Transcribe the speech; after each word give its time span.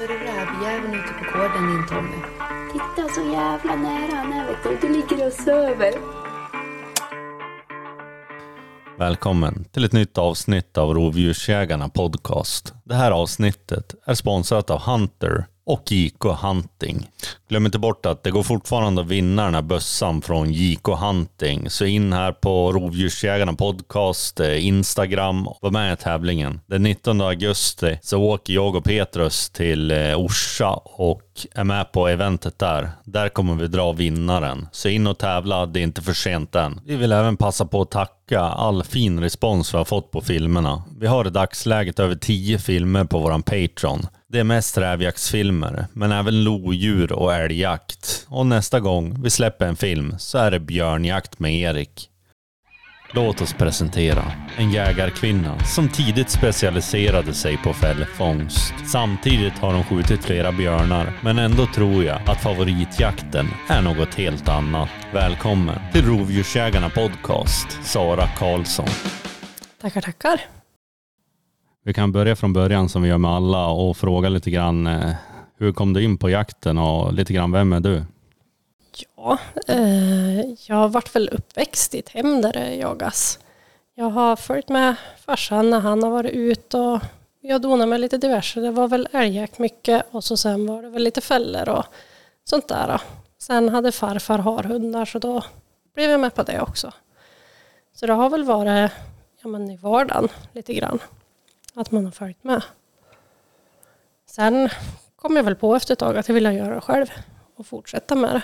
Så 0.00 0.04
är 0.04 0.08
det 0.08 0.14
rävjäveln 0.14 0.94
ute 0.94 1.14
på 1.14 1.38
gården 1.38 1.66
din 1.66 1.86
Tommy. 1.86 2.16
Titta 2.72 3.08
så 3.14 3.20
jävla 3.20 3.76
nära 3.76 4.16
han 4.16 4.32
är 4.32 4.46
vet 4.46 4.62
du. 4.62 4.88
Du 4.88 4.94
ligger 4.94 5.26
och 5.26 5.32
söver. 5.32 5.92
Välkommen 8.98 9.64
till 9.64 9.84
ett 9.84 9.92
nytt 9.92 10.18
avsnitt 10.18 10.78
av 10.78 10.94
Rovdjursjägarna 10.94 11.88
podcast. 11.88 12.74
Det 12.84 12.94
här 12.94 13.10
avsnittet 13.10 13.94
är 14.04 14.14
sponsrat 14.14 14.70
av 14.70 14.80
Hunter 14.80 15.46
och 15.70 15.92
JK 15.92 16.24
Hunting. 16.24 17.06
Glöm 17.48 17.66
inte 17.66 17.78
bort 17.78 18.06
att 18.06 18.22
det 18.22 18.30
går 18.30 18.42
fortfarande 18.42 19.02
att 19.02 19.08
vinna 19.08 19.44
den 19.44 19.54
här 19.54 19.62
bössan 19.62 20.22
från 20.22 20.52
JK 20.52 20.88
Hunting. 20.88 21.70
Så 21.70 21.84
in 21.84 22.12
här 22.12 22.32
på 22.32 22.72
Rovdjursjägarna 22.72 23.52
podcast, 23.52 24.40
eh, 24.40 24.66
Instagram 24.66 25.48
och 25.48 25.58
var 25.62 25.70
med 25.70 25.92
i 25.92 25.96
tävlingen. 25.96 26.60
Den 26.66 26.82
19 26.82 27.20
augusti 27.20 27.98
så 28.02 28.22
åker 28.22 28.52
jag 28.52 28.76
och 28.76 28.84
Petrus 28.84 29.50
till 29.50 29.90
eh, 29.90 30.20
Orsa 30.20 30.70
och 30.84 31.29
är 31.54 31.64
med 31.64 31.92
på 31.92 32.08
eventet 32.08 32.58
där. 32.58 32.90
Där 33.04 33.28
kommer 33.28 33.54
vi 33.54 33.66
dra 33.66 33.92
vinnaren. 33.92 34.68
Så 34.72 34.88
in 34.88 35.06
och 35.06 35.18
tävla, 35.18 35.66
det 35.66 35.80
är 35.80 35.82
inte 35.82 36.02
för 36.02 36.12
sent 36.12 36.54
än. 36.54 36.80
Vi 36.84 36.96
vill 36.96 37.12
även 37.12 37.36
passa 37.36 37.66
på 37.66 37.82
att 37.82 37.90
tacka 37.90 38.40
all 38.40 38.84
fin 38.84 39.20
respons 39.20 39.74
vi 39.74 39.78
har 39.78 39.84
fått 39.84 40.10
på 40.10 40.20
filmerna. 40.20 40.82
Vi 40.98 41.06
har 41.06 41.26
i 41.26 41.30
dagsläget 41.30 41.98
över 41.98 42.14
10 42.14 42.58
filmer 42.58 43.04
på 43.04 43.18
våran 43.18 43.42
Patreon. 43.42 44.06
Det 44.28 44.38
är 44.38 44.44
mest 44.44 44.78
rävjaktsfilmer, 44.78 45.86
men 45.92 46.12
även 46.12 46.44
lodjur 46.44 47.12
och 47.12 47.34
älgjakt. 47.34 48.26
Och 48.28 48.46
nästa 48.46 48.80
gång 48.80 49.22
vi 49.22 49.30
släpper 49.30 49.66
en 49.66 49.76
film 49.76 50.14
så 50.18 50.38
är 50.38 50.50
det 50.50 50.60
björnjakt 50.60 51.38
med 51.38 51.54
Erik. 51.54 52.10
Låt 53.14 53.40
oss 53.40 53.52
presentera 53.52 54.22
en 54.56 54.70
jägarkvinna 54.70 55.58
som 55.58 55.88
tidigt 55.88 56.30
specialiserade 56.30 57.32
sig 57.32 57.56
på 57.56 57.72
fällfångst. 57.72 58.74
Samtidigt 58.86 59.58
har 59.58 59.74
hon 59.74 59.84
skjutit 59.84 60.24
flera 60.24 60.52
björnar, 60.52 61.12
men 61.22 61.38
ändå 61.38 61.66
tror 61.66 62.04
jag 62.04 62.20
att 62.30 62.42
favoritjakten 62.42 63.46
är 63.68 63.82
något 63.82 64.14
helt 64.14 64.48
annat. 64.48 64.88
Välkommen 65.12 65.78
till 65.92 66.04
Rovdjursjägarna 66.04 66.90
podcast, 66.90 67.78
Sara 67.82 68.26
Karlsson. 68.38 68.88
Tackar, 69.80 70.00
tackar. 70.00 70.40
Vi 71.84 71.94
kan 71.94 72.12
börja 72.12 72.36
från 72.36 72.52
början 72.52 72.88
som 72.88 73.02
vi 73.02 73.08
gör 73.08 73.18
med 73.18 73.30
alla 73.30 73.66
och 73.66 73.96
fråga 73.96 74.28
lite 74.28 74.50
grann 74.50 74.86
eh, 74.86 75.10
hur 75.58 75.72
kom 75.72 75.92
du 75.92 76.02
in 76.02 76.18
på 76.18 76.30
jakten 76.30 76.78
och 76.78 77.12
lite 77.12 77.32
grann 77.32 77.52
vem 77.52 77.72
är 77.72 77.80
du? 77.80 78.04
Ja, 79.16 79.38
eh, 79.66 80.40
jag 80.40 80.76
har 80.76 80.88
varit 80.88 81.14
väl 81.14 81.28
uppväxt 81.28 81.94
i 81.94 81.98
ett 81.98 82.08
hem 82.08 82.42
där 82.42 82.52
det 82.52 82.74
jagas. 82.74 83.38
Jag 83.94 84.10
har 84.10 84.36
följt 84.36 84.68
med 84.68 84.94
farsan 85.26 85.70
när 85.70 85.80
han 85.80 86.02
har 86.02 86.10
varit 86.10 86.32
ute 86.32 86.76
och 86.76 87.00
jag 87.40 87.64
har 87.64 87.86
med 87.86 88.00
lite 88.00 88.18
diverse. 88.18 88.60
Det 88.60 88.70
var 88.70 88.88
väl 88.88 89.08
älgjakt 89.12 89.58
mycket 89.58 90.06
och 90.10 90.24
så 90.24 90.36
sen 90.36 90.66
var 90.66 90.82
det 90.82 90.88
väl 90.88 91.02
lite 91.02 91.20
fällor 91.20 91.68
och 91.68 91.84
sånt 92.44 92.68
där. 92.68 93.00
Sen 93.38 93.68
hade 93.68 93.92
farfar 93.92 94.38
harhundar 94.38 95.04
så 95.04 95.18
då 95.18 95.44
blev 95.94 96.10
jag 96.10 96.20
med 96.20 96.34
på 96.34 96.42
det 96.42 96.60
också. 96.60 96.92
Så 97.94 98.06
det 98.06 98.12
har 98.12 98.30
väl 98.30 98.44
varit 98.44 98.90
ja, 99.42 99.48
men 99.48 99.70
i 99.70 99.76
vardagen 99.76 100.28
lite 100.52 100.74
grann. 100.74 100.98
Att 101.74 101.90
man 101.90 102.04
har 102.04 102.12
följt 102.12 102.44
med. 102.44 102.62
Sen 104.26 104.68
kom 105.16 105.36
jag 105.36 105.44
väl 105.44 105.56
på 105.56 105.74
efter 105.74 105.92
ett 105.92 105.98
tag 105.98 106.16
att 106.16 106.28
jag 106.28 106.34
ville 106.34 106.52
göra 106.52 106.74
det 106.74 106.80
själv 106.80 107.06
och 107.56 107.66
fortsätta 107.66 108.14
med 108.14 108.34
det. 108.34 108.42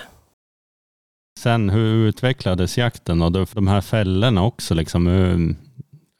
Sen 1.37 1.69
hur 1.69 2.07
utvecklades 2.07 2.77
jakten 2.77 3.21
och 3.21 3.31
de 3.31 3.67
här 3.67 3.81
fällorna 3.81 4.45
också 4.45 4.73
liksom? 4.73 5.07
Hur, 5.07 5.55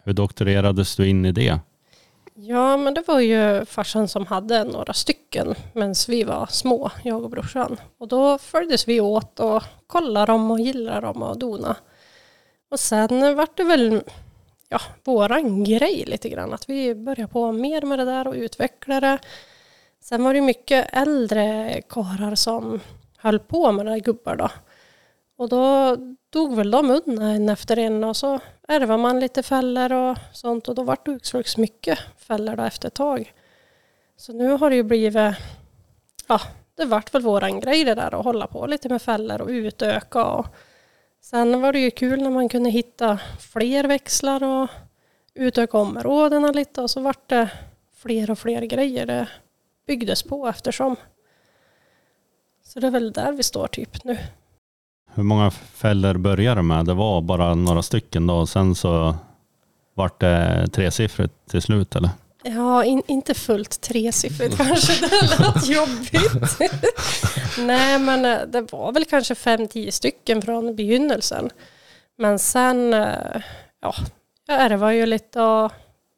hur 0.03 0.13
doktorerades 0.13 0.95
du 0.95 1.07
in 1.07 1.25
i 1.25 1.31
det? 1.31 1.59
Ja, 2.35 2.77
men 2.77 2.93
det 2.93 3.03
var 3.07 3.19
ju 3.19 3.65
farsan 3.65 4.07
som 4.07 4.25
hade 4.25 4.63
några 4.63 4.93
stycken 4.93 5.55
medan 5.73 5.95
vi 6.07 6.23
var 6.23 6.45
små, 6.45 6.91
jag 7.03 7.23
och 7.23 7.29
brorsan. 7.29 7.77
Och 7.97 8.07
då 8.07 8.37
följdes 8.37 8.87
vi 8.87 9.01
åt 9.01 9.39
och 9.39 9.63
kollade 9.87 10.31
dem 10.31 10.51
och 10.51 10.59
gillade 10.59 11.01
dem 11.01 11.23
och 11.23 11.39
dona. 11.39 11.75
Och 12.71 12.79
sen 12.79 13.35
vart 13.35 13.57
det 13.57 13.63
väl 13.63 14.01
ja, 14.69 14.79
våran 15.03 15.63
grej 15.63 16.03
lite 16.07 16.29
grann, 16.29 16.53
att 16.53 16.69
vi 16.69 16.95
började 16.95 17.31
på 17.33 17.51
mer 17.51 17.81
med 17.81 17.99
det 17.99 18.05
där 18.05 18.27
och 18.27 18.33
utveckla 18.33 18.99
det. 18.99 19.17
Sen 20.03 20.23
var 20.23 20.33
det 20.33 20.41
mycket 20.41 20.89
äldre 20.91 21.81
karlar 21.89 22.35
som 22.35 22.79
höll 23.17 23.39
på 23.39 23.71
med 23.71 23.85
det 23.85 23.91
där 23.91 23.99
gubbar 23.99 24.35
då. 24.35 24.49
Och 25.37 25.49
då 25.49 25.95
dog 26.29 26.55
väl 26.55 26.71
de 26.71 26.91
undan 26.91 27.27
en 27.27 27.49
efter 27.49 27.79
en 27.79 28.03
och 28.03 28.17
så 28.17 28.39
ärvade 28.67 29.01
man 29.01 29.19
lite 29.19 29.43
fällor 29.43 29.93
och 29.93 30.17
sånt 30.33 30.67
och 30.67 30.75
då 30.75 30.83
vart 30.83 31.05
det 31.05 31.11
utslugs 31.11 31.57
mycket 31.57 31.99
fällor 32.17 32.55
då 32.55 32.63
efter 32.63 32.87
ett 32.87 32.93
tag. 32.93 33.33
Så 34.17 34.33
nu 34.33 34.49
har 34.49 34.69
det 34.69 34.75
ju 34.75 34.83
blivit, 34.83 35.35
ja 36.27 36.41
det 36.75 36.85
vart 36.85 37.13
väl 37.13 37.21
våran 37.21 37.59
grej 37.59 37.83
det 37.83 37.95
där 37.95 38.19
att 38.19 38.25
hålla 38.25 38.47
på 38.47 38.67
lite 38.67 38.89
med 38.89 39.01
fällor 39.01 39.41
och 39.41 39.47
utöka 39.47 40.25
och 40.25 40.45
sen 41.21 41.61
var 41.61 41.73
det 41.73 41.79
ju 41.79 41.91
kul 41.91 42.21
när 42.21 42.29
man 42.29 42.49
kunde 42.49 42.69
hitta 42.69 43.19
fler 43.39 43.83
växlar 43.83 44.43
och 44.43 44.69
utöka 45.33 45.77
områdena 45.77 46.51
lite 46.51 46.81
och 46.81 46.89
så 46.89 46.99
vart 47.01 47.29
det 47.29 47.49
fler 47.95 48.31
och 48.31 48.39
fler 48.39 48.61
grejer 48.61 49.05
det 49.05 49.27
byggdes 49.87 50.23
på 50.23 50.47
eftersom. 50.47 50.95
Så 52.63 52.79
det 52.79 52.87
är 52.87 52.91
väl 52.91 53.11
där 53.11 53.31
vi 53.31 53.43
står 53.43 53.67
typ 53.67 54.03
nu. 54.03 54.17
Hur 55.17 55.23
många 55.23 55.51
fällor 55.51 56.13
började 56.13 56.61
med? 56.61 56.85
Det 56.85 56.93
var 56.93 57.21
bara 57.21 57.55
några 57.55 57.81
stycken 57.81 58.27
då 58.27 58.35
och 58.35 58.49
sen 58.49 58.75
så 58.75 59.15
vart 59.93 60.19
det 60.19 60.67
tresiffrigt 60.73 61.33
till 61.49 61.61
slut 61.61 61.95
eller? 61.95 62.09
Ja, 62.43 62.83
in, 62.83 63.03
inte 63.07 63.33
fullt 63.33 63.81
tresiffrigt 63.81 64.57
kanske, 64.57 65.07
det 65.07 65.39
lät 65.39 65.67
jobbigt. 65.67 66.59
Nej, 67.59 67.99
men 67.99 68.25
eh, 68.25 68.39
det 68.47 68.71
var 68.71 68.91
väl 68.91 69.05
kanske 69.05 69.35
fem, 69.35 69.67
tio 69.67 69.91
stycken 69.91 70.41
från 70.41 70.75
begynnelsen. 70.75 71.49
Men 72.17 72.39
sen, 72.39 72.93
eh, 72.93 73.41
ja, 73.81 73.95
jag 74.47 74.61
ärvade 74.61 74.95
ju 74.95 75.05
lite 75.05 75.41
och 75.41 75.71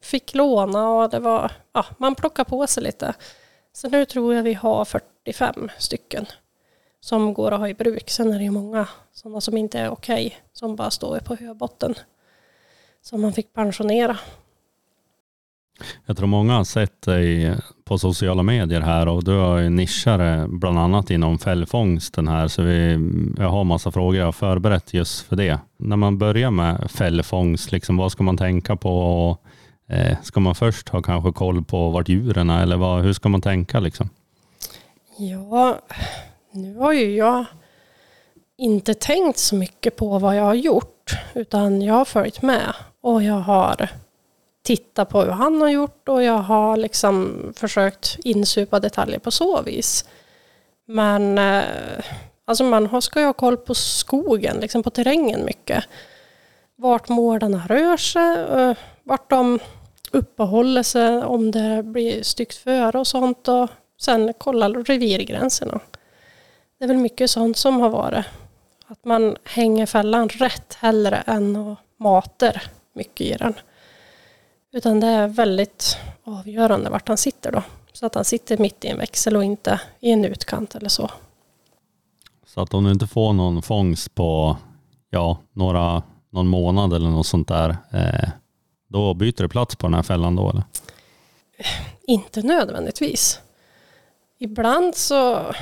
fick 0.03 0.33
låna 0.33 0.89
och 0.89 1.09
det 1.09 1.19
var, 1.19 1.51
ja, 1.73 1.85
man 1.97 2.15
plockade 2.15 2.49
på 2.49 2.67
sig 2.67 2.83
lite. 2.83 3.13
Så 3.73 3.89
nu 3.89 4.05
tror 4.05 4.33
jag 4.35 4.43
vi 4.43 4.53
har 4.53 4.85
45 4.85 5.69
stycken 5.77 6.25
som 7.01 7.33
går 7.33 7.51
att 7.51 7.59
ha 7.59 7.69
i 7.69 7.73
bruk. 7.73 8.09
Sen 8.09 8.31
är 8.31 8.37
det 8.37 8.43
ju 8.43 8.51
många 8.51 8.87
sådana 9.13 9.41
som 9.41 9.57
inte 9.57 9.79
är 9.79 9.89
okej, 9.89 10.25
okay, 10.25 10.37
som 10.53 10.75
bara 10.75 10.91
står 10.91 11.19
på 11.19 11.35
höbotten. 11.35 11.95
Som 13.01 13.21
man 13.21 13.33
fick 13.33 13.53
pensionera. 13.53 14.17
Jag 16.05 16.17
tror 16.17 16.27
många 16.27 16.53
har 16.53 16.63
sett 16.63 17.01
dig 17.01 17.55
på 17.83 17.97
sociala 17.97 18.43
medier 18.43 18.81
här 18.81 19.07
och 19.07 19.23
du 19.23 19.31
har 19.31 19.57
ju 19.57 19.69
nischare 19.69 20.47
bland 20.49 20.79
annat 20.79 21.09
inom 21.09 21.39
fällfångsten 21.39 22.27
här 22.27 22.47
så 22.47 22.61
vi, 22.61 22.99
jag 23.37 23.49
har 23.49 23.63
massa 23.63 23.91
frågor 23.91 24.15
jag 24.15 24.25
har 24.25 24.31
förberett 24.31 24.93
just 24.93 25.21
för 25.21 25.35
det. 25.35 25.59
När 25.77 25.95
man 25.95 26.17
börjar 26.17 26.51
med 26.51 26.91
fällfångst, 26.91 27.71
liksom, 27.71 27.97
vad 27.97 28.11
ska 28.11 28.23
man 28.23 28.37
tänka 28.37 28.75
på? 28.75 29.37
Eh, 29.87 30.17
ska 30.23 30.39
man 30.39 30.55
först 30.55 30.89
ha 30.89 31.01
kanske 31.01 31.31
koll 31.31 31.63
på 31.63 31.89
vart 31.89 32.09
djuren 32.09 32.49
är 32.49 32.63
eller 32.63 32.77
vad, 32.77 33.03
hur 33.03 33.13
ska 33.13 33.29
man 33.29 33.41
tänka 33.41 33.79
liksom? 33.79 34.09
Ja, 35.17 35.79
nu 36.51 36.75
har 36.75 36.93
ju 36.93 37.15
jag 37.15 37.45
inte 38.57 38.93
tänkt 38.93 39.37
så 39.37 39.55
mycket 39.55 39.95
på 39.95 40.19
vad 40.19 40.35
jag 40.35 40.43
har 40.43 40.53
gjort 40.53 41.11
utan 41.33 41.81
jag 41.81 41.93
har 41.93 42.05
följt 42.05 42.41
med 42.41 42.73
och 43.01 43.23
jag 43.23 43.39
har 43.39 43.89
tittat 44.63 45.09
på 45.09 45.21
hur 45.21 45.31
han 45.31 45.61
har 45.61 45.69
gjort 45.69 46.09
och 46.09 46.23
jag 46.23 46.37
har 46.37 46.77
liksom 46.77 47.43
försökt 47.55 48.17
insupa 48.23 48.79
detaljer 48.79 49.19
på 49.19 49.31
så 49.31 49.61
vis. 49.61 50.05
Men 50.85 51.37
eh, 51.37 51.63
alltså 52.45 52.63
man 52.63 53.01
ska 53.01 53.19
ju 53.19 53.25
ha 53.25 53.33
koll 53.33 53.57
på 53.57 53.73
skogen, 53.73 54.57
liksom 54.57 54.83
på 54.83 54.89
terrängen 54.89 55.45
mycket. 55.45 55.83
Vart 56.75 57.09
mårdarna 57.09 57.63
rör 57.67 57.97
sig, 57.97 58.39
eh, 58.39 58.77
vart 59.03 59.29
de 59.29 59.59
uppehåller 60.11 60.83
sig, 60.83 61.23
om 61.23 61.51
det 61.51 61.83
blir 61.83 62.23
styggt 62.23 62.55
före 62.55 62.99
och 62.99 63.07
sånt 63.07 63.47
och 63.47 63.69
sen 64.01 64.33
kolla 64.37 64.69
revirgränserna. 64.69 65.79
Det 66.79 66.85
är 66.85 66.87
väl 66.87 66.97
mycket 66.97 67.31
sånt 67.31 67.57
som 67.57 67.79
har 67.79 67.89
varit. 67.89 68.25
Att 68.87 69.05
man 69.05 69.37
hänger 69.43 69.85
fällan 69.85 70.29
rätt 70.29 70.73
hellre 70.73 71.17
än 71.17 71.55
att 71.55 71.77
mater 71.97 72.63
mycket 72.93 73.27
i 73.27 73.33
den. 73.33 73.53
Utan 74.71 74.99
det 74.99 75.07
är 75.07 75.27
väldigt 75.27 75.97
avgörande 76.23 76.89
vart 76.89 77.07
han 77.07 77.17
sitter 77.17 77.51
då. 77.51 77.63
Så 77.93 78.05
att 78.05 78.15
han 78.15 78.25
sitter 78.25 78.57
mitt 78.57 78.85
i 78.85 78.87
en 78.87 78.97
växel 78.97 79.35
och 79.35 79.43
inte 79.43 79.81
i 79.99 80.11
en 80.11 80.25
utkant 80.25 80.75
eller 80.75 80.89
så. 80.89 81.11
Så 82.45 82.61
att 82.61 82.73
om 82.73 82.83
du 82.83 82.91
inte 82.91 83.07
får 83.07 83.33
någon 83.33 83.61
fångst 83.61 84.15
på 84.15 84.57
ja, 85.09 85.37
några, 85.53 86.03
någon 86.29 86.47
månad 86.47 86.93
eller 86.93 87.09
något 87.09 87.27
sånt 87.27 87.47
där, 87.47 87.77
eh, 87.91 88.29
då 88.87 89.13
byter 89.13 89.41
du 89.41 89.49
plats 89.49 89.75
på 89.75 89.87
den 89.87 89.93
här 89.93 90.03
fällan 90.03 90.35
då 90.35 90.49
eller? 90.49 90.63
Inte 92.01 92.41
nödvändigtvis. 92.41 93.39
Ibland 94.37 94.95
så 94.95 95.53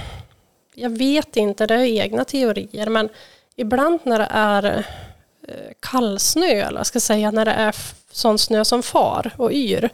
jag 0.80 0.90
vet 0.90 1.38
inte, 1.38 1.68
det 1.68 1.74
är 1.74 1.86
egna 1.86 2.26
teorier, 2.26 2.88
men 2.90 3.10
ibland 3.56 4.00
när 4.04 4.20
det 4.20 4.28
är 4.30 4.86
eh, 5.48 5.74
kallsnö, 5.80 6.46
eller 6.46 6.80
jag 6.80 6.86
ska 6.86 7.00
säga, 7.00 7.32
när 7.32 7.46
det 7.46 7.52
är 7.52 7.76
sån 8.12 8.38
snö 8.38 8.66
som 8.66 8.84
far 8.84 9.32
och 9.38 9.52
yr, 9.52 9.90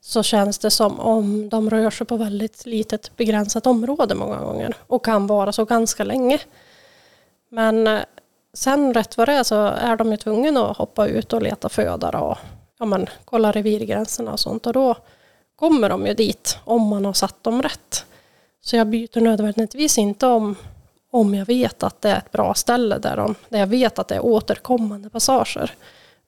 så 0.00 0.22
känns 0.22 0.58
det 0.58 0.70
som 0.70 1.00
om 1.00 1.48
de 1.48 1.70
rör 1.70 1.90
sig 1.90 2.06
på 2.06 2.16
väldigt 2.16 2.66
litet 2.66 3.16
begränsat 3.16 3.66
område 3.66 4.14
många 4.14 4.36
gånger 4.36 4.74
och 4.86 5.04
kan 5.04 5.26
vara 5.26 5.52
så 5.52 5.64
ganska 5.64 6.04
länge. 6.04 6.38
Men 7.48 7.86
eh, 7.86 8.00
sen 8.54 8.94
rätt 8.94 9.16
vad 9.16 9.28
det 9.28 9.32
är 9.32 9.42
så 9.42 9.64
är 9.66 9.96
de 9.96 10.10
ju 10.10 10.16
tvungna 10.16 10.70
att 10.70 10.76
hoppa 10.76 11.06
ut 11.06 11.32
och 11.32 11.42
leta 11.42 11.68
föda 11.68 12.18
och 12.18 12.38
ja, 12.78 12.86
men, 12.86 13.06
kolla 13.24 13.52
revirgränserna 13.52 14.32
och 14.32 14.40
sånt 14.40 14.66
och 14.66 14.72
då 14.72 14.96
kommer 15.56 15.88
de 15.88 16.06
ju 16.06 16.14
dit 16.14 16.58
om 16.64 16.82
man 16.82 17.04
har 17.04 17.12
satt 17.12 17.44
dem 17.44 17.62
rätt. 17.62 18.04
Så 18.66 18.76
jag 18.76 18.86
byter 18.86 19.20
nödvändigtvis 19.20 19.98
inte 19.98 20.26
om 20.26 20.56
om 21.10 21.34
jag 21.34 21.46
vet 21.46 21.82
att 21.82 22.00
det 22.02 22.10
är 22.10 22.18
ett 22.18 22.32
bra 22.32 22.54
ställe 22.54 22.98
där, 22.98 23.16
de, 23.16 23.34
där 23.48 23.58
jag 23.58 23.66
vet 23.66 23.98
att 23.98 24.08
det 24.08 24.14
är 24.14 24.24
återkommande 24.24 25.10
passager. 25.10 25.70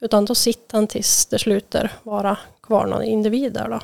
Utan 0.00 0.25
då 0.25 0.35
sitter 0.35 0.76
han 0.76 0.87
tills 0.87 1.26
det 1.26 1.38
slutar 1.38 1.93
vara 2.02 2.38
kvar 2.62 2.87
någon 2.87 3.02
individ 3.02 3.52
där. 3.52 3.69
Då. 3.69 3.81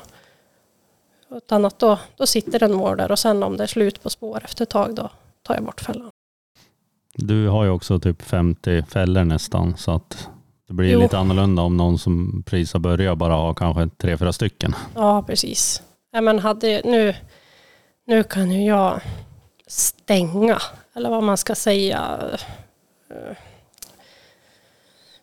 Utan 1.37 1.65
att 1.65 1.79
då, 1.79 1.99
då 2.17 2.25
sitter 2.25 2.59
den 2.59 2.73
mår 2.73 2.95
där 2.95 3.11
och 3.11 3.19
sen 3.19 3.43
om 3.43 3.57
det 3.57 3.63
är 3.63 3.67
slut 3.67 4.03
på 4.03 4.09
spår 4.09 4.41
efter 4.43 4.63
ett 4.63 4.69
tag 4.69 4.95
då 4.95 5.09
tar 5.43 5.55
jag 5.55 5.63
bort 5.63 5.81
fällan. 5.81 6.09
Du 7.15 7.47
har 7.47 7.63
ju 7.63 7.69
också 7.69 7.99
typ 7.99 8.21
50 8.21 8.83
fällor 8.83 9.23
nästan 9.23 9.77
så 9.77 9.91
att 9.91 10.29
det 10.67 10.73
blir 10.73 10.91
Jo. 10.91 10.99
lite 10.99 11.17
annorlunda 11.17 11.61
om 11.61 11.77
någon 11.77 11.97
som 11.99 12.43
precis 12.45 12.73
har 12.73 12.79
börjat 12.79 13.17
bara 13.17 13.33
har 13.33 13.53
kanske 13.53 13.89
tre, 13.97 14.17
fyra 14.17 14.33
stycken. 14.33 14.75
Ja, 14.95 15.23
precis. 15.27 15.81
Ja, 16.11 16.21
men 16.21 16.39
hade, 16.39 16.81
nu, 16.85 17.15
nu 18.05 18.23
kan 18.23 18.51
ju 18.51 18.67
jag 18.67 19.01
stänga, 19.67 20.61
eller 20.93 21.09
vad 21.09 21.23
man 21.23 21.37
ska 21.37 21.55
säga, 21.55 22.19
eh, 23.09 23.37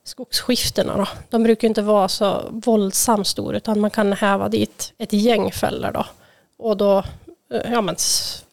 skogsskiftena 0.04 0.96
då. 0.96 1.08
De 1.30 1.42
brukar 1.42 1.68
inte 1.68 1.82
vara 1.82 2.08
så 2.08 2.48
våldsamt 2.50 3.26
stora 3.26 3.56
utan 3.56 3.80
man 3.80 3.90
kan 3.90 4.12
häva 4.12 4.48
dit 4.48 4.92
ett 4.98 5.12
gäng 5.12 5.52
fällor 5.52 5.90
då. 5.92 6.06
Och 6.58 6.76
då, 6.76 6.98
eh, 7.50 7.72
ja 7.72 7.80
men 7.80 7.96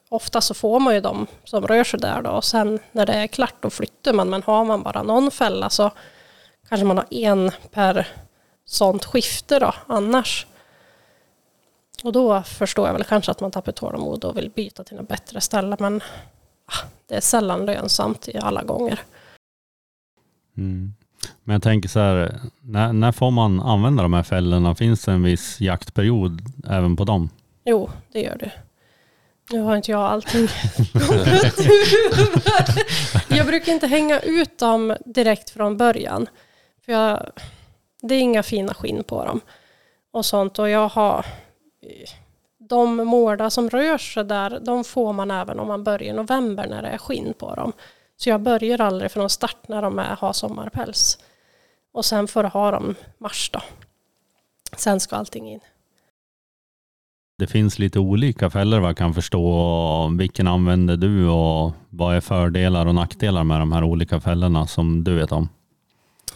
ofta 0.10 0.42
så 0.42 0.54
får 0.54 0.80
man 0.80 0.96
ju 0.96 1.02
de 1.02 1.28
som 1.44 1.68
rör 1.68 1.84
sig 1.84 2.00
där 2.00 2.22
då 2.22 2.30
och 2.30 2.46
sen 2.46 2.80
när 2.92 3.06
det 3.06 3.14
är 3.14 3.28
klart 3.28 3.56
då 3.60 3.70
flyttar 3.70 4.14
man. 4.14 4.30
Men 4.30 4.44
har 4.44 4.66
man 4.66 4.84
bara 4.84 5.04
någon 5.04 5.32
fälla 5.32 5.70
så 5.70 5.92
kanske 6.70 6.86
man 6.86 6.98
har 6.98 7.08
en 7.10 7.52
per 7.72 8.08
sånt 8.66 9.06
skifte 9.06 9.60
då 9.60 9.74
annars. 9.88 10.48
Och 12.04 12.12
då 12.12 12.44
förstår 12.44 12.88
jag 12.88 12.94
väl 12.94 13.04
kanske 13.04 13.32
att 13.32 13.42
man 13.42 13.52
tappar 13.52 13.72
tålamod 13.72 14.26
och 14.26 14.38
vill 14.38 14.50
byta 14.50 14.84
till 14.84 14.98
något 14.98 15.08
bättre 15.08 15.42
ställe 15.42 15.76
men 15.80 16.02
ah, 16.66 16.86
det 17.08 17.16
är 17.16 17.22
sällan 17.22 17.66
lönsamt 17.66 18.28
i 18.28 18.38
alla 18.38 18.64
gånger. 18.64 19.00
Mm. 20.58 20.94
Men 21.44 21.54
jag 21.54 21.64
tänker 21.64 21.90
så 21.90 22.00
här, 22.00 22.40
när, 22.62 22.94
när 22.94 23.12
får 23.12 23.32
man 23.32 23.62
använda 23.62 24.04
de 24.04 24.14
här 24.14 24.24
fällorna? 24.24 24.76
Finns 24.76 25.06
det 25.06 25.12
en 25.12 25.24
viss 25.24 25.62
jaktperiod 25.62 26.42
även 26.68 26.96
på 26.96 27.04
dem? 27.04 27.30
Jo, 27.66 27.90
det 28.12 28.22
gör 28.22 28.38
det. 28.38 28.52
Nu 29.52 29.60
har 29.62 29.76
inte 29.76 29.92
jag 29.92 30.02
allting. 30.02 30.48
Jag 33.38 33.48
brukar 33.48 33.74
inte 33.74 33.88
hänga 33.88 34.20
ut 34.20 34.58
dem 34.58 34.96
direkt 35.06 35.50
från 35.50 35.78
början. 35.78 36.28
För 36.86 36.92
jag, 36.92 37.32
det 38.02 38.16
är 38.16 38.20
inga 38.20 38.44
fina 38.44 38.74
skinn 38.74 39.04
på 39.04 39.26
dem. 39.26 39.42
Och 40.12 40.26
sånt. 40.26 40.60
Och 40.60 40.70
jag 40.70 40.90
har... 40.90 41.26
De 42.58 42.96
mårdar 42.96 43.50
som 43.50 43.70
rör 43.70 43.98
sig 43.98 44.24
där, 44.24 44.60
de 44.60 44.84
får 44.84 45.14
man 45.14 45.32
även 45.32 45.60
om 45.60 45.68
man 45.68 45.84
börjar 45.84 46.10
i 46.10 46.14
november 46.14 46.68
när 46.68 46.82
det 46.82 46.88
är 46.88 46.98
skinn 46.98 47.34
på 47.38 47.56
dem. 47.56 47.74
Så 48.18 48.30
jag 48.30 48.42
börjar 48.42 48.82
aldrig 48.82 49.12
från 49.12 49.30
start 49.30 49.68
när 49.68 49.82
de 49.82 50.00
är, 50.00 50.16
har 50.16 50.34
sommarpäls. 50.34 51.18
Och 51.92 52.06
sen 52.06 52.28
får 52.28 52.44
jag 52.44 52.50
ha 52.50 52.72
dem 52.72 52.96
mars 53.18 53.50
då. 53.54 53.62
Sen 54.78 55.00
ska 55.00 55.16
allting 55.16 55.52
in. 55.52 55.60
Det 57.38 57.48
finns 57.48 57.80
lite 57.80 58.00
olika 58.00 58.50
fällor 58.50 58.80
vad 58.80 58.90
jag 58.90 58.98
kan 58.98 59.14
förstå. 59.14 60.16
Vilken 60.18 60.48
använder 60.48 60.98
du 60.98 61.28
och 61.28 61.72
vad 61.90 62.16
är 62.16 62.22
fördelar 62.22 62.86
och 62.86 62.96
nackdelar 62.96 63.44
med 63.44 63.60
de 63.60 63.72
här 63.72 63.84
olika 63.84 64.20
fällorna 64.20 64.68
som 64.68 65.04
du 65.04 65.16
vet 65.16 65.32
om? 65.32 65.50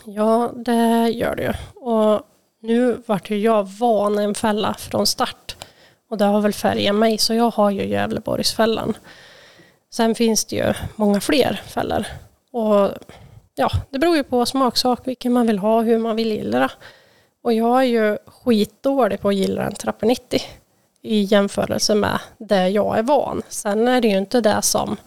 Ja, 0.06 0.52
det 0.56 1.10
gör 1.10 1.36
det 1.36 1.44
ju. 1.44 1.82
Och 1.82 2.22
nu 2.64 3.02
vart 3.06 3.30
ju 3.30 3.38
jag 3.38 3.64
van 3.64 4.20
en 4.20 4.36
fälla 4.36 4.74
från 4.74 5.08
start. 5.08 5.56
Och 6.10 6.18
det 6.18 6.26
har 6.26 6.42
väl 6.42 6.54
färgat 6.54 6.96
mig, 6.96 7.18
så 7.18 7.34
jag 7.34 7.50
har 7.50 7.72
ju 7.72 7.88
Gävleborgsfällan. 7.88 8.94
Sen 9.92 10.16
finns 10.16 10.46
det 10.46 10.56
ju 10.56 10.74
många 10.96 11.22
fler 11.22 11.62
fällor. 11.68 12.06
Och 12.52 12.90
ja, 13.56 13.70
det 13.90 14.00
beror 14.00 14.16
ju 14.16 14.24
på 14.24 14.46
smaksak, 14.46 15.08
vilken 15.08 15.34
man 15.34 15.48
vill 15.48 15.60
ha, 15.60 15.82
hur 15.82 15.98
man 15.98 16.16
vill 16.16 16.32
gillra. 16.32 16.72
Och 17.44 17.54
jag 17.54 17.80
är 17.80 17.88
ju 17.88 18.18
skitdålig 18.26 19.20
på 19.20 19.30
att 19.30 19.36
gillra 19.36 19.66
en 19.66 19.76
Trapper 19.76 20.08
90 20.08 20.42
i 21.02 21.22
jämförelse 21.22 21.96
med 21.96 22.20
det 22.38 22.70
jag 22.70 22.98
är 22.98 23.04
van. 23.04 23.42
Sen 23.50 23.88
är 23.88 24.02
det 24.02 24.08
ju 24.08 24.18
inte 24.18 24.42
det 24.42 24.62
som 24.62 24.98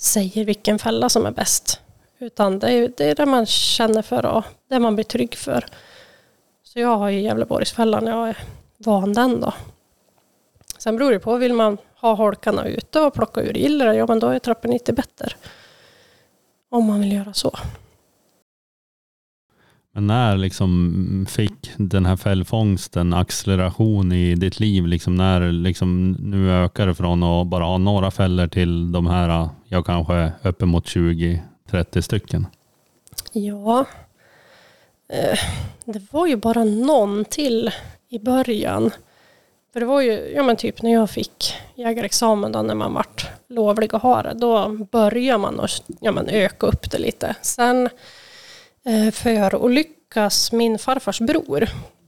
säger 0.00 0.44
vilken 0.44 0.78
fälla 0.78 1.08
som 1.08 1.26
är 1.26 1.30
bäst. 1.30 1.80
Utan 2.18 2.58
det 2.58 2.72
är, 2.72 2.92
det 2.96 3.10
är 3.10 3.14
det 3.14 3.26
man 3.26 3.46
känner 3.46 4.02
för 4.02 4.26
och 4.26 4.44
det 4.70 4.78
man 4.78 4.94
blir 4.94 5.04
trygg 5.04 5.34
för. 5.34 5.66
Så 6.72 6.78
jag 6.78 6.96
har 6.96 7.10
ju 7.10 7.20
Gävleborgsfällan, 7.20 8.06
jag 8.06 8.28
är 8.28 8.36
van 8.78 9.12
den 9.12 9.40
då. 9.40 9.54
Sen 10.78 10.96
beror 10.96 11.12
det 11.12 11.18
på, 11.18 11.36
vill 11.36 11.54
man 11.54 11.78
ha 12.00 12.14
holkarna 12.14 12.66
ute 12.66 13.00
och 13.00 13.14
plocka 13.14 13.40
ur 13.40 13.54
gillra, 13.54 13.94
ja 13.94 14.06
men 14.06 14.18
då 14.18 14.28
är 14.28 14.38
trappen 14.38 14.70
90 14.70 14.94
bättre. 14.94 15.28
Om 16.70 16.86
man 16.86 17.00
vill 17.00 17.12
göra 17.12 17.32
så. 17.32 17.58
Men 19.94 20.06
när 20.06 20.36
liksom 20.36 21.26
fick 21.28 21.70
den 21.76 22.06
här 22.06 22.16
fällfångsten 22.16 23.14
acceleration 23.14 24.12
i 24.12 24.34
ditt 24.34 24.60
liv? 24.60 24.86
Liksom 24.86 25.14
när 25.14 25.52
liksom 25.52 26.12
nu 26.12 26.52
ökar 26.52 26.86
det 26.86 26.94
från 26.94 27.22
att 27.22 27.46
bara 27.46 27.64
ha 27.64 27.78
några 27.78 28.10
fällor 28.10 28.46
till 28.46 28.92
de 28.92 29.06
här, 29.06 29.48
jag 29.68 29.86
kanske 29.86 30.32
uppemot 30.42 30.86
20-30 30.86 32.00
stycken. 32.00 32.46
Ja, 33.32 33.86
Eh, 35.12 35.38
det 35.84 36.12
var 36.12 36.26
ju 36.26 36.36
bara 36.36 36.64
någon 36.64 37.24
till 37.24 37.70
i 38.08 38.18
början. 38.18 38.90
För 39.72 39.80
det 39.80 39.86
var 39.86 40.00
ju, 40.00 40.32
ja 40.34 40.42
men 40.42 40.56
typ 40.56 40.82
när 40.82 40.92
jag 40.92 41.10
fick 41.10 41.54
jägarexamen 41.74 42.52
då 42.52 42.62
när 42.62 42.74
man 42.74 42.94
vart 42.94 43.26
lovlig 43.48 43.94
att 43.94 44.02
ha 44.02 44.22
det, 44.22 44.34
då 44.34 44.68
börjar 44.68 45.38
man 45.38 45.60
att 45.60 45.82
ja, 46.00 46.12
men 46.12 46.28
öka 46.28 46.66
upp 46.66 46.90
det 46.90 46.98
lite. 46.98 47.34
Sen 47.42 47.88
eh, 48.84 49.10
för 49.12 49.64
att 49.64 49.70
lyckas 49.70 50.52
min 50.52 50.78
farfars 50.78 51.20
bror 51.20 51.62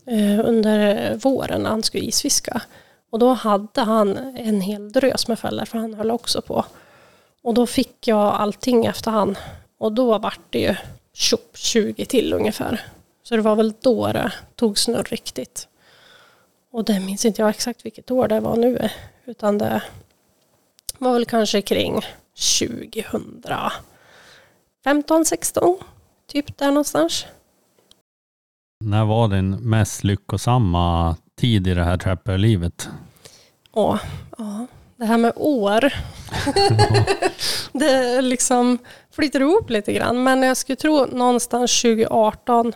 eh, 0.06 0.40
under 0.48 1.14
våren 1.16 1.62
när 1.62 1.70
han 1.70 1.82
skulle 1.82 2.04
isfiska. 2.04 2.62
Och 3.10 3.18
då 3.18 3.32
hade 3.32 3.80
han 3.80 4.16
en 4.36 4.60
hel 4.60 4.92
drös 4.92 5.28
med 5.28 5.38
fällor 5.38 5.64
för 5.64 5.78
han 5.78 5.94
höll 5.94 6.10
också 6.10 6.42
på. 6.42 6.64
Och 7.42 7.54
då 7.54 7.66
fick 7.66 8.08
jag 8.08 8.34
allting 8.34 8.86
efter 8.86 9.10
han. 9.10 9.38
Och 9.78 9.92
då 9.92 10.18
vart 10.18 10.40
det 10.50 10.58
ju 10.58 10.74
tjopp 11.12 11.56
20 11.56 12.04
till 12.04 12.32
ungefär. 12.32 12.93
Så 13.28 13.36
det 13.36 13.42
var 13.42 13.56
väl 13.56 13.72
då 13.80 14.12
det 14.12 14.32
tog 14.56 14.78
snurr 14.78 15.06
riktigt. 15.10 15.68
Och 16.70 16.84
det 16.84 17.00
minns 17.00 17.24
inte 17.24 17.42
jag 17.42 17.50
exakt 17.50 17.84
vilket 17.84 18.10
år 18.10 18.28
det 18.28 18.40
var 18.40 18.56
nu. 18.56 18.88
Utan 19.24 19.58
det 19.58 19.82
var 20.98 21.12
väl 21.12 21.24
kanske 21.24 21.62
kring 21.62 22.00
2015, 22.68 25.24
16. 25.24 25.76
Typ 26.26 26.58
där 26.58 26.68
någonstans. 26.68 27.26
När 28.84 29.04
var 29.04 29.28
din 29.28 29.50
mest 29.50 30.04
lyckosamma 30.04 31.16
tid 31.36 31.66
i 31.66 31.74
det 31.74 31.84
här 31.84 31.96
trapperlivet? 31.96 32.88
Och, 33.70 33.98
ja, 34.38 34.66
det 34.96 35.04
här 35.04 35.18
med 35.18 35.32
år. 35.36 35.94
det 37.78 38.22
liksom 38.22 38.78
flyter 39.10 39.40
ihop 39.40 39.70
lite 39.70 39.92
grann. 39.92 40.22
Men 40.22 40.42
jag 40.42 40.56
skulle 40.56 40.76
tro 40.76 41.06
någonstans 41.06 41.82
2018, 41.82 42.72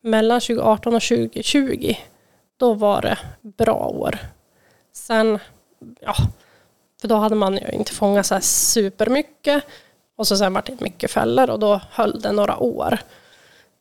mellan 0.00 0.40
2018 0.40 0.94
och 0.94 1.02
2020, 1.02 1.94
då 2.56 2.74
var 2.74 3.02
det 3.02 3.18
bra 3.42 3.86
år. 3.86 4.18
Sen, 4.92 5.38
ja, 6.00 6.14
för 7.00 7.08
då 7.08 7.16
hade 7.16 7.34
man 7.34 7.54
ju 7.54 7.68
inte 7.72 7.92
fångat 7.92 8.26
så 8.26 8.34
här 8.34 8.40
supermycket. 8.40 9.64
Och 10.16 10.26
så 10.26 10.36
sen 10.36 10.52
var 10.52 10.62
det 10.66 10.80
mycket 10.80 11.10
fällor 11.10 11.50
och 11.50 11.58
då 11.58 11.80
höll 11.90 12.20
det 12.20 12.32
några 12.32 12.58
år. 12.58 12.98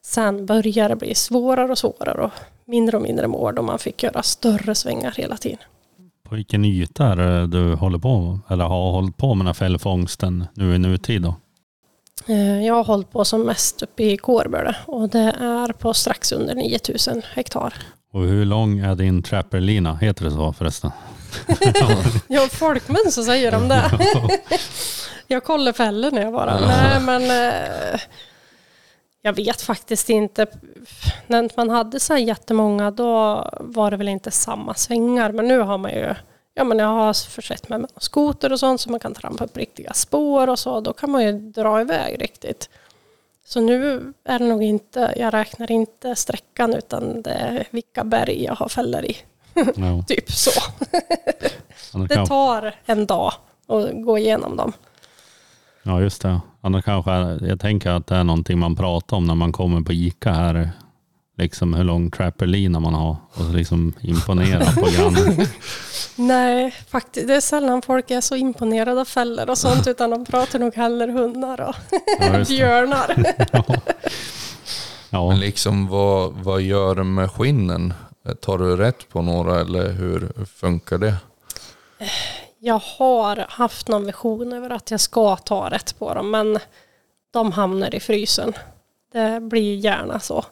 Sen 0.01 0.45
började 0.45 0.89
det 0.89 0.95
bli 0.95 1.15
svårare 1.15 1.71
och 1.71 1.77
svårare 1.77 2.21
och 2.21 2.31
mindre 2.65 2.97
och 2.97 3.03
mindre 3.03 3.27
mål 3.27 3.57
Och 3.57 3.63
man 3.63 3.79
fick 3.79 4.03
göra 4.03 4.23
större 4.23 4.75
svängar 4.75 5.11
hela 5.11 5.38
tiden. 5.38 5.59
På 6.23 6.35
vilken 6.35 6.65
yta 6.65 7.05
är 7.05 7.15
det 7.15 7.41
eh, 7.41 7.47
du 7.47 7.75
håller 7.75 7.99
på 7.99 8.39
eller 8.49 8.65
har 8.65 8.91
hållit 8.91 9.17
på 9.17 9.33
med 9.33 9.39
den 9.39 9.47
här 9.47 9.53
fällfångsten 9.53 10.45
nu 10.53 10.75
i 10.75 10.79
nutid 10.79 11.21
då? 11.21 11.35
Eh, 12.29 12.65
Jag 12.65 12.74
har 12.74 12.83
hållit 12.83 13.12
på 13.12 13.25
som 13.25 13.41
mest 13.41 13.81
uppe 13.81 14.03
i 14.03 14.17
Kårböle 14.17 14.75
och 14.86 15.09
det 15.09 15.36
är 15.39 15.74
på 15.74 15.93
strax 15.93 16.31
under 16.31 16.55
9000 16.55 17.21
hektar. 17.33 17.74
Och 18.13 18.21
hur 18.24 18.45
lång 18.45 18.79
är 18.79 18.95
din 18.95 19.24
trapperlina? 19.24 19.95
Heter 19.95 20.25
det 20.25 20.31
så 20.31 20.53
förresten? 20.53 20.91
Ja, 22.27 22.48
folkmun 22.51 23.12
så 23.12 23.24
säger 23.24 23.51
de 23.51 23.67
det. 23.67 23.83
Jag 25.27 25.43
kollar 25.43 25.74
fällor 25.74 26.12
när 26.12 26.21
jag 26.21 26.33
bara. 26.33 26.59
Nej, 26.59 27.00
men 27.00 27.21
eh, 27.24 28.00
Jag 29.21 29.33
vet 29.33 29.62
faktiskt 29.62 30.09
inte. 30.09 30.45
När 31.27 31.50
man 31.57 31.69
hade 31.69 32.00
så 32.00 32.13
här 32.13 32.19
jättemånga 32.19 32.91
då 32.91 33.45
var 33.59 33.91
det 33.91 33.98
väl 33.98 34.07
inte 34.07 34.31
samma 34.31 34.74
svängar. 34.74 35.31
Men 35.31 35.48
nu 35.48 35.59
har 35.59 35.77
man 35.77 35.91
ju, 35.91 36.15
ja 36.53 36.63
men 36.63 36.79
jag 36.79 36.88
har 36.88 37.29
försett 37.29 37.70
mig 37.70 37.79
med 37.79 37.89
skoter 37.98 38.51
och 38.51 38.60
sånt 38.60 38.82
så 38.82 38.91
man 38.91 39.00
kan 39.00 39.13
trampa 39.13 39.44
upp 39.44 39.58
riktiga 39.58 39.94
spår 39.94 40.50
och 40.50 40.60
så. 40.60 40.79
Då 40.79 40.94
kan 40.94 41.12
man 41.12 41.24
ju 41.24 41.32
dra 41.32 41.82
iväg 41.82 42.22
riktigt. 42.22 42.70
Så 43.46 43.62
nu 43.62 44.13
är 44.24 44.39
det 44.39 44.46
nog 44.46 44.63
inte, 44.63 45.13
jag 45.18 45.34
räknar 45.34 45.72
inte 45.72 46.15
sträckan 46.15 46.74
utan 46.74 47.22
det 47.22 47.32
är 47.32 47.68
vilka 47.72 48.03
berg 48.03 48.44
jag 48.44 48.56
har 48.56 48.70
fällor 48.70 49.06
i. 49.06 49.18
Ja. 49.53 50.03
Typ 50.08 50.32
så. 50.32 50.62
Det 52.10 52.25
tar 52.25 52.75
en 52.86 53.06
dag 53.06 53.34
att 53.68 54.03
gå 54.03 54.18
igenom 54.18 54.58
dem. 54.58 54.74
Ja, 55.84 56.01
just 56.01 56.22
det. 56.22 56.39
Annars 56.62 56.86
kanske, 56.86 57.12
jag 57.46 57.60
tänker 57.60 57.89
att 57.89 58.08
det 58.08 58.15
är 58.15 58.24
någonting 58.24 58.60
man 58.60 58.75
pratar 58.75 59.18
om 59.18 59.25
när 59.25 59.36
man 59.36 59.51
kommer 59.51 59.82
på 59.82 59.94
Ica 59.94 60.32
här. 60.32 60.70
Liksom 61.39 61.74
hur 61.74 61.84
lång 61.84 62.12
trapperlina 62.12 62.79
man 62.79 62.93
har 62.93 63.17
och 63.34 63.46
så 63.46 63.51
liksom 63.51 63.93
imponera 64.01 64.65
på 64.72 64.88
grannen. 64.98 65.48
Nej, 66.15 66.75
faktiskt. 66.89 67.27
Det 67.27 67.36
är 67.36 67.41
sällan 67.41 67.81
folk 67.81 68.12
är 68.12 68.22
så 68.22 68.36
imponerade 68.36 69.01
av 69.01 69.05
fällor 69.05 69.50
och 69.50 69.58
sånt 69.58 69.88
utan 69.88 70.10
de 70.10 70.25
pratar 70.25 70.60
nog 70.60 70.75
hellre 70.75 71.12
hundar 71.12 71.62
och 71.62 71.75
Ja, 72.19 72.46
björnar. 72.48 73.34
Ja, 75.10 75.29
Men 75.29 75.39
liksom 75.39 75.88
vad, 75.88 76.34
vad 76.34 76.62
gör 76.62 76.96
du 76.96 77.03
med 77.03 77.31
skinnen? 77.31 77.93
Tar 78.41 78.58
du 78.58 78.77
rätt 78.77 79.10
på 79.10 79.22
några 79.22 79.60
eller 79.62 79.91
hur 79.91 80.46
funkar 80.46 80.98
det? 80.98 81.15
Jag 82.60 82.81
har 82.98 83.46
haft 83.50 83.88
någon 83.88 84.05
vision 84.05 84.53
över 84.53 84.69
att 84.69 84.91
jag 84.91 85.00
ska 85.00 85.36
ta 85.36 85.69
rätt 85.69 86.00
på 86.00 86.13
dem 86.13 86.31
men 86.31 86.60
de 87.31 87.51
hamnar 87.51 87.96
i 87.96 88.00
frysen. 88.00 88.53
Det 89.13 89.39
blir 89.41 89.75
gärna 89.75 90.19
så. 90.19 90.46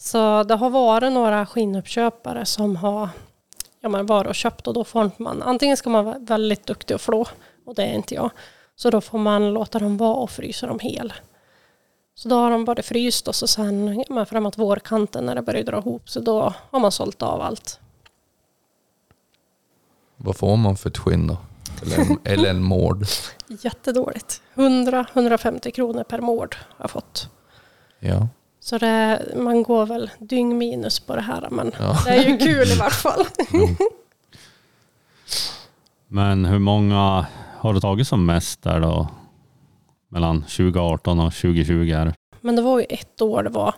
Så 0.00 0.42
det 0.42 0.54
har 0.54 0.70
varit 0.70 1.12
några 1.12 1.46
skinnuppköpare 1.46 2.44
som 2.44 2.76
har 2.76 3.08
ja, 3.80 3.88
men 3.88 4.06
varit 4.06 4.28
och 4.28 4.34
köpt 4.34 4.66
och 4.66 4.74
då 4.74 4.84
får 4.84 5.10
man 5.16 5.42
antingen 5.42 5.76
ska 5.76 5.90
man 5.90 6.04
vara 6.04 6.18
väldigt 6.18 6.66
duktig 6.66 6.94
och 6.94 7.00
flå 7.00 7.26
och 7.66 7.74
det 7.74 7.82
är 7.82 7.94
inte 7.94 8.14
jag. 8.14 8.30
Så 8.76 8.90
då 8.90 9.00
får 9.00 9.18
man 9.18 9.52
låta 9.52 9.78
dem 9.78 9.96
vara 9.96 10.14
och 10.14 10.30
frysa 10.30 10.66
dem 10.66 10.78
hel. 10.78 11.12
Så 12.14 12.28
då 12.28 12.36
har 12.36 12.50
de 12.50 12.64
bara 12.64 12.82
fryst 12.82 13.28
och 13.28 13.34
så 13.34 13.46
sen 13.46 14.04
ja, 14.08 14.24
framåt 14.24 14.58
vårkanten 14.58 15.26
när 15.26 15.34
det 15.34 15.42
börjar 15.42 15.62
dra 15.62 15.78
ihop 15.78 16.10
så 16.10 16.20
då 16.20 16.54
har 16.70 16.80
man 16.80 16.92
sålt 16.92 17.22
av 17.22 17.40
allt. 17.40 17.80
Vad 20.16 20.36
får 20.36 20.56
man 20.56 20.76
för 20.76 20.90
ett 20.90 20.98
skinn 20.98 21.26
då? 21.26 21.36
Eller 21.82 21.98
en, 21.98 22.18
eller 22.24 22.50
en 22.50 22.62
mård? 22.62 23.06
Jättedåligt. 23.46 24.42
100-150 24.54 25.70
kronor 25.70 26.04
per 26.04 26.20
mård 26.20 26.56
har 26.60 26.84
jag 26.84 26.90
fått. 26.90 27.30
Ja. 27.98 28.28
Så 28.68 28.78
det, 28.78 29.22
man 29.36 29.62
går 29.62 29.86
väl 29.86 30.10
dyng 30.18 30.58
minus 30.58 31.00
på 31.00 31.14
det 31.14 31.20
här 31.20 31.48
men 31.50 31.72
Ja. 31.78 31.98
det 32.04 32.10
är 32.10 32.28
ju 32.28 32.38
kul 32.38 32.68
i 32.68 32.74
vart 32.78 32.92
fall. 32.92 33.24
men 36.08 36.44
hur 36.44 36.58
många 36.58 37.26
har 37.58 37.74
du 37.74 37.80
tagit 37.80 38.08
som 38.08 38.26
mest 38.26 38.62
där 38.62 38.80
då? 38.80 39.08
Mellan 40.08 40.42
2018 40.42 41.20
och 41.20 41.34
2020 41.34 41.92
här. 41.92 42.14
Men 42.40 42.56
det 42.56 42.62
var 42.62 42.78
ju 42.78 42.86
ett 42.88 43.22
år 43.22 43.42
det 43.42 43.50
var 43.50 43.74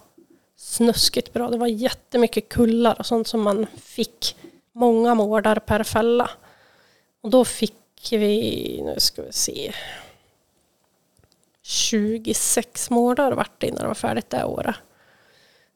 snuskigt 0.56 1.32
bra. 1.32 1.50
Det 1.50 1.58
var 1.58 1.66
jättemycket 1.66 2.48
kullar 2.48 2.96
och 2.98 3.06
sånt 3.06 3.28
som 3.28 3.42
man 3.42 3.66
fick 3.82 4.36
många 4.72 5.14
mårdar 5.14 5.56
per 5.56 5.82
fälla. 5.82 6.30
Och 7.22 7.30
då 7.30 7.44
fick 7.44 7.74
vi, 8.10 8.82
nu 8.84 8.94
ska 8.98 9.22
vi 9.22 9.32
se, 9.32 9.72
26 11.62 12.90
mårdar 12.90 13.32
vart 13.32 13.60
det 13.60 13.66
innan 13.66 13.80
det 13.80 13.86
var 13.86 13.94
färdigt 13.94 14.30
det 14.30 14.44
året. 14.44 14.76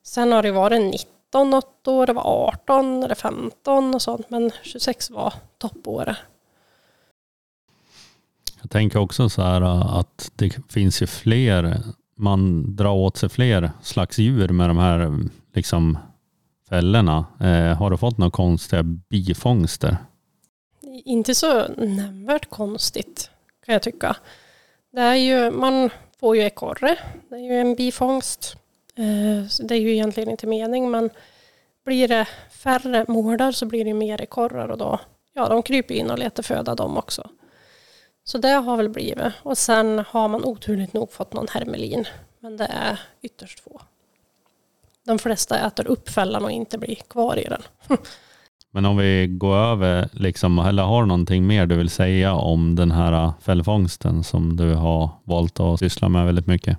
Sen 0.02 0.32
har 0.32 0.42
det 0.42 0.52
varit 0.52 0.82
19 0.82 1.50
något 1.50 1.88
år, 1.88 2.06
det 2.06 2.12
var 2.12 2.48
18 2.48 3.02
eller 3.02 3.14
15 3.14 3.94
och 3.94 4.02
sånt, 4.02 4.30
men 4.30 4.50
26 4.62 5.10
var 5.10 5.34
toppåret. 5.58 6.16
Jag 8.62 8.70
tänker 8.70 8.98
också 8.98 9.28
så 9.28 9.42
här 9.42 9.62
uh, 9.62 9.96
att 9.96 10.30
det 10.36 10.72
finns 10.72 11.02
ju 11.02 11.06
fler, 11.06 11.80
man 12.16 12.76
drar 12.76 12.94
åt 12.94 13.16
sig 13.16 13.28
fler 13.28 13.70
slags 13.82 14.18
djur 14.18 14.48
med 14.48 14.70
de 14.70 14.78
här 14.78 15.18
liksom 15.54 15.98
fällorna. 16.68 17.26
Eh, 17.40 17.78
har 17.78 17.90
du 17.90 17.96
fått 17.96 18.18
några 18.18 18.30
konstiga 18.30 18.82
bifångster? 18.82 19.96
inte 21.04 21.34
så 21.34 21.68
nämnvärt 21.68 22.50
konstigt 22.50 23.30
kan 23.66 23.72
jag 23.72 23.82
tycka. 23.82 24.16
Det 24.94 25.00
är 25.00 25.14
ju, 25.14 25.50
man 25.50 25.90
får 26.20 26.36
ju 26.36 26.42
ekorre, 26.42 26.98
det 27.28 27.34
är 27.34 27.40
ju 27.40 27.60
en 27.60 27.74
bifångst. 27.74 28.56
Eh, 28.94 29.48
så 29.48 29.62
Det 29.62 29.74
är 29.74 29.80
ju 29.80 29.92
egentligen 29.92 30.30
inte 30.30 30.46
mening 30.46 30.90
men 30.90 31.10
blir 31.84 32.08
det 32.08 32.28
färre 32.50 33.04
mårdar 33.08 33.52
så 33.52 33.66
blir 33.66 33.84
det 33.84 33.94
mer 33.94 34.20
ekorrar 34.20 34.68
och 34.68 34.78
då, 34.78 35.00
ja 35.32 35.48
de 35.48 35.62
kryper 35.62 35.94
in 35.94 36.10
och 36.10 36.18
letar 36.18 36.42
föda 36.42 36.74
dem 36.74 36.98
också. 36.98 37.30
Så 38.24 38.38
det 38.38 38.48
har 38.48 38.76
väl 38.76 38.88
blivit. 38.88 39.32
Och 39.42 39.58
sen 39.58 40.04
har 40.08 40.28
man 40.28 40.44
oturligt 40.44 40.92
nog 40.92 41.12
fått 41.12 41.32
någon 41.32 41.48
hermelin. 41.48 42.04
Men 42.40 42.56
det 42.56 42.64
är 42.64 43.00
ytterst 43.22 43.60
få. 43.60 43.80
De 45.04 45.18
flesta 45.18 45.66
äter 45.66 45.86
upp 45.86 46.08
fällan 46.08 46.44
och 46.44 46.50
inte 46.50 46.78
blir 46.78 46.94
kvar 46.94 47.38
i 47.38 47.44
den. 47.44 47.62
Men 48.74 48.86
om 48.86 48.96
vi 48.96 49.26
går 49.26 49.56
över, 49.56 50.08
liksom, 50.12 50.58
eller 50.58 50.82
har 50.82 51.02
du 51.02 51.08
någonting 51.08 51.46
mer 51.46 51.66
du 51.66 51.76
vill 51.76 51.90
säga 51.90 52.34
om 52.34 52.74
den 52.74 52.90
här 52.90 53.24
uh, 53.24 53.32
fällfångsten 53.40 54.24
som 54.24 54.56
du 54.56 54.74
har 54.74 55.10
valt 55.24 55.60
att 55.60 55.78
syssla 55.78 56.08
med 56.08 56.26
väldigt 56.26 56.46
mycket? 56.46 56.78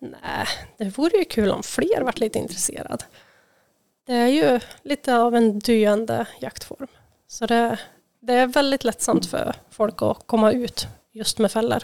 Nej, 0.00 0.46
det 0.78 0.98
vore 0.98 1.18
ju 1.18 1.24
kul 1.24 1.50
om 1.50 1.62
fler 1.62 2.02
varit 2.02 2.20
lite 2.20 2.38
intresserad. 2.38 3.04
Det 4.06 4.12
är 4.12 4.26
ju 4.26 4.60
lite 4.82 5.16
av 5.16 5.34
en 5.34 5.58
döende 5.58 6.26
jaktform. 6.40 6.86
Så 7.26 7.46
det, 7.46 7.78
det 8.20 8.32
är 8.32 8.46
väldigt 8.46 8.84
lättsamt 8.84 9.26
för 9.26 9.54
folk 9.70 10.02
att 10.02 10.26
komma 10.26 10.52
ut 10.52 10.88
just 11.12 11.38
med 11.38 11.52
fällor. 11.52 11.82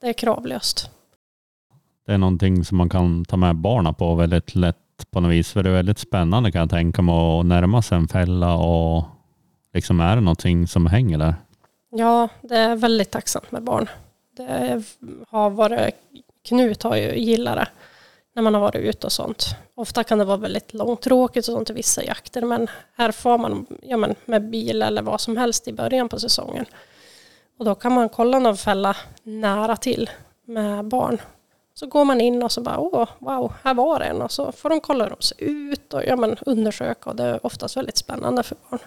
Det 0.00 0.08
är 0.08 0.12
kravlöst. 0.12 0.90
Det 2.06 2.12
är 2.12 2.18
någonting 2.18 2.64
som 2.64 2.78
man 2.78 2.88
kan 2.88 3.24
ta 3.24 3.36
med 3.36 3.56
barnen 3.56 3.94
på 3.94 4.14
väldigt 4.14 4.54
lätt 4.54 4.83
på 5.10 5.20
något 5.20 5.32
vis. 5.32 5.52
För 5.52 5.62
det 5.62 5.70
är 5.70 5.74
väldigt 5.74 5.98
spännande 5.98 6.52
kan 6.52 6.60
jag 6.60 6.70
tänka 6.70 7.02
mig 7.02 7.40
att 7.40 7.46
närma 7.46 7.82
sig 7.82 7.98
en 7.98 8.08
fälla 8.08 8.54
och 8.54 9.04
liksom 9.72 10.00
är 10.00 10.16
det 10.16 10.22
någonting 10.22 10.68
som 10.68 10.86
hänger 10.86 11.18
där. 11.18 11.34
Ja, 11.90 12.28
det 12.42 12.56
är 12.56 12.76
väldigt 12.76 13.10
tacksamt 13.10 13.52
med 13.52 13.62
barn. 13.62 13.88
Det 14.36 14.82
har 15.28 15.50
varit, 15.50 15.94
Knut 16.48 16.82
har 16.82 16.96
ju 16.96 17.14
gillat 17.14 17.56
det 17.56 17.68
när 18.34 18.42
man 18.42 18.54
har 18.54 18.60
varit 18.60 18.74
ute 18.74 19.06
och 19.06 19.12
sånt. 19.12 19.56
Ofta 19.74 20.04
kan 20.04 20.18
det 20.18 20.24
vara 20.24 20.36
väldigt 20.36 20.74
långtråkigt 20.74 21.48
och 21.48 21.54
sånt 21.54 21.70
i 21.70 21.72
vissa 21.72 22.04
jakter 22.04 22.42
men 22.42 22.68
här 22.96 23.12
får 23.12 23.38
man 23.38 23.66
ja, 23.82 23.96
men 23.96 24.14
med 24.24 24.50
bil 24.50 24.82
eller 24.82 25.02
vad 25.02 25.20
som 25.20 25.36
helst 25.36 25.68
i 25.68 25.72
början 25.72 26.08
på 26.08 26.18
säsongen. 26.18 26.64
Och 27.58 27.64
då 27.64 27.74
kan 27.74 27.92
man 27.92 28.08
kolla 28.08 28.38
någon 28.38 28.56
fälla 28.56 28.96
nära 29.22 29.76
till 29.76 30.10
med 30.44 30.84
barn. 30.84 31.18
Så 31.74 31.86
går 31.86 32.04
man 32.04 32.20
in 32.20 32.42
och 32.42 32.52
så 32.52 32.60
bara 32.60 32.78
åh, 32.78 33.08
wow, 33.18 33.52
här 33.62 33.74
var 33.74 34.00
en 34.00 34.22
och 34.22 34.30
så 34.30 34.52
får 34.52 34.70
de 34.70 34.80
kolla 34.80 35.04
hur 35.04 35.10
de 35.10 35.22
ser 35.22 35.36
ut 35.40 35.94
och 35.94 36.02
ja, 36.06 36.16
men 36.16 36.36
undersöka 36.46 37.10
och 37.10 37.16
det 37.16 37.24
är 37.24 37.46
oftast 37.46 37.76
väldigt 37.76 37.96
spännande 37.96 38.42
för 38.42 38.56
barn. 38.70 38.80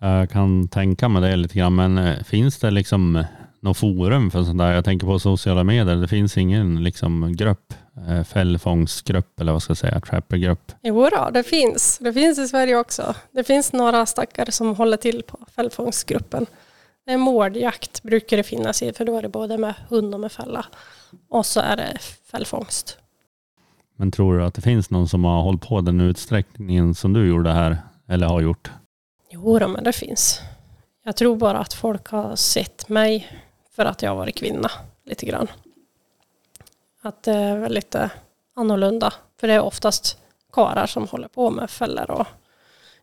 Jag 0.00 0.30
kan 0.30 0.68
tänka 0.68 1.08
mig 1.08 1.22
det 1.22 1.36
lite 1.36 1.58
grann, 1.58 1.74
men 1.74 1.98
eh, 1.98 2.22
finns 2.22 2.58
det 2.58 2.70
liksom 2.70 3.24
något 3.60 3.76
forum 3.76 4.30
för 4.30 4.42
sånt 4.42 4.58
där? 4.58 4.72
Jag 4.72 4.84
tänker 4.84 5.06
på 5.06 5.18
sociala 5.18 5.64
medier. 5.64 5.96
Det 5.96 6.08
finns 6.08 6.36
ingen 6.36 6.84
liksom 6.84 7.32
grupp, 7.36 7.74
eh, 8.08 8.24
fällfångstgrupp 8.24 9.40
eller 9.40 9.52
vad 9.52 9.62
ska 9.62 9.70
jag 9.70 9.78
säga, 9.78 10.00
trappergrupp. 10.00 10.72
Jo 10.82 11.08
då, 11.10 11.30
det 11.32 11.42
finns. 11.42 11.98
Det 11.98 12.12
finns 12.12 12.38
i 12.38 12.48
Sverige 12.48 12.76
också. 12.76 13.14
Det 13.30 13.44
finns 13.44 13.72
några 13.72 14.06
stackare 14.06 14.52
som 14.52 14.74
håller 14.74 14.96
till 14.96 15.22
på 15.22 15.38
fällfångstgruppen. 15.56 16.46
Mårdjakt 17.16 18.02
brukar 18.02 18.36
det 18.36 18.42
finnas 18.42 18.82
i, 18.82 18.92
för 18.92 19.04
då 19.04 19.16
är 19.16 19.22
det 19.22 19.28
både 19.28 19.58
med 19.58 19.74
hund 19.88 20.14
och 20.14 20.20
med 20.20 20.32
fälla. 20.32 20.66
Och 21.28 21.46
så 21.46 21.60
är 21.60 21.76
det 21.76 21.98
fällfångst. 22.30 22.98
Men 23.96 24.10
tror 24.10 24.38
du 24.38 24.44
att 24.44 24.54
det 24.54 24.60
finns 24.60 24.90
någon 24.90 25.08
som 25.08 25.24
har 25.24 25.42
hållit 25.42 25.68
på 25.68 25.80
den 25.80 26.00
utsträckningen 26.00 26.94
som 26.94 27.12
du 27.12 27.28
gjorde 27.28 27.50
här, 27.50 27.78
eller 28.08 28.26
har 28.26 28.40
gjort? 28.40 28.70
Jo 29.30 29.58
då, 29.58 29.68
men 29.68 29.84
det 29.84 29.92
finns. 29.92 30.40
Jag 31.04 31.16
tror 31.16 31.36
bara 31.36 31.58
att 31.58 31.74
folk 31.74 32.06
har 32.06 32.36
sett 32.36 32.88
mig 32.88 33.40
för 33.70 33.84
att 33.84 34.02
jag 34.02 34.10
har 34.10 34.16
varit 34.16 34.36
kvinna 34.36 34.70
lite 35.04 35.26
grann. 35.26 35.48
Att 37.02 37.22
det 37.22 37.32
är 37.32 37.58
väl 37.58 37.72
lite 37.72 38.10
annorlunda. 38.56 39.12
För 39.40 39.46
det 39.48 39.54
är 39.54 39.60
oftast 39.60 40.18
karar 40.52 40.86
som 40.86 41.08
håller 41.08 41.28
på 41.28 41.50
med 41.50 41.70
fällor 41.70 42.10
och 42.10 42.26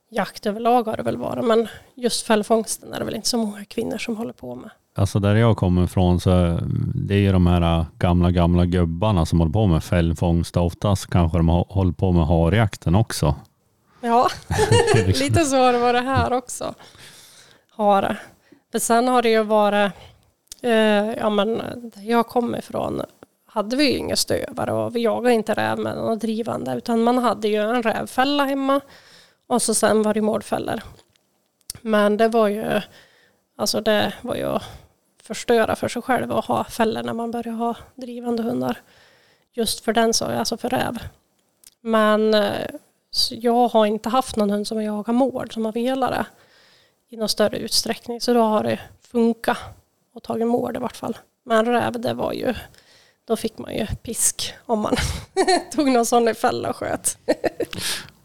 jakt 0.10 0.46
överlag 0.46 0.84
har 0.84 0.98
det 0.98 1.04
väl 1.04 1.18
varit. 1.18 1.46
Men 1.46 1.68
just 1.96 2.26
fällfångsten 2.28 2.94
är 2.94 3.00
det 3.00 3.06
väl 3.06 3.16
inte 3.16 3.28
så 3.28 3.38
många 3.38 3.66
kvinnor 3.66 3.98
som 3.98 4.18
håller 4.18 4.34
på 4.34 4.56
med. 4.56 4.70
Alltså 4.96 5.20
där 5.20 5.36
jag 5.36 5.58
kommer 5.58 5.84
ifrån 5.84 6.20
så 6.20 6.60
det 6.96 7.14
är 7.16 7.20
ju 7.20 7.32
de 7.32 7.48
här 7.48 7.86
gamla, 8.00 8.32
gamla 8.32 8.66
gubbarna 8.66 9.26
som 9.26 9.40
håller 9.40 9.54
på 9.54 9.68
med 9.68 9.84
fällfångst. 9.84 10.58
Oftast 10.58 11.08
kanske 11.08 11.38
de 11.38 11.50
hållit 11.50 11.98
på 11.98 12.12
med 12.12 12.28
harjakten 12.28 12.96
också. 12.96 13.36
Ja, 14.02 14.28
lite 15.06 15.46
så 15.46 15.56
har 15.58 15.74
det 15.74 15.80
varit 15.80 16.04
här 16.04 16.34
också. 16.34 16.74
Har 17.70 18.02
det. 18.02 18.18
Men 18.72 18.82
sen 18.82 19.08
har 19.08 19.22
det 19.22 19.30
ju 19.30 19.44
varit, 19.44 19.92
eh, 20.62 20.72
ja 21.18 21.30
men 21.30 21.58
där 21.96 22.02
jag 22.02 22.28
kommer 22.28 22.58
ifrån 22.60 23.02
hade 23.46 23.76
vi 23.76 23.92
ju 23.92 23.98
inga 23.98 24.16
stövare 24.16 24.72
och 24.74 24.96
vi 24.96 25.00
jagade 25.00 25.34
inte 25.34 25.54
räv 25.54 25.80
med 25.80 25.96
något 25.96 26.22
drivande 26.22 26.74
utan 26.74 27.04
man 27.04 27.18
hade 27.18 27.48
ju 27.48 27.56
en 27.56 27.84
rävfälla 27.84 28.46
hemma 28.46 28.82
och 29.48 29.62
så 29.62 29.74
sen 29.74 30.04
var 30.04 30.14
det 30.14 30.22
mårdfällor. 30.22 30.82
Men 31.82 32.18
det 32.18 32.28
var 32.28 32.48
ju, 32.48 32.82
alltså 33.56 33.82
det 33.82 34.14
var 34.22 34.36
ju 34.36 34.44
att 34.44 34.64
förstöra 35.24 35.76
för 35.76 35.88
sig 35.88 36.02
själv 36.02 36.32
att 36.32 36.46
ha 36.46 36.64
fällor 36.64 37.04
när 37.04 37.14
man 37.14 37.32
börjar 37.32 37.54
ha 37.54 37.76
drivande 37.96 38.44
hundar. 38.44 38.82
Just 39.54 39.80
för 39.80 39.94
den 39.94 40.14
saken, 40.14 40.40
alltså 40.40 40.58
för 40.58 40.70
räv. 40.70 40.98
Men 41.82 42.34
eh, 42.34 42.70
jag 43.30 43.68
har 43.68 43.86
inte 43.86 44.10
haft 44.10 44.36
någon 44.36 44.50
hund 44.50 44.68
som 44.68 44.78
har 44.78 44.84
jagat 44.84 45.16
mård 45.16 45.54
som 45.54 45.66
har 45.66 45.72
velat 45.72 46.12
det 46.12 46.26
i 47.10 47.18
någon 47.18 47.30
större 47.30 47.58
utsträckning. 47.58 48.22
Så 48.22 48.34
då 48.34 48.42
har 48.42 48.64
det 48.64 48.80
funkat 49.02 49.58
och 50.14 50.24
tagit 50.24 50.48
mård 50.48 50.76
i 50.76 50.80
vart 50.80 50.96
fall. 50.96 51.18
Men 51.44 51.66
räv, 51.66 52.00
det 52.02 52.14
var 52.14 52.34
ju, 52.34 52.54
då 53.26 53.36
fick 53.36 53.58
man 53.58 53.74
ju 53.74 53.88
pisk 53.88 54.54
om 54.66 54.80
man 54.80 54.96
tog 55.72 55.92
någon 55.92 56.06
sån 56.06 56.28
i 56.28 56.34
fälla 56.34 56.70
och 56.70 56.76
sköt. 56.76 57.18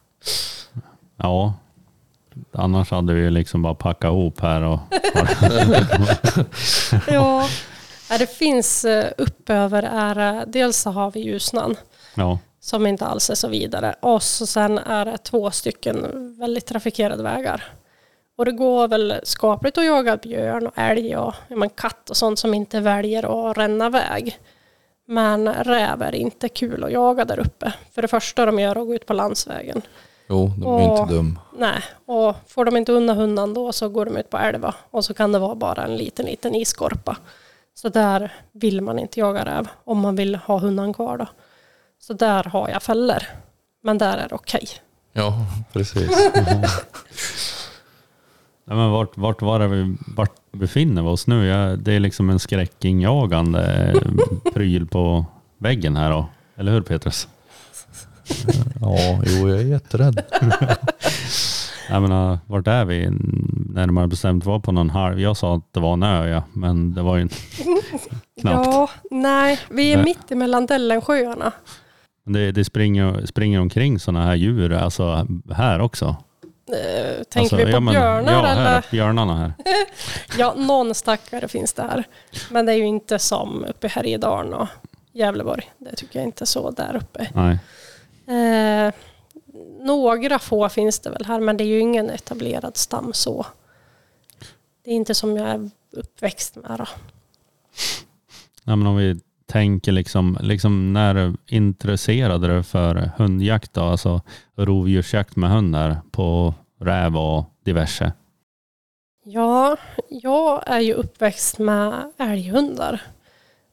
Ja. 1.22 1.54
Annars 2.52 2.90
hade 2.90 3.14
vi 3.14 3.30
liksom 3.30 3.62
bara 3.62 3.74
packat 3.74 4.08
ihop 4.08 4.40
här 4.40 4.62
och... 4.62 4.78
ja, 7.08 7.48
det 8.18 8.26
finns 8.26 8.84
eh, 8.84 9.12
uppöver 9.18 9.82
är, 9.82 10.36
eh, 10.36 10.42
dels 10.46 10.76
så 10.76 10.90
har 10.90 11.10
vi 11.10 11.20
Ljusnan 11.20 11.76
Ja. 12.14 12.38
som 12.60 12.86
inte 12.86 13.06
alls 13.06 13.30
är 13.30 13.34
så 13.34 13.48
vidare. 13.48 13.94
Och 14.00 14.22
så 14.22 14.46
sen 14.46 14.78
är 14.78 15.04
det 15.04 15.18
två 15.18 15.50
stycken 15.50 16.06
väldigt 16.38 16.66
trafikerade 16.66 17.22
vägar. 17.22 17.64
Och 18.36 18.44
det 18.44 18.52
går 18.52 18.88
väl 18.88 19.14
skapligt 19.22 19.78
att 19.78 19.84
jaga 19.84 20.16
björn 20.16 20.66
och 20.66 20.78
älg 20.78 21.16
och 21.16 21.34
men 21.48 21.70
katt 21.70 22.10
och 22.10 22.16
sånt 22.16 22.38
som 22.38 22.54
inte 22.54 22.80
väljer 22.80 23.50
att 23.50 23.58
ränna 23.58 23.90
väg. 23.90 24.38
Men 25.06 25.48
räv 25.48 26.02
är 26.02 26.14
inte 26.14 26.48
kul 26.48 26.84
att 26.84 26.92
jaga 26.92 27.24
där 27.24 27.38
uppe. 27.38 27.72
För 27.94 28.02
det 28.02 28.08
första 28.08 28.46
de 28.46 28.58
gör 28.58 28.76
är 28.76 28.80
att 28.80 28.86
gå 28.86 28.94
ut 28.94 29.06
på 29.06 29.12
landsvägen. 29.12 29.82
Jo, 30.32 30.52
de 30.58 30.62
är 30.66 30.90
Och- 30.90 30.98
inte 31.00 31.14
dum. 31.14 31.38
Nej, 31.58 31.82
och 32.06 32.36
får 32.46 32.64
de 32.64 32.76
inte 32.76 32.92
undan 32.92 33.16
hundan 33.16 33.54
då 33.54 33.72
så 33.72 33.88
går 33.88 34.04
de 34.04 34.16
ut 34.16 34.30
på 34.30 34.38
älva 34.38 34.74
och 34.90 35.04
så 35.04 35.14
kan 35.14 35.32
det 35.32 35.38
vara 35.38 35.54
bara 35.54 35.84
en 35.84 35.96
liten, 35.96 36.26
liten 36.26 36.54
iskorpa. 36.54 37.16
Så 37.74 37.88
där 37.88 38.32
vill 38.52 38.80
man 38.80 38.98
inte 38.98 39.20
jaga 39.20 39.44
räv 39.44 39.68
om 39.84 39.98
man 40.00 40.16
vill 40.16 40.34
ha 40.34 40.58
hundan 40.58 40.94
kvar 40.94 41.16
då. 41.18 41.26
Så 41.98 42.12
där 42.12 42.44
har 42.44 42.68
jag 42.68 42.82
fällor. 42.82 43.22
Men 43.82 43.98
där 43.98 44.16
är 44.18 44.28
det 44.28 44.34
okej. 44.34 44.68
Ja, 45.12 45.34
precis. 45.72 46.10
Nej, 48.64 48.76
men 48.76 48.90
vart, 48.90 49.16
vart 49.16 49.42
var 49.42 49.58
det 49.58 49.66
vi 49.68 49.96
vart 50.16 50.32
befinner 50.52 51.02
vi 51.02 51.08
oss 51.08 51.26
nu? 51.26 51.46
Jag, 51.46 51.78
det 51.78 51.92
är 51.92 52.00
liksom 52.00 52.30
en 52.30 52.38
skräckinjagande 52.38 53.94
pryl 54.54 54.86
på 54.86 55.24
väggen 55.58 55.96
här 55.96 56.10
då. 56.10 56.26
Eller 56.56 56.72
hur 56.72 56.80
Petrus? 56.80 57.28
Ja, 58.80 59.20
jo, 59.26 59.48
jag 59.48 59.58
är 59.60 59.64
jätterädd. 59.64 60.22
Jag 61.88 62.02
menar, 62.02 62.38
vart 62.46 62.66
är 62.66 62.84
vi? 62.84 63.08
Närmare 63.74 64.06
bestämt 64.06 64.44
var 64.44 64.58
på 64.60 64.72
någon 64.72 64.90
halv. 64.90 65.20
Jag 65.20 65.36
sa 65.36 65.56
att 65.56 65.72
det 65.72 65.80
var 65.80 65.92
en 65.92 66.02
ö 66.02 66.28
ja, 66.28 66.42
men 66.52 66.94
det 66.94 67.02
var 67.02 67.16
ju 67.16 67.28
knappt. 68.40 68.66
Ja, 68.66 68.90
nej, 69.10 69.60
vi 69.70 69.92
är 69.92 69.96
Nej. 69.96 70.04
mitt 70.04 70.30
emellan 70.32 70.66
Dellensjöarna. 70.66 71.52
Det, 72.24 72.52
det 72.52 72.64
springer, 72.64 73.26
springer 73.26 73.60
omkring 73.60 73.98
sådana 73.98 74.24
här 74.26 74.34
djur, 74.34 74.72
alltså 74.72 75.26
här 75.50 75.80
också. 75.80 76.06
Eh, 76.72 77.22
tänker 77.22 77.40
alltså, 77.40 77.56
vi 77.56 77.64
på 77.64 77.70
ja, 77.70 77.80
men- 77.80 77.92
björnar 77.94 78.32
ja, 78.32 78.46
eller? 78.46 78.62
Här, 78.64 78.84
björnarna 78.90 79.36
här. 79.38 79.52
Ja, 80.38 80.54
någon 80.56 80.94
stackare 80.94 81.48
finns 81.48 81.72
det 81.72 81.82
här. 81.82 82.04
Men 82.50 82.66
det 82.66 82.72
är 82.72 82.76
ju 82.76 82.86
inte 82.86 83.18
som 83.18 83.64
uppe 83.64 83.86
i 83.86 83.90
Härjedalen 83.90 84.54
och 84.54 84.68
Gävleborg. 85.12 85.70
Det 85.78 85.96
tycker 85.96 86.18
jag 86.18 86.28
inte 86.28 86.44
är 86.44 86.46
så 86.46 86.70
där 86.70 86.96
uppe. 86.96 87.28
Nej. 87.34 87.58
Eh, 88.26 88.94
några 89.80 90.38
få 90.38 90.68
finns 90.68 91.00
det 91.00 91.10
väl 91.10 91.24
här, 91.24 91.40
men 91.40 91.56
det 91.56 91.64
är 91.64 91.68
ju 91.68 91.80
ingen 91.80 92.10
etablerad 92.10 92.76
stam 92.76 93.12
så. 93.12 93.46
Det 94.84 94.90
är 94.90 94.94
inte 94.94 95.14
som 95.14 95.36
jag 95.36 95.48
är 95.48 95.70
uppväxt 95.90 96.56
med. 96.56 96.78
Då. 96.78 96.86
Ja, 98.64 98.76
men 98.76 98.86
om 98.86 98.96
vi 98.96 99.20
tänker 99.46 99.92
liksom, 99.92 100.38
liksom 100.40 100.92
när 100.92 101.34
intresserade 101.46 102.56
du 102.56 102.62
för 102.62 103.10
hundjakt 103.16 103.74
då? 103.74 103.82
Alltså 103.82 104.20
rovdjursjakt 104.56 105.36
med 105.36 105.50
hundar 105.50 106.00
på 106.10 106.54
räv 106.80 107.16
och 107.16 107.44
diverse. 107.64 108.12
Ja, 109.24 109.76
jag 110.08 110.62
är 110.66 110.80
ju 110.80 110.94
uppväxt 110.94 111.58
med 111.58 112.12
älghundar 112.18 113.02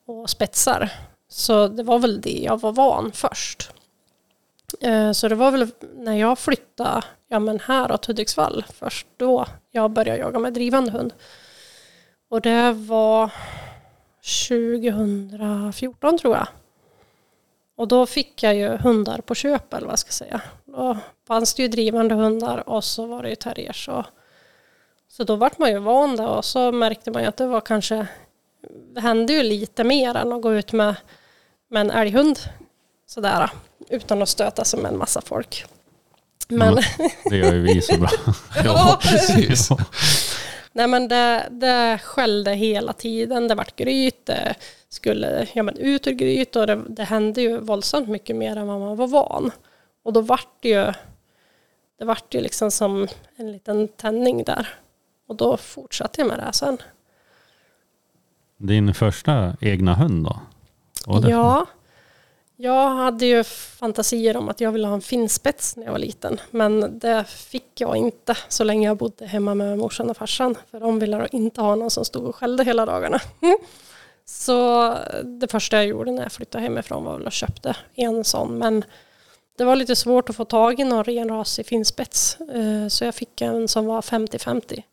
och 0.06 0.30
spetsar. 0.30 0.92
Så 1.30 1.68
det 1.68 1.84
var 1.84 2.00
väl 2.00 2.22
det 2.22 2.40
jag 2.44 2.62
var 2.62 2.72
van 2.72 3.12
först. 3.14 3.72
Eh, 4.82 5.12
så 5.12 5.28
det 5.28 5.36
var 5.36 5.52
väl 5.52 5.68
när 5.94 6.16
jag 6.16 6.40
flyttade 6.40 7.02
ja, 7.28 7.40
men 7.40 7.60
här 7.60 7.98
till 7.98 8.08
Hudiksvall 8.14 8.66
först 8.74 9.08
då 9.18 9.46
jag 9.72 9.92
började 9.92 10.20
jaga 10.20 10.40
med 10.40 10.54
drivande 10.54 10.92
hund. 10.92 11.14
Och 12.30 12.42
det 12.42 12.72
var 12.72 13.32
2014 14.50 16.18
tror 16.18 16.36
jag. 16.36 16.48
Och 17.76 17.88
då 17.88 18.06
fick 18.06 18.44
jag 18.44 18.56
ju 18.56 18.68
hundar 18.68 19.18
på 19.18 19.36
köp 19.36 19.74
eller 19.74 19.86
vad 19.86 19.92
jag 19.92 20.00
ska 20.00 20.12
säga. 20.12 20.42
Då 20.66 20.98
fanns 21.28 21.54
det 21.54 21.62
ju 21.62 21.68
drivande 21.68 22.16
hundar 22.16 22.70
och 22.70 22.84
så 22.84 23.06
var 23.06 23.24
det 23.24 23.30
ju 23.30 23.36
terriers 23.36 23.86
Så, 23.86 24.06
så 25.08 25.24
då 25.24 25.36
vart 25.36 25.58
man 25.58 25.72
ju 25.72 25.80
van 25.80 26.16
där 26.16 26.28
och 26.28 26.46
så 26.46 26.72
märkte 26.72 27.12
man 27.12 27.22
ju 27.22 27.28
att 27.28 27.38
det 27.38 27.48
var 27.48 27.62
kanske, 27.62 28.08
det 28.94 29.02
hände 29.02 29.34
ju 29.34 29.44
lite 29.44 29.84
mer 29.84 30.16
än 30.16 30.34
att 30.34 30.42
gå 30.42 30.54
ut 30.54 30.74
med, 30.74 30.96
med 31.70 31.82
en 31.82 31.92
älghund 31.92 32.40
sådär 33.10 33.50
utan 33.90 34.22
att 34.22 34.30
stöta 34.30 34.66
sig 34.66 34.82
med 34.82 34.92
en 34.92 34.98
massa 34.98 35.22
folk. 35.22 35.66
Men, 36.48 36.68
Mm. 36.74 36.84
Det 37.30 37.38
gör 37.38 37.54
ju 37.54 37.62
vi 37.62 37.82
så 37.82 37.98
bra. 37.98 38.10
Ja, 38.64 39.00
precis. 39.02 39.70
nej 40.72 40.88
men 40.88 41.08
det, 41.08 41.48
det 41.52 42.00
skällde 42.04 42.52
hela 42.54 42.94
tiden, 42.94 43.48
det 43.48 43.56
vart 43.56 43.76
gryt, 43.76 44.26
det 44.26 44.56
skulle 44.90 45.48
ja, 45.54 45.64
men 45.64 45.78
ut 45.78 46.08
ur 46.08 46.12
gryt 46.12 46.56
och 46.56 46.68
det, 46.68 46.82
det 46.90 47.04
hände 47.04 47.42
ju 47.42 47.58
våldsamt 47.60 48.10
mycket 48.10 48.36
mer 48.36 48.56
än 48.56 48.68
vad 48.68 48.80
man 48.80 48.98
var 48.98 49.08
van. 49.08 49.52
Och 50.04 50.14
då 50.14 50.22
vart 50.22 50.62
det 50.62 50.70
ju, 50.70 50.94
det 52.00 52.06
vart 52.06 52.34
ju 52.34 52.42
liksom 52.42 52.72
som 52.72 53.08
en 53.36 53.52
liten 53.52 53.88
tändning 53.88 54.44
där. 54.44 54.68
Och 55.28 55.36
då 55.36 55.58
fortsatte 55.58 56.22
jag 56.22 56.28
med 56.28 56.40
det 56.40 56.54
sen. 56.54 56.78
Din 58.58 58.94
första 58.94 59.58
egna 59.62 59.94
hund 59.94 60.26
då? 60.26 60.40
Ja, 61.30 61.66
jag 62.62 62.90
hade 62.90 63.26
ju 63.26 63.44
fantasier 63.44 64.38
om 64.38 64.50
att 64.50 64.62
jag 64.62 64.72
ville 64.72 64.88
ha 64.88 64.94
en 64.94 65.02
finspets 65.02 65.76
när 65.76 65.86
jag 65.86 65.92
var 65.92 66.00
liten. 66.00 66.42
Men 66.52 67.00
det 67.00 67.24
fick 67.24 67.82
jag 67.82 67.98
inte 67.98 68.38
så 68.48 68.64
länge 68.64 68.88
jag 68.88 68.98
bodde 68.98 69.26
hemma 69.26 69.56
med 69.56 69.78
morsan 69.78 70.10
och 70.10 70.18
farsan. 70.18 70.56
För 70.72 70.80
de 70.80 71.00
ville 71.00 71.28
inte 71.32 71.62
ha 71.62 71.76
någon 71.76 71.92
som 71.92 72.06
stod 72.06 72.26
och 72.26 72.36
skällde 72.36 72.64
hela 72.64 72.86
dagarna. 72.86 73.20
Så 74.26 74.96
det 75.24 75.52
första 75.52 75.78
jag 75.78 75.86
gjorde 75.86 76.12
när 76.12 76.24
jag 76.24 76.32
flyttade 76.32 76.64
hemifrån 76.64 77.04
var 77.04 77.18
väl 77.18 77.28
att 77.28 77.34
köpte 77.34 77.76
en 77.96 78.24
sån. 78.24 78.58
Men 78.58 78.84
det 79.58 79.64
var 79.66 79.76
lite 79.76 79.96
svårt 79.96 80.30
att 80.30 80.36
få 80.36 80.46
tag 80.46 80.80
i 80.80 80.84
någon 80.84 81.04
renrasig 81.04 81.66
finspets. 81.66 82.38
Eh, 82.40 82.88
så 82.88 83.06
jag 83.06 83.16
fick 83.16 83.42
en 83.42 83.68
som 83.68 83.86
var 83.86 84.02
50-50. 84.02 84.84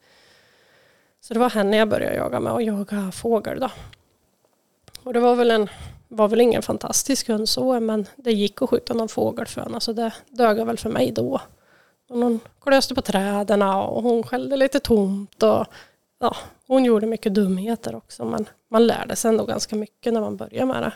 Så 1.20 1.34
det 1.34 1.40
var 1.40 1.50
henne 1.50 1.76
jag 1.76 1.88
började 1.88 2.16
jaga 2.16 2.40
med 2.40 2.52
och 2.52 2.62
jaga 2.62 3.12
fågel 3.12 3.60
då. 3.60 3.70
Och 5.02 5.12
det 5.12 5.20
var 5.20 5.34
väl, 5.34 5.50
en, 5.50 5.68
var 6.08 6.28
väl 6.28 6.40
ingen 6.40 6.62
fantastisk 6.62 7.28
hund 7.28 7.48
så, 7.48 7.80
men 7.80 8.06
det 8.16 8.32
gick 8.32 8.62
att 8.62 8.70
skjuta 8.70 8.94
någon 8.94 9.08
fågelföna 9.08 9.80
så 9.80 9.92
det 9.92 10.12
dög 10.28 10.66
väl 10.66 10.78
för 10.78 10.90
mig 10.90 11.12
då. 11.12 11.40
Och 12.08 12.18
hon 12.18 12.40
klöste 12.60 12.94
på 12.94 13.02
träden 13.02 13.62
och 13.62 14.02
hon 14.02 14.22
skällde 14.22 14.56
lite 14.56 14.80
tomt 14.80 15.42
och 15.42 15.66
ja, 16.18 16.36
hon 16.66 16.84
gjorde 16.84 17.06
mycket 17.06 17.34
dumheter 17.34 17.94
också 17.94 18.24
men 18.24 18.48
man 18.68 18.86
lärde 18.86 19.16
sig 19.16 19.28
ändå 19.28 19.44
ganska 19.44 19.76
mycket 19.76 20.12
när 20.12 20.20
man 20.20 20.36
började 20.36 20.66
med 20.66 20.82
det. 20.82 20.92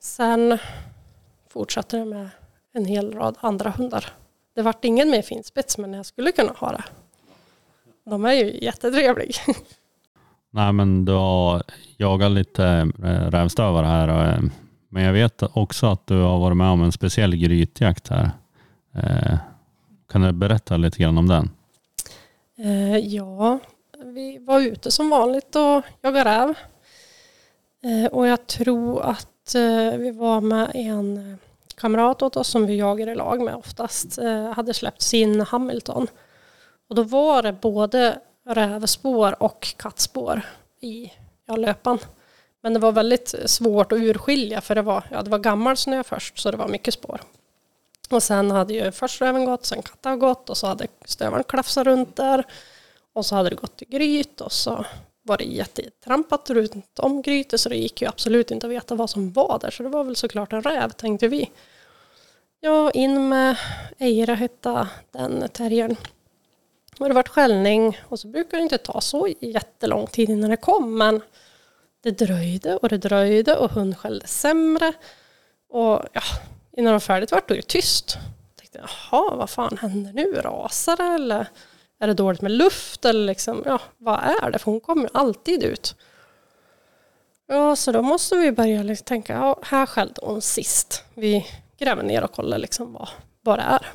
Sen 0.00 0.58
fortsatte 1.48 1.96
det 1.96 2.04
med 2.04 2.28
en 2.72 2.84
hel 2.84 3.12
rad 3.14 3.36
andra 3.40 3.70
hundar. 3.70 4.12
Det 4.54 4.62
vart 4.62 4.84
ingen 4.84 5.10
mer 5.10 5.22
finspets 5.22 5.78
men 5.78 5.92
jag 5.92 6.06
skulle 6.06 6.32
kunna 6.32 6.52
ha 6.52 6.72
det. 6.72 6.84
De 8.04 8.24
är 8.24 8.32
ju 8.32 8.64
jättetrevliga. 8.64 9.32
Nej 10.50 10.72
men 10.72 11.04
du 11.04 11.12
har 11.12 11.62
jagat 11.96 12.30
lite 12.30 12.84
rävstövar 12.84 13.30
rävstövare 13.30 13.86
här. 13.86 14.28
Eh, 14.28 14.42
men 14.88 15.02
jag 15.02 15.12
vet 15.12 15.42
också 15.42 15.86
att 15.86 16.06
du 16.06 16.20
har 16.20 16.38
varit 16.38 16.56
med 16.56 16.70
om 16.70 16.82
en 16.82 16.92
speciell 16.92 17.36
grytjakt 17.36 18.08
här. 18.08 18.30
Eh, 18.94 19.38
kan 20.12 20.22
du 20.22 20.32
berätta 20.32 20.76
lite 20.76 20.98
grann 20.98 21.18
om 21.18 21.28
den? 21.28 21.50
Ja, 23.02 23.58
vi 24.04 24.38
var 24.38 24.60
ute 24.60 24.90
som 24.90 25.10
vanligt 25.10 25.56
och 25.56 25.82
jagade 26.02 26.24
räv. 26.24 26.54
Och 28.10 28.26
jag 28.26 28.46
tror 28.46 29.02
att 29.02 29.54
vi 29.98 30.10
var 30.10 30.40
med 30.40 30.70
en 30.74 31.38
kamrat 31.76 32.22
åt 32.22 32.36
oss 32.36 32.48
som 32.48 32.66
vi 32.66 32.76
jagar 32.76 33.08
i 33.08 33.14
lag 33.14 33.42
med 33.42 33.54
oftast. 33.54 34.18
Hade 34.54 34.74
släppt 34.74 35.02
sin 35.02 35.40
Hamilton. 35.40 36.06
Och 36.88 36.94
då 36.94 37.02
var 37.02 37.42
det 37.42 37.52
både 37.52 38.18
rävspår 38.48 39.42
och 39.42 39.74
kattspår 39.76 40.42
i 40.80 41.12
ja, 41.46 41.56
löpan. 41.56 41.98
Men 42.62 42.74
det 42.74 42.78
var 42.78 42.92
väldigt 42.92 43.34
svårt 43.46 43.92
att 43.92 43.98
urskilja 43.98 44.60
för 44.60 44.74
det 44.74 44.82
var, 44.82 45.04
ja, 45.10 45.22
det 45.22 45.30
var 45.30 45.38
gammal 45.38 45.76
snö 45.76 46.02
först 46.02 46.38
så 46.38 46.50
det 46.50 46.56
var 46.56 46.68
mycket 46.68 46.94
spår. 46.94 47.20
Och 48.10 48.22
sen 48.22 48.50
hade 48.50 48.74
ju 48.74 48.92
först 48.92 49.20
räven 49.20 49.44
gått, 49.44 49.66
sen 49.66 49.82
katten 49.82 50.18
gått 50.18 50.50
och 50.50 50.56
så 50.56 50.66
hade 50.66 50.86
stövaren 51.04 51.44
klafsat 51.44 51.86
runt 51.86 52.16
där. 52.16 52.44
Och 53.12 53.26
så 53.26 53.34
hade 53.34 53.50
det 53.50 53.56
gått 53.56 53.82
i 53.82 53.84
gryt 53.84 54.40
och 54.40 54.52
så 54.52 54.84
var 55.22 55.38
det 55.38 55.44
jättetrampat 55.44 56.50
runt 56.50 56.98
om 56.98 57.22
grytet 57.22 57.60
så 57.60 57.68
det 57.68 57.76
gick 57.76 58.02
ju 58.02 58.08
absolut 58.08 58.50
inte 58.50 58.66
att 58.66 58.72
veta 58.72 58.94
vad 58.94 59.10
som 59.10 59.32
var 59.32 59.58
där. 59.58 59.70
Så 59.70 59.82
det 59.82 59.88
var 59.88 60.04
väl 60.04 60.16
såklart 60.16 60.52
en 60.52 60.62
räv 60.62 60.90
tänkte 60.90 61.28
vi. 61.28 61.50
Ja, 62.60 62.90
in 62.90 63.28
med 63.28 63.56
Eira 63.98 64.34
hette 64.34 64.88
den 65.10 65.48
terriern. 65.48 65.96
Och 67.00 67.08
det 67.08 67.14
varit 67.14 67.28
skällning 67.28 68.00
och 68.08 68.20
så 68.20 68.28
brukar 68.28 68.56
det 68.56 68.62
inte 68.62 68.78
ta 68.78 69.00
så 69.00 69.28
jättelång 69.40 70.06
tid 70.06 70.30
innan 70.30 70.50
det 70.50 70.56
kom 70.56 70.98
men 70.98 71.22
det 72.02 72.10
dröjde 72.10 72.76
och 72.76 72.88
det 72.88 72.98
dröjde 72.98 73.56
och 73.56 73.70
hon 73.70 73.94
skällde 73.94 74.26
sämre. 74.26 74.92
Och 75.68 76.04
ja, 76.12 76.22
innan 76.76 76.90
det 76.90 76.92
var 76.92 77.00
färdigt 77.00 77.32
vart 77.32 77.48
det 77.48 77.62
tyst. 77.62 78.18
Jag 78.46 78.56
tänkte, 78.56 78.78
jaha, 78.78 79.36
vad 79.36 79.50
fan 79.50 79.78
händer 79.78 80.12
nu? 80.12 80.32
Rasar 80.32 80.96
det 80.96 81.14
eller 81.14 81.46
är 82.00 82.06
det 82.06 82.14
dåligt 82.14 82.40
med 82.40 82.52
luft? 82.52 83.04
Eller 83.04 83.26
liksom, 83.26 83.62
ja, 83.66 83.80
vad 83.98 84.18
är 84.18 84.50
det? 84.50 84.58
För 84.58 84.70
hon 84.70 84.80
kommer 84.80 85.02
ju 85.02 85.08
alltid 85.14 85.62
ut. 85.62 85.96
Ja, 87.46 87.76
så 87.76 87.92
då 87.92 88.02
måste 88.02 88.36
vi 88.36 88.52
börja 88.52 88.82
liksom 88.82 89.04
tänka, 89.04 89.32
ja, 89.32 89.58
här 89.62 89.86
skällde 89.86 90.20
hon 90.22 90.42
sist. 90.42 91.04
Vi 91.14 91.46
gräver 91.78 92.02
ner 92.02 92.24
och 92.24 92.32
kollar 92.32 92.58
liksom 92.58 92.92
vad, 92.92 93.08
vad 93.40 93.58
det 93.58 93.62
är. 93.62 93.86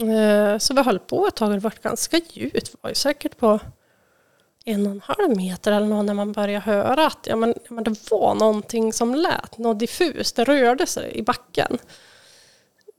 Eh, 0.00 0.58
så 0.58 0.74
vi 0.74 0.82
höll 0.82 0.98
på 0.98 1.26
ett 1.26 1.36
tag 1.36 1.48
och 1.48 1.54
det 1.54 1.60
var 1.60 1.74
ganska 1.82 2.20
djupt. 2.32 2.72
Det 2.72 2.78
var 2.80 2.90
ju 2.90 2.94
säkert 2.94 3.38
på 3.38 3.60
en 4.64 4.86
och 4.86 4.92
en 4.92 5.02
halv 5.04 5.36
meter 5.36 5.72
eller 5.72 5.86
något 5.86 6.04
när 6.04 6.14
man 6.14 6.32
började 6.32 6.64
höra 6.64 7.06
att 7.06 7.26
ja, 7.26 7.36
men, 7.36 7.54
ja, 7.68 7.74
men 7.74 7.84
det 7.84 8.10
var 8.10 8.34
någonting 8.34 8.92
som 8.92 9.14
lät, 9.14 9.58
något 9.58 9.78
diffust, 9.78 10.36
det 10.36 10.44
rörde 10.44 10.86
sig 10.86 11.12
i 11.14 11.22
backen. 11.22 11.78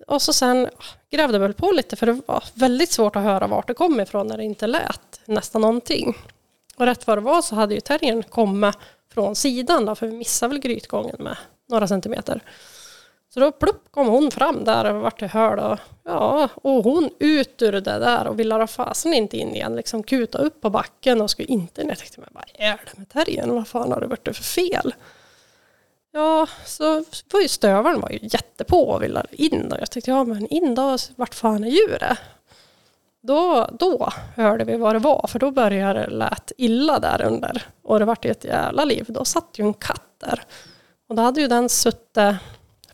Och 0.08 0.22
så 0.22 0.34
sen 0.34 0.66
ah, 0.78 0.84
grävde 1.10 1.40
vi 1.40 1.42
väl 1.42 1.54
på 1.54 1.72
lite 1.72 1.96
för 1.96 2.06
det 2.06 2.22
var 2.26 2.44
väldigt 2.54 2.92
svårt 2.92 3.16
att 3.16 3.24
höra 3.24 3.48
vart 3.48 3.68
det 3.68 3.74
kom 3.74 4.00
ifrån 4.00 4.28
när 4.28 4.38
det 4.38 4.44
inte 4.44 4.68
lät 4.68 5.22
nästan 5.26 5.62
någonting. 5.62 6.18
Och 6.78 6.86
rätt 6.86 7.08
vad 7.08 7.18
det 7.18 7.22
var 7.22 7.42
så 7.42 7.56
hade 7.56 7.74
ju 7.74 7.82
terriern 7.82 8.24
kommit 8.24 8.76
från 9.14 9.36
sidan 9.36 9.86
då, 9.86 9.96
för 9.96 10.08
vi 10.08 10.14
missade 10.14 10.50
väl 10.50 10.60
grytgången 10.60 11.16
med 11.20 11.38
några 11.68 11.88
centimeter. 11.88 12.42
Så 13.40 13.46
då 13.46 13.52
plupp 13.52 13.92
kom 13.92 14.08
hon 14.08 14.32
fram 14.32 14.64
där 14.64 14.94
och 14.94 15.02
vart 15.02 15.20
det 15.20 15.28
hörd 15.28 15.60
och 15.60 15.80
ja, 16.04 16.50
och 16.56 16.84
hon 16.84 17.10
ut 17.20 17.62
ur 17.62 17.72
det 17.72 17.80
där 17.80 18.28
och 18.28 18.40
ville 18.40 18.56
ha 18.56 18.68
fasen 18.68 19.14
inte 19.14 19.38
in 19.38 19.56
igen, 19.56 19.76
liksom 19.76 20.04
kuta 20.04 20.38
upp 20.38 20.62
på 20.62 20.70
backen 20.70 21.22
och 21.22 21.32
skulle 21.32 21.48
inte 21.48 21.84
ner. 21.84 21.90
Jag 21.90 21.98
tänkte, 21.98 22.22
men 22.22 22.30
vad 22.34 22.44
är 22.54 22.82
det 22.86 22.98
med 22.98 23.10
terriern? 23.10 23.56
Vad 23.56 23.68
fan 23.68 23.92
har 23.92 24.02
det 24.02 24.08
varit 24.08 24.24
för 24.24 24.44
fel? 24.44 24.94
Ja, 26.12 26.48
så 26.66 27.04
var 27.32 27.42
ju 27.42 27.48
stövaren 27.48 28.02
var 28.02 28.10
ju 28.10 28.20
jättepå 28.22 28.84
och 28.84 29.04
ville 29.04 29.26
in 29.32 29.72
Och 29.72 29.78
Jag 29.80 29.92
tänkte, 29.92 30.12
ja 30.12 30.24
men 30.24 30.48
in 30.48 30.76
då, 30.76 30.98
vart 31.16 31.36
fan 31.36 31.64
är 31.64 31.70
djuret? 31.70 32.18
Då, 33.22 33.70
då 33.80 34.10
hörde 34.36 34.64
vi 34.64 34.78
vad 34.78 34.96
det 34.96 35.00
var, 35.00 35.26
för 35.28 35.40
då 35.40 35.52
började 35.52 36.02
det 36.02 36.10
lät 36.10 36.52
illa 36.58 37.00
där 37.00 37.22
under. 37.22 37.66
Och 37.84 38.00
det 38.00 38.06
vart 38.06 38.26
ju 38.26 38.32
ett 38.32 38.46
jävla 38.46 38.86
liv. 38.86 39.06
Då 39.08 39.26
satt 39.26 39.50
ju 39.56 39.66
en 39.66 39.74
katt 39.74 40.10
där. 40.18 40.44
Och 41.10 41.16
då 41.16 41.22
hade 41.22 41.42
ju 41.42 41.48
den 41.48 41.70
suttit 41.70 42.36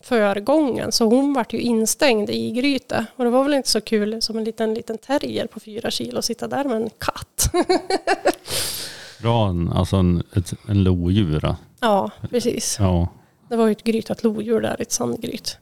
förgången, 0.06 0.92
så 0.92 1.04
hon 1.04 1.32
vart 1.34 1.52
ju 1.52 1.58
instängd 1.60 2.30
i 2.30 2.50
grytet. 2.50 3.04
Och 3.16 3.24
det 3.24 3.30
var 3.30 3.44
väl 3.44 3.54
inte 3.54 3.70
så 3.70 3.80
kul 3.80 4.22
som 4.22 4.38
en 4.38 4.44
liten, 4.44 4.74
liten 4.74 4.98
terrier 4.98 5.46
på 5.46 5.60
fyra 5.60 5.90
kilo 5.90 6.18
att 6.18 6.24
sitta 6.24 6.48
där 6.48 6.64
med 6.64 6.76
en 6.76 6.90
katt. 6.98 7.50
Bra, 9.22 9.48
en- 9.48 9.72
alltså 9.72 9.96
en, 9.96 10.22
ett, 10.36 10.52
en 10.68 10.82
lodjur. 10.84 11.54
ja, 11.80 12.10
precis. 12.30 12.76
Ja. 12.80 13.08
Det 13.48 13.56
var 13.56 13.66
ju 13.66 13.72
ett 13.72 13.84
grytat 13.84 14.22
lodjur 14.24 14.60
där, 14.60 14.76
ett 14.78 14.92
sandgryt. 14.92 15.58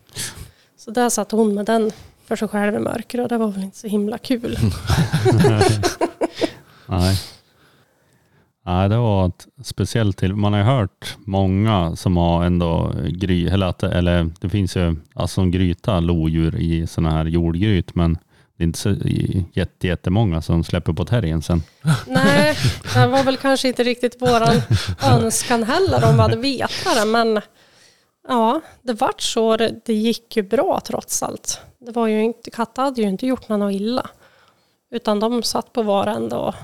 Så 0.76 0.90
där 0.90 1.09
satt 1.09 1.30
hon 1.33 1.54
med 1.54 1.66
den 1.66 1.90
för 2.26 2.37
sig 2.37 2.48
själv 2.48 2.74
i 2.74 2.78
mörker 2.78 3.20
och 3.20 3.28
det 3.28 3.38
var 3.38 3.48
väl 3.48 3.62
inte 3.62 3.78
så 3.78 3.87
himla 3.87 4.18
kul. 4.18 4.59
Nej. 6.88 7.20
Nej, 8.66 8.88
det 8.88 8.96
var 8.96 9.27
ett 9.27 9.46
speciellt 9.62 10.16
till. 10.16 10.35
Man 10.35 10.53
har 10.53 10.61
ju 10.61 10.66
hört 10.66 11.16
många 11.18 11.96
som 11.96 12.16
har 12.16 12.44
ändå 12.44 12.92
gry, 13.09 13.48
eller, 13.48 13.66
att, 13.66 13.83
eller 13.83 14.31
det 14.40 14.48
finns 14.48 14.77
ju 14.77 14.96
alltså 15.14 15.40
en 15.40 15.50
gryta 15.50 16.00
lodjur 16.00 16.57
i 16.57 16.87
sådana 16.87 17.11
här 17.11 17.24
jordgryt, 17.24 17.94
men 17.94 18.18
det 18.57 18.62
är 18.62 18.66
inte 18.66 18.79
så 18.79 18.94
jätte, 19.53 19.87
jättemånga 19.87 20.42
som 20.42 20.64
släpper 20.64 20.92
på 20.92 21.05
terriern 21.05 21.42
sen. 21.42 21.62
Nej, 22.07 22.57
det 22.94 23.07
var 23.07 23.24
väl 23.24 23.37
kanske 23.37 23.68
inte 23.68 23.85
riktigt 23.85 24.22
våran 24.22 24.62
önskan 25.03 25.62
heller 25.62 26.09
om 26.09 26.14
vi 26.14 26.20
hade 26.22 26.37
vetat 26.37 26.94
det, 26.94 27.05
men 27.05 27.40
ja, 28.29 28.61
det 28.83 28.92
vart 28.92 29.20
så. 29.20 29.57
Det, 29.57 29.88
gick 29.88 30.37
ju 30.37 30.42
bra 30.42 30.81
trots 30.87 31.22
allt. 31.22 31.61
Det 31.79 31.92
var 31.92 32.07
ju 32.07 32.22
inte, 32.22 32.50
katter 32.50 32.83
hade 32.83 33.03
ju 33.03 33.09
inte 33.09 33.27
gjort 33.27 33.48
något 33.48 33.72
illa, 33.72 34.11
utan 34.90 35.20
de 35.20 35.42
satt 35.42 35.72
på 35.72 35.83
var 35.83 36.07
ända 36.07 36.38
och 36.38 36.55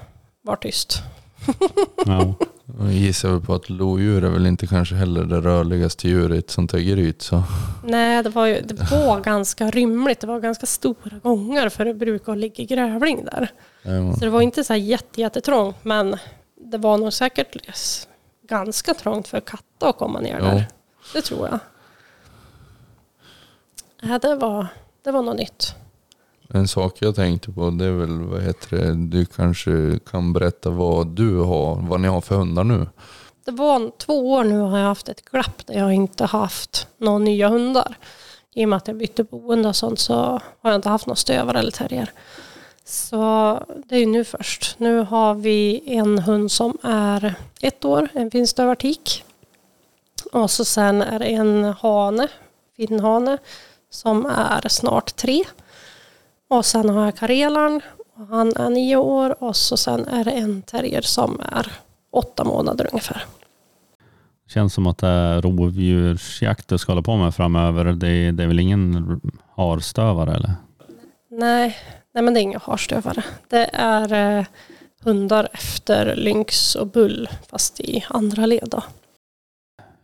var 0.43 0.57
tyst. 0.57 1.03
Ja. 2.07 2.35
Jag 2.79 2.93
gissar 2.93 3.31
väl 3.31 3.41
på 3.41 3.55
att 3.55 3.69
lodjur 3.71 4.25
är 4.25 4.29
väl 4.31 4.47
inte 4.47 4.67
kanske 4.67 4.95
heller 4.95 5.25
det 5.25 5.41
rörligaste 5.41 6.09
djuret 6.09 6.37
i 6.37 6.39
ett 6.39 6.51
sånt 6.51 6.73
här 6.73 6.81
gryt. 6.81 7.23
Så. 7.23 7.43
Nej, 7.85 8.23
det 8.23 8.29
var, 8.31 8.47
ju, 8.47 8.61
det 8.61 8.91
var 8.91 9.21
ganska 9.21 9.71
rymligt. 9.71 10.21
Det 10.21 10.27
var 10.27 10.41
ganska 10.41 10.67
stora 10.67 11.19
gångar 11.23 11.69
för 11.69 11.85
det 11.85 11.95
brukar 11.95 12.37
ligga 12.37 12.65
grävling 12.65 13.25
där. 13.25 13.51
Ja, 13.83 14.15
Så 14.15 14.21
det 14.21 14.31
var 14.31 14.41
inte 14.41 14.65
så 14.65 14.73
här 14.73 14.81
jätte, 14.81 15.21
jättetrångt, 15.21 15.77
men 15.83 16.17
det 16.71 16.79
var 16.79 16.99
nog 16.99 17.13
säkert 17.13 17.57
ganska 18.49 18.95
trångt 18.95 19.29
för 19.29 19.41
katter 19.41 19.87
att 19.89 19.97
komma 19.99 20.21
ner 20.21 20.39
Ja. 20.39 20.45
där. 20.45 20.65
Det 21.15 21.23
tror 21.23 21.49
jag. 21.49 21.59
Ja, 24.03 24.19
det, 24.19 24.35
var, 24.35 24.67
det 25.05 25.11
var 25.11 25.23
något 25.23 25.37
nytt. 25.37 25.75
En 26.55 26.69
sak 26.69 26.97
jag 26.99 27.15
tänkte 27.15 27.53
på 27.53 27.71
det 27.71 27.85
är 27.85 27.91
väl, 27.93 28.21
vad 28.21 28.43
heter 28.43 28.77
det, 28.77 28.95
du 28.95 29.25
kanske 29.25 29.99
kan 30.11 30.33
berätta 30.33 30.71
vad 30.71 31.07
du 31.07 31.39
har, 31.39 31.75
vad 31.89 32.01
ni 32.01 32.09
har 32.09 32.21
för 32.21 32.35
hundar 32.35 32.65
nu. 32.65 32.87
Det 33.45 33.51
var 33.51 33.91
två 33.99 34.33
år 34.33 34.45
nu 34.45 34.59
har 34.59 34.79
jag 34.79 34.87
haft 34.87 35.09
ett 35.09 35.25
glapp 35.25 35.67
där 35.67 35.79
jag 35.79 35.93
inte 35.93 36.25
haft 36.25 36.89
några 36.99 37.19
nya 37.19 37.49
hundar. 37.49 37.95
I 38.55 38.65
och 38.65 38.69
med 38.69 38.77
att 38.77 38.89
jag 38.89 38.97
bytte 38.97 39.25
boende 39.25 39.69
och 39.69 39.77
sånt 39.77 39.99
så 39.99 40.15
har 40.61 40.71
jag 40.71 40.75
inte 40.75 40.89
haft 40.89 41.07
några 41.07 41.17
stövare 41.17 41.59
eller 41.59 41.71
terrier. 41.71 42.13
Så 42.85 43.63
det 43.85 43.95
är 43.95 44.01
ju 44.01 44.07
nu 44.07 44.25
först. 44.25 44.75
Nu 44.79 44.99
har 44.99 45.35
vi 45.35 45.83
en 45.87 46.19
hund 46.19 46.53
som 46.53 46.79
är 46.83 47.35
ett 47.61 47.85
år, 47.85 48.09
en 48.13 48.31
finstövartik. 48.31 49.25
Och 50.33 50.51
så 50.51 50.65
sen 50.65 51.03
är 51.03 51.19
det 51.19 51.25
en 51.25 51.65
hane, 51.65 52.29
finnhane, 52.77 53.39
som 53.91 54.27
är 54.27 54.69
snart 54.69 55.17
tre. 55.17 55.45
Och 56.51 56.65
sen 56.67 56.89
har 56.89 57.05
jag 57.05 57.17
karelan, 57.17 57.81
och 58.15 58.27
han 58.27 58.53
är 58.57 58.71
nio 58.71 58.97
år. 58.97 59.43
Och 59.43 59.57
så 59.57 59.77
sen 59.77 60.09
är 60.09 60.25
det 60.25 60.31
en 60.31 60.63
terrier 60.63 61.03
som 61.03 61.41
är 61.53 61.73
åtta 62.13 62.45
månader 62.45 62.89
ungefär. 62.93 63.25
Känns 64.49 64.75
som 64.75 64.87
att 64.87 64.99
det 64.99 65.07
är 65.09 65.43
rovdjursjakt 65.43 66.69
du 66.69 66.79
ska 66.79 66.93
hålla 66.93 67.03
på 67.03 67.17
med 67.17 67.35
framöver. 67.35 67.85
Det, 67.85 68.31
det 68.31 68.43
är 68.43 68.47
väl 68.47 68.61
ingen 68.61 69.21
harstövare 69.57 70.35
eller? 70.35 70.53
Nej, 71.31 71.77
nej 72.15 72.25
men 72.25 72.35
det 72.35 72.41
är 72.41 72.43
inga 72.43 72.59
harstövare. 72.59 73.25
Det 73.49 73.71
är 73.73 74.39
eh, 74.39 74.45
hundar 75.03 75.49
efter 75.53 76.17
lynx 76.17 76.75
och 76.75 76.87
bull 76.87 77.29
fast 77.51 77.81
i 77.81 78.05
andra 78.09 78.47
led. 78.47 78.69
Då. 78.71 78.83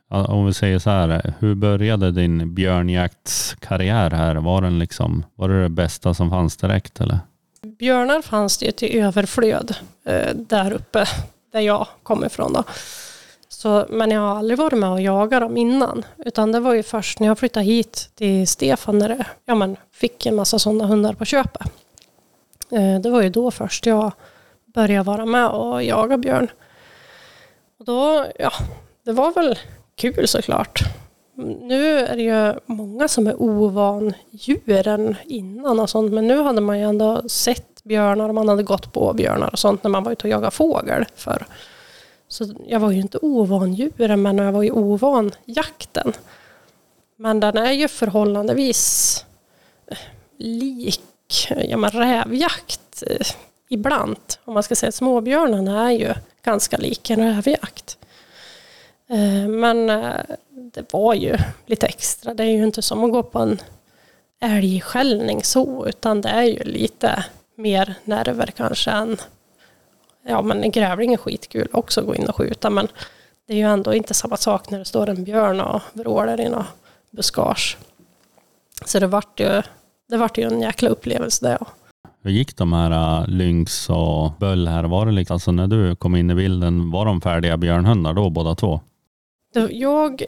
Om 0.09 0.47
vi 0.47 0.55
säger 0.55 0.79
så 0.79 0.90
här, 0.90 1.35
hur 1.38 1.55
började 1.55 2.11
din 2.11 2.55
björnjaktskarriär 2.55 4.11
här? 4.11 4.35
Var, 4.35 4.62
den 4.62 4.79
liksom, 4.79 5.25
var 5.35 5.49
det 5.49 5.62
det 5.62 5.69
bästa 5.69 6.14
som 6.14 6.31
fanns 6.31 6.57
direkt 6.57 7.01
eller? 7.01 7.19
Björnar 7.62 8.23
fanns 8.23 8.59
det 8.59 8.66
ju 8.66 8.73
till 8.73 8.99
överflöd 8.99 9.75
eh, 10.05 10.35
där 10.35 10.73
uppe 10.73 11.07
där 11.53 11.61
jag 11.61 11.87
kommer 12.03 12.27
ifrån. 12.27 12.53
Då. 12.53 12.64
Så, 13.49 13.87
men 13.90 14.11
jag 14.11 14.21
har 14.21 14.38
aldrig 14.38 14.59
varit 14.59 14.79
med 14.79 14.90
och 14.90 15.01
jagat 15.01 15.40
dem 15.40 15.57
innan. 15.57 16.03
Utan 16.25 16.53
det 16.53 16.61
var 16.61 16.75
ju 16.75 16.83
först 16.83 17.21
när 17.21 17.27
jag 17.27 17.38
flyttade 17.38 17.66
hit 17.66 18.11
till 18.14 18.49
Stefan 18.49 18.99
när 18.99 19.09
det, 19.09 19.27
ja, 19.45 19.55
men, 19.55 19.77
fick 19.92 20.27
en 20.27 20.35
massa 20.35 20.59
sådana 20.59 20.87
hundar 20.87 21.12
på 21.12 21.25
köpet. 21.25 21.73
Eh, 22.71 23.01
det 23.01 23.11
var 23.11 23.23
ju 23.23 23.29
då 23.29 23.51
först 23.51 23.87
jag 23.87 24.12
började 24.75 25.03
vara 25.03 25.27
med 25.27 25.49
och 25.49 25.85
jaga 25.85 26.19
björn. 26.19 26.49
Och 27.79 27.85
då, 27.85 28.27
ja, 28.38 28.53
det 29.05 29.12
var 29.12 29.33
väl 29.33 29.59
kul 29.96 30.28
såklart. 30.28 30.80
Nu 31.61 31.98
är 31.98 32.16
det 32.16 32.22
ju 32.22 32.61
många 32.66 33.09
som 33.09 33.26
är 33.26 33.42
ovan 33.42 34.14
djuren 34.30 35.16
innan 35.24 35.80
och 35.80 35.90
sånt. 35.90 36.12
Men 36.12 36.28
nu 36.28 36.42
hade 36.42 36.61
man 36.61 36.78
ju 36.78 36.85
ändå 36.85 37.28
sett 37.28 37.85
björnar 37.85 38.28
och 38.28 38.35
man 38.35 38.48
hade 38.48 38.62
gått 38.62 38.92
på 38.92 39.12
björnar 39.12 39.50
och 39.52 39.59
sånt 39.59 39.82
när 39.82 39.90
man 39.90 40.04
var 40.04 40.12
ute 40.12 40.26
och 40.26 40.30
jagade 40.30 40.50
fågel 40.50 41.04
för. 41.16 41.46
Så 42.28 42.54
jag 42.66 42.80
var 42.80 42.90
ju 42.90 43.00
inte 43.00 43.18
ovan 43.22 43.74
djuren 43.74 44.22
men 44.22 44.38
jag 44.38 44.52
var 44.52 44.62
ju 44.62 44.70
ovan 44.70 45.32
jakten. 45.44 46.12
Men 47.16 47.40
den 47.40 47.56
är 47.56 47.72
ju 47.72 47.88
förhållandevis 47.88 49.24
eh, 49.87 49.98
lik 50.37 51.02
ja, 51.68 51.76
men 51.76 51.90
rävjakt 51.90 53.02
eh, 53.06 53.26
ibland. 53.68 54.16
Om 54.44 54.54
man 54.54 54.62
ska 54.62 54.74
säga 54.74 54.88
att 54.88 54.94
småbjörnarna 54.94 55.90
är 55.90 55.98
ju 55.98 56.14
ganska 56.42 56.76
lik 56.76 57.11
en 57.11 57.35
rävjakt. 57.35 57.98
Eh, 59.09 59.49
men 59.49 59.90
eh, 59.90 60.21
det 60.75 60.92
var 60.92 61.14
ju 61.14 61.37
lite 61.66 61.87
extra. 61.87 62.35
Det 62.35 62.42
är 62.45 62.51
ju 62.51 62.64
inte 62.64 62.83
som 62.83 63.05
att 63.05 63.12
gå 63.12 63.23
på 63.23 63.38
en 63.38 63.59
älgskällning 64.40 65.42
så, 65.42 65.87
utan 65.87 66.21
det 66.21 66.29
är 66.29 66.42
ju 66.42 66.64
lite 66.64 67.25
mer 67.57 67.95
nerver 68.05 68.47
kanske 68.47 68.90
än... 68.90 69.16
Ja, 70.29 70.42
men 70.42 70.62
en 70.62 70.71
grävling 70.71 71.12
är 71.12 71.16
skitkul 71.16 71.69
också 71.73 72.01
att 72.01 72.07
gå 72.07 72.14
in 72.14 72.29
och 72.29 72.37
skjuta, 72.37 72.71
men 72.71 72.88
det 73.47 73.53
är 73.53 73.57
ju 73.57 73.62
ändå 73.62 73.95
inte 73.95 74.14
samma 74.14 74.37
sak 74.37 74.71
när 74.71 74.79
det 74.79 74.85
står 74.85 75.09
en 75.09 75.25
björn 75.25 75.61
och 75.61 75.81
vrålar 75.92 76.40
i 76.40 76.49
något 76.49 76.66
buskage. 77.11 77.77
Så 78.85 78.99
det 78.99 79.07
vart 79.07 79.40
ju, 79.40 79.62
det 80.09 80.16
vart 80.16 80.38
ju 80.38 80.45
en 80.45 80.61
jäkla 80.61 80.88
upplevelse 80.88 81.49
det. 81.49 81.59
Hur 82.23 82.31
gick 82.31 82.57
de 82.57 82.73
här 82.73 83.21
äh, 83.21 83.29
Lynx 83.29 83.90
och 83.90 84.33
Böll 84.38 84.69
här? 84.69 84.85
Var 84.85 85.07
det 85.07 85.12
liksom, 85.12 85.35
alltså 85.35 85.53
när 85.53 85.66
du 85.66 85.97
kom 85.97 86.16
in 86.16 86.31
i 86.31 86.35
bilden, 86.35 86.90
var 86.90 87.05
de 87.05 87.21
färdiga 87.21 87.57
björnhundar 87.57 88.12
då 88.12 88.31
båda 88.31 88.55
två? 88.55 88.81
Jag 89.71 90.23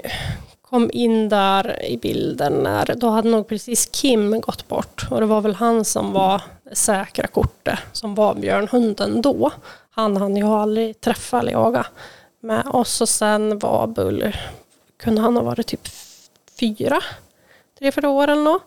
kom 0.62 0.90
in 0.92 1.28
där 1.28 1.84
i 1.84 1.96
bilden 1.96 2.52
när, 2.52 2.94
då 2.96 3.08
hade 3.08 3.30
nog 3.30 3.48
precis 3.48 3.86
Kim 3.86 4.40
gått 4.40 4.68
bort 4.68 5.06
och 5.10 5.20
det 5.20 5.26
var 5.26 5.40
väl 5.40 5.54
han 5.54 5.84
som 5.84 6.12
var 6.12 6.42
det 6.64 6.76
säkra 6.76 7.26
kortet 7.26 7.78
som 7.92 8.14
var 8.14 8.34
björnhunden 8.34 9.22
då. 9.22 9.50
Han 9.90 10.16
hann 10.16 10.36
ju 10.36 10.44
aldrig 10.44 11.00
träffa 11.00 11.40
eller 11.40 11.52
jaga 11.52 11.86
med 12.40 12.66
oss 12.66 13.00
och 13.00 13.08
sen 13.08 13.58
var 13.58 13.86
Bull, 13.86 14.36
kunde 14.96 15.20
han 15.20 15.36
ha 15.36 15.42
varit 15.42 15.66
typ 15.66 15.88
fyra, 16.60 17.00
tre, 17.78 17.92
fyra 17.92 18.08
år 18.08 18.28
eller 18.28 18.42
något. 18.42 18.62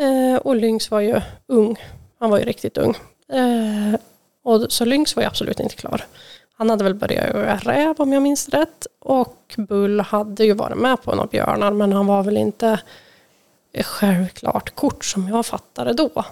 Eh, 0.00 0.36
och 0.36 0.56
Lynx 0.56 0.90
var 0.90 1.00
ju 1.00 1.20
ung, 1.46 1.78
han 2.18 2.30
var 2.30 2.38
ju 2.38 2.44
riktigt 2.44 2.78
ung. 2.78 2.96
Eh, 3.32 4.00
och 4.42 4.72
så 4.72 4.84
Lynx 4.84 5.16
var 5.16 5.22
ju 5.22 5.26
absolut 5.26 5.60
inte 5.60 5.76
klar. 5.76 6.04
Han 6.58 6.70
hade 6.70 6.84
väl 6.84 6.94
börjat 6.94 7.34
göra 7.34 7.56
räv 7.56 7.94
om 7.98 8.12
jag 8.12 8.22
minns 8.22 8.48
rätt. 8.48 8.86
Och 8.98 9.54
Bull 9.56 10.00
hade 10.00 10.44
ju 10.44 10.52
varit 10.52 10.78
med 10.78 11.02
på 11.02 11.14
några 11.14 11.26
björnar 11.26 11.70
men 11.70 11.92
han 11.92 12.06
var 12.06 12.22
väl 12.22 12.36
inte 12.36 12.80
självklart 13.84 14.74
kort 14.74 15.04
som 15.04 15.28
jag 15.28 15.46
fattade 15.46 15.92
då. 15.92 16.24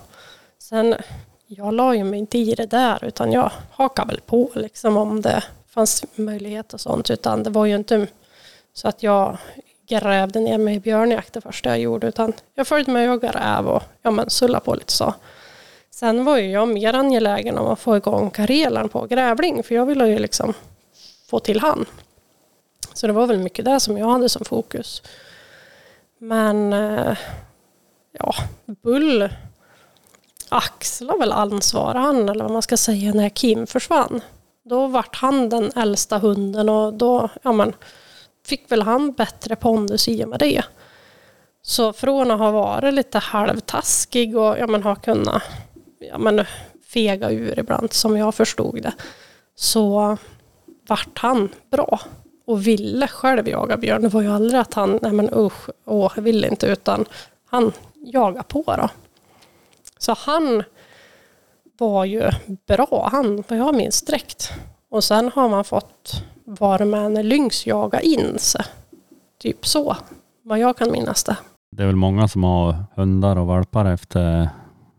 Sen, 0.58 0.94
jag 1.46 1.74
la 1.74 1.94
ju 1.94 2.04
mig 2.04 2.18
inte 2.18 2.38
i 2.38 2.54
det 2.54 2.66
där 2.66 3.04
utan 3.04 3.32
jag 3.32 3.50
hakade 3.70 4.08
väl 4.08 4.20
på 4.20 4.50
liksom 4.54 4.96
om 4.96 5.22
det 5.22 5.44
fanns 5.68 6.04
möjlighet 6.14 6.74
och 6.74 6.80
sånt. 6.80 7.10
Utan 7.10 7.42
det 7.42 7.50
var 7.50 7.66
ju 7.66 7.74
inte 7.74 8.06
så 8.72 8.88
att 8.88 9.02
jag 9.02 9.38
grävde 9.88 10.40
ner 10.40 10.58
mig 10.58 10.74
i 10.74 10.80
björnjakt 10.80 11.32
det 11.32 11.40
första 11.40 11.68
jag 11.68 11.78
gjorde 11.78 12.06
utan 12.06 12.32
jag 12.54 12.66
följde 12.66 12.92
med 12.92 13.02
och 13.10 13.14
jagade 13.14 13.38
räv 13.38 13.68
och 13.68 13.82
ja, 14.02 14.10
men 14.10 14.30
sulla 14.30 14.60
på 14.60 14.74
lite 14.74 14.92
så. 14.92 15.14
Sen 15.96 16.24
var 16.24 16.36
ju 16.36 16.50
jag 16.50 16.68
mer 16.68 16.94
angelägen 16.94 17.58
om 17.58 17.66
att 17.66 17.80
få 17.80 17.96
igång 17.96 18.30
karelan 18.30 18.88
på 18.88 19.06
grävling 19.06 19.62
för 19.62 19.74
jag 19.74 19.86
ville 19.86 20.08
ju 20.08 20.18
liksom 20.18 20.54
få 21.30 21.38
till 21.38 21.60
han. 21.60 21.86
Så 22.92 23.06
det 23.06 23.12
var 23.12 23.26
väl 23.26 23.38
mycket 23.38 23.64
det 23.64 23.80
som 23.80 23.98
jag 23.98 24.08
hade 24.08 24.28
som 24.28 24.44
fokus. 24.44 25.02
Men 26.18 26.72
eh, 26.72 27.16
ja, 28.12 28.34
Bull 28.66 29.28
axlar 30.48 31.18
väl 31.18 31.32
ansvar 31.32 31.94
han 31.94 32.28
eller 32.28 32.44
vad 32.44 32.52
man 32.52 32.62
ska 32.62 32.76
säga 32.76 33.12
när 33.14 33.28
Kim 33.28 33.66
försvann. 33.66 34.20
Då 34.62 34.86
vart 34.86 35.16
han 35.16 35.48
den 35.48 35.72
äldsta 35.76 36.18
hunden 36.18 36.68
och 36.68 36.94
då 36.94 37.28
ja, 37.42 37.52
men, 37.52 37.74
fick 38.46 38.72
väl 38.72 38.82
han 38.82 39.12
bättre 39.12 39.56
pondus 39.56 40.08
i 40.08 40.24
och 40.24 40.28
med 40.28 40.38
det. 40.38 40.62
Så 41.62 41.92
från 41.92 42.30
att 42.30 42.38
ha 42.38 42.50
varit 42.50 42.94
lite 42.94 43.18
halvtaskig 43.18 44.36
och 44.36 44.58
ja, 44.58 44.66
men, 44.66 44.82
ha 44.82 44.94
kunnat 44.94 45.42
ja, 45.98 46.18
men, 46.18 46.44
fega 46.86 47.30
ur 47.30 47.58
ibland 47.58 47.92
som 47.92 48.16
jag 48.16 48.34
förstod 48.34 48.82
det 48.82 48.92
så 49.54 50.16
vart 50.88 51.18
han 51.18 51.48
bra 51.70 52.00
och 52.46 52.66
ville 52.66 53.08
själv 53.08 53.48
jaga 53.48 53.76
björn. 53.76 54.02
Det 54.02 54.08
var 54.08 54.22
ju 54.22 54.32
aldrig 54.32 54.60
att 54.60 54.74
han, 54.74 54.98
nej 55.02 55.12
men 55.12 55.30
usch, 55.34 55.68
åh, 55.84 56.12
jag 56.16 56.22
vill 56.22 56.44
inte, 56.44 56.66
utan 56.66 57.04
han 57.46 57.72
jagade 57.94 58.44
på 58.48 58.62
då. 58.66 58.88
Så 59.98 60.14
han 60.18 60.62
var 61.78 62.04
ju 62.04 62.30
bra, 62.66 63.08
han 63.12 63.44
vad 63.48 63.58
jag 63.58 63.74
minns 63.74 64.02
direkt. 64.02 64.52
Och 64.90 65.04
sen 65.04 65.30
har 65.34 65.48
man 65.48 65.64
fått 65.64 66.22
vara 66.44 66.84
med 66.84 67.12
när 67.12 67.22
Lynx 67.22 67.66
jaga 67.66 68.00
in 68.00 68.38
sig. 68.38 68.64
Typ 69.38 69.66
så, 69.66 69.96
vad 70.42 70.58
jag 70.58 70.76
kan 70.76 70.92
minnas 70.92 71.24
det. 71.24 71.36
Det 71.70 71.82
är 71.82 71.86
väl 71.86 71.96
många 71.96 72.28
som 72.28 72.44
har 72.44 72.84
hundar 72.96 73.36
och 73.36 73.46
valpar 73.46 73.84
efter, 73.84 74.48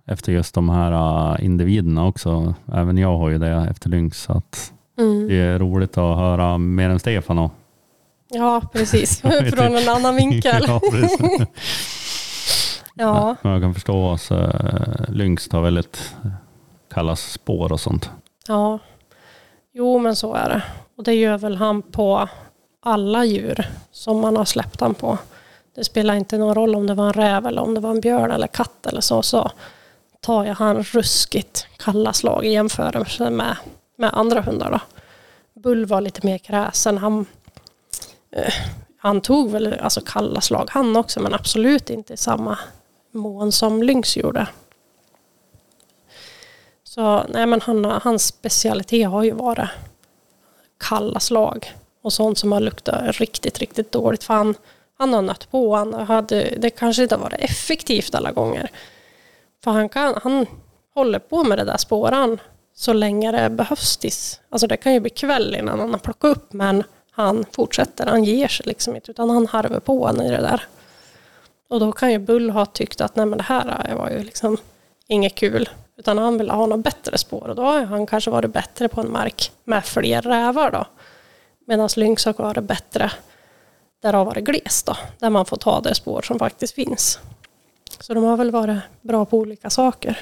efter 0.08 0.32
just 0.32 0.56
de 0.56 0.70
här 0.70 0.92
uh, 0.92 1.46
individerna 1.46 2.06
också. 2.08 2.54
Även 2.74 2.98
jag 2.98 3.18
har 3.18 3.30
ju 3.30 3.38
det 3.38 3.68
efter 3.72 3.90
Lynx. 3.90 4.22
Så 4.24 4.32
att 4.34 4.74
Mm. 5.00 5.28
det 5.28 5.36
är 5.36 5.60
roligt 5.60 5.98
att 5.98 6.18
höra 6.18 6.58
mer 6.58 6.90
än 6.90 7.00
Stefan. 7.00 7.40
Och, 7.40 7.52
Ja, 8.30 8.62
precis. 8.74 9.22
Från 9.54 9.76
en 9.76 9.90
annan 9.90 10.16
vinkel. 10.16 10.64
ja. 10.68 10.80
Ja, 12.94 13.36
Men 13.42 13.52
jag 13.52 13.62
kan 13.62 13.74
förstå 13.74 14.12
att 14.12 14.32
uh, 14.32 14.50
Lynx 15.10 15.48
tar 15.48 15.62
väldigt 15.62 16.16
kalla 16.94 17.16
spår 17.16 17.72
och 17.72 17.80
sånt. 17.80 18.10
ja. 18.48 18.80
Jo, 19.74 20.00
men 20.00 20.16
så 20.16 20.34
är 20.34 20.50
det. 20.50 20.64
Och 20.98 21.04
det 21.04 21.14
gör 21.14 21.38
väl 21.38 21.56
han 21.56 21.82
på 21.82 22.30
alla 22.82 23.26
djur 23.26 23.66
som 23.92 24.20
man 24.22 24.38
har 24.38 24.46
släppt 24.46 24.82
han 24.82 24.94
på. 24.94 25.18
Det 25.76 25.84
spelar 25.84 26.16
inte 26.16 26.38
någon 26.38 26.56
roll 26.56 26.76
om 26.76 26.88
det 26.88 26.94
var 26.94 27.06
en 27.08 27.14
räv 27.14 27.46
eller 27.48 27.62
om 27.62 27.74
det 27.74 27.80
var 27.82 27.90
en 27.90 28.02
björn 28.02 28.32
eller 28.32 28.48
katt 28.48 28.86
eller 28.86 29.02
så. 29.02 29.22
Så 29.22 29.52
tar 30.28 30.46
jag 30.46 30.56
han 30.56 30.84
ruskigt 30.84 31.68
kalla 31.78 32.14
slag 32.14 32.46
i 32.46 32.50
jämförelse 32.50 33.30
med, 33.30 33.56
med 33.96 34.10
andra 34.14 34.42
hundar. 34.42 34.72
Då. 34.72 34.80
Bull 35.62 35.86
var 35.86 36.02
lite 36.02 36.26
mer 36.26 36.38
kräsen. 36.38 36.98
Han, 36.98 37.26
eh, 38.32 38.54
han 38.98 39.22
tog 39.22 39.52
väl 39.52 39.74
alltså 39.74 40.02
kalla 40.06 40.42
slag 40.42 40.68
han 40.72 40.96
också 40.96 41.20
men 41.20 41.34
absolut 41.34 41.90
inte 41.90 42.14
i 42.14 42.18
samma 42.18 42.60
mån 43.12 43.52
som 43.52 43.84
Lynx 43.84 44.18
gjorde. 44.18 44.48
Så 46.84 47.26
nej 47.30 47.46
men 47.46 47.62
han, 47.62 47.86
hans 47.86 48.26
specialitet 48.26 49.10
har 49.10 49.24
ju 49.24 49.32
varit 49.32 49.70
kalla 50.80 51.20
slag 51.20 51.74
och 52.02 52.14
sånt 52.14 52.38
som 52.38 52.52
har 52.52 52.60
luktat 52.60 53.20
riktigt, 53.20 53.60
riktigt 53.60 53.92
dåligt. 53.92 54.24
För 54.24 54.34
han, 54.34 54.56
han 54.98 55.14
har 55.14 55.22
nött 55.22 55.52
på. 55.52 55.76
Han 55.76 55.94
hade, 55.94 56.54
det 56.58 56.70
kanske 56.70 57.04
inte 57.04 57.16
har 57.16 57.24
varit 57.24 57.40
effektivt 57.40 58.16
alla 58.16 58.32
gånger. 58.32 58.72
För 59.64 59.72
han, 59.72 59.90
kan, 59.90 60.20
han 60.24 60.46
håller 60.94 61.20
på 61.20 61.44
med 61.44 61.58
det 61.58 61.64
där 61.64 61.78
spåran 61.78 62.40
så 62.76 62.94
länge 62.94 63.32
det 63.32 63.50
behövs. 63.50 63.98
Tills, 63.98 64.40
alltså 64.50 64.68
det 64.68 64.78
kan 64.78 64.94
ju 64.94 65.00
bli 65.00 65.10
kväll 65.10 65.56
innan 65.56 65.80
han 65.80 65.92
har 65.92 66.00
plockat 66.00 66.38
upp 66.38 66.54
men 66.54 66.84
han 67.12 67.46
fortsätter. 67.52 68.06
Han 68.06 68.24
ger 68.24 68.48
sig 68.48 68.66
liksom 68.66 68.96
inte 68.96 69.12
utan 69.12 69.30
han 69.30 69.48
harvar 69.48 69.80
på 69.80 70.12
i 70.24 70.30
det 70.30 70.42
där. 70.42 70.64
Och 71.70 71.80
då 71.80 71.92
kan 71.92 72.12
ju 72.12 72.20
Bull 72.20 72.50
ha 72.50 72.66
tyckt 72.66 73.02
att 73.02 73.16
nej 73.16 73.26
men 73.26 73.38
det 73.38 73.44
här 73.44 73.90
äh, 73.90 73.98
var 73.98 74.10
ju 74.10 74.24
liksom 74.24 74.58
inget 75.08 75.36
kul. 75.36 75.70
Utan 75.98 76.18
han 76.18 76.38
vill 76.38 76.50
ha 76.50 76.66
något 76.66 76.84
bättre 76.84 77.18
spår 77.18 77.48
och 77.48 77.56
då 77.56 77.62
har 77.62 77.86
han 77.86 78.06
kanske 78.06 78.32
varit 78.32 78.54
bättre 78.54 78.88
på 78.88 79.02
en 79.02 79.12
mark 79.12 79.52
med 79.64 79.86
fler 79.86 80.22
rävar 80.22 80.72
då. 80.72 80.86
Medan 81.68 81.90
Lynx 81.96 82.26
har 82.26 82.34
varit 82.34 82.64
bättre 82.64 83.12
där 84.02 84.12
det 84.12 84.18
har 84.18 84.26
varit 84.26 84.44
glest 84.44 84.86
då. 84.86 84.98
Där 85.20 85.30
man 85.30 85.46
får 85.46 85.58
ta 85.58 85.82
det 85.82 85.96
spår 85.96 86.22
som 86.22 86.40
faktiskt 86.40 86.74
finns. 86.74 87.20
Så 88.00 88.14
de 88.14 88.24
har 88.24 88.38
väl 88.38 88.52
varit 88.52 88.80
bra 89.02 89.26
på 89.26 89.38
olika 89.38 89.70
saker. 89.70 90.20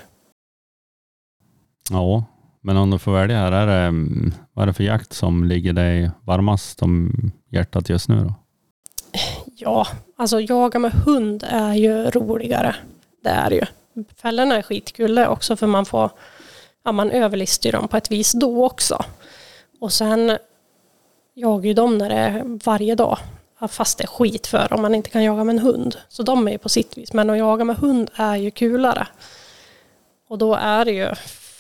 Ja, 1.90 2.24
men 2.62 2.78
om 2.78 2.92
du 2.92 3.00
får 3.00 3.12
välja 3.12 3.38
här, 3.38 3.52
är 3.52 3.68
det, 3.68 3.88
mm, 3.88 4.34
vad 4.54 4.64
är 4.64 4.68
det 4.68 4.74
för 4.74 4.84
jakt 4.84 5.14
som 5.14 5.44
ligger 5.44 5.74
dig 5.74 6.12
varmast 6.24 6.82
om 6.82 7.12
hjärtat 7.50 7.90
just 7.90 8.10
nu 8.10 8.24
då? 8.24 8.34
Ja, 9.56 9.88
alltså 10.18 10.40
jaga 10.40 10.80
med 10.80 10.92
hund 10.92 11.44
är 11.48 11.74
ju 11.74 12.10
roligare. 12.10 12.76
Det 13.24 13.30
är 13.30 13.52
ju. 13.52 13.62
Fällorna 14.16 14.56
är 14.56 14.62
skitkul 14.62 15.16
det 15.16 15.28
också 15.28 15.56
för 15.56 15.68
man 15.68 15.86
får, 15.86 16.12
ja 16.84 16.92
man 16.92 17.12
överlister 17.12 17.68
ju 17.68 17.72
dem 17.72 17.88
på 17.88 17.98
ett 17.98 18.12
vis 18.12 18.32
då 18.32 18.66
också. 18.66 19.06
Och 19.80 19.94
sen 19.94 20.38
jagar 21.34 21.66
ju 21.66 21.74
de 21.74 21.98
när 21.98 22.10
det 22.10 22.16
är 22.16 22.60
varje 22.66 22.96
dag. 22.96 23.18
Fast 23.68 23.98
det 23.98 24.04
är 24.04 24.08
skit 24.08 24.48
för 24.48 24.74
om 24.74 24.82
man 24.82 24.96
inte 24.96 25.10
kan 25.10 25.24
jaga 25.24 25.44
med 25.44 25.54
en 25.56 25.62
hund. 25.62 25.98
Så 26.10 26.24
de 26.24 26.48
är 26.48 26.52
ju 26.52 26.58
på 26.58 26.70
sitt 26.70 26.98
vis. 26.98 27.14
Men 27.14 27.30
att 27.30 27.38
jaga 27.38 27.64
med 27.64 27.76
hund 27.76 28.10
är 28.16 28.36
ju 28.36 28.52
kulare. 28.52 29.08
Och 30.30 30.38
då 30.38 30.56
är 30.56 30.86
det 30.86 30.92
ju 30.92 31.10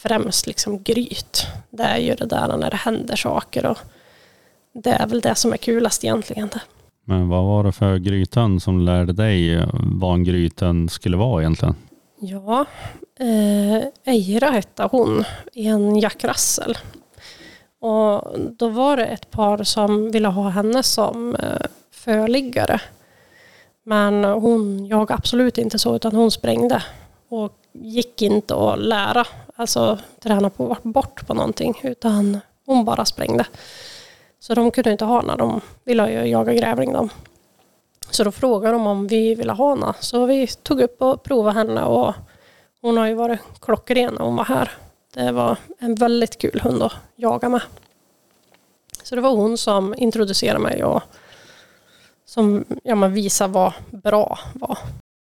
främst 0.07 0.47
liksom 0.47 0.83
gryt. 0.83 1.47
Det 1.69 1.83
är 1.83 1.97
ju 1.97 2.15
det 2.15 2.25
där 2.25 2.57
när 2.57 2.71
det 2.71 2.77
händer 2.77 3.15
saker. 3.15 3.65
Och 3.65 3.77
det 4.73 4.89
är 4.89 5.07
väl 5.07 5.21
det 5.21 5.35
som 5.35 5.53
är 5.53 5.57
kulast 5.57 6.03
egentligen. 6.03 6.49
Men 7.05 7.29
vad 7.29 7.43
var 7.43 7.63
det 7.63 7.71
för 7.71 7.97
grythund 7.97 8.61
som 8.61 8.79
lärde 8.79 9.13
dig 9.13 9.53
eh, 9.55 9.69
vad 9.73 10.13
en 10.13 10.23
grythund 10.23 10.91
skulle 10.91 11.17
vara 11.17 11.41
egentligen? 11.41 11.75
Ja, 12.19 12.65
eh, 13.19 14.13
Eira 14.13 14.49
hette 14.49 14.89
hon 14.91 15.23
i 15.53 15.67
en 15.67 15.99
Jack 15.99 16.23
Russell. 16.23 16.77
Och 17.79 18.39
då 18.57 18.69
var 18.69 18.97
det 18.97 19.05
ett 19.05 19.31
par 19.31 19.63
som 19.63 20.11
ville 20.11 20.27
ha 20.27 20.49
henne 20.49 20.83
som 20.83 21.35
eh, 21.35 21.67
förliggare. 22.05 22.81
Men 23.83 24.23
hon 24.23 24.85
jagade 24.85 25.13
absolut 25.13 25.57
inte 25.57 25.79
så 25.79 25.95
utan 25.95 26.15
hon 26.15 26.31
sprängde. 26.31 26.83
Och 27.29 27.53
gick 27.71 28.21
inte 28.21 28.55
att 28.55 28.79
lära, 28.79 29.25
alltså 29.55 29.99
träna 30.19 30.49
på 30.49 30.77
bort 30.83 31.27
på 31.27 31.33
någonting. 31.33 31.79
Utan 31.83 32.39
hon 32.65 32.85
bara 32.85 33.05
sprängde. 33.05 33.45
Så 34.39 34.53
de 34.53 34.71
kunde 34.71 34.91
inte 34.91 35.05
ha 35.05 35.21
henne. 35.21 35.35
De 35.35 35.61
ville 35.83 36.11
ju 36.11 36.29
jaga 36.29 36.53
grävling 36.53 36.93
Dem. 36.93 37.09
Så 38.09 38.23
då 38.23 38.31
frågade 38.31 38.73
de 38.73 38.87
om 38.87 39.07
vi 39.07 39.35
ville 39.35 39.53
ha 39.53 39.69
henne. 39.69 39.93
Så 39.99 40.25
vi 40.25 40.47
tog 40.47 40.81
upp 40.81 41.01
och 41.01 41.23
provade 41.23 41.59
henne 41.59 41.83
och 41.83 42.13
hon 42.81 42.97
har 42.97 43.07
ju 43.07 43.13
varit 43.13 43.39
klockren 43.61 44.13
när 44.13 44.25
hon 44.25 44.35
var 44.35 44.45
här. 44.45 44.71
Det 45.13 45.31
var 45.31 45.57
en 45.79 45.95
väldigt 45.95 46.37
kul 46.37 46.59
hund 46.63 46.83
att 46.83 46.93
jaga 47.15 47.49
med. 47.49 47.61
Så 49.03 49.15
det 49.15 49.21
var 49.21 49.35
hon 49.35 49.57
som 49.57 49.95
introducerade 49.97 50.59
mig 50.59 50.83
och 50.83 51.03
som 52.35 52.65
ja, 52.83 52.95
men 52.95 53.13
visade 53.13 53.53
vad 53.53 53.73
bra 53.91 54.39
var. 54.53 54.77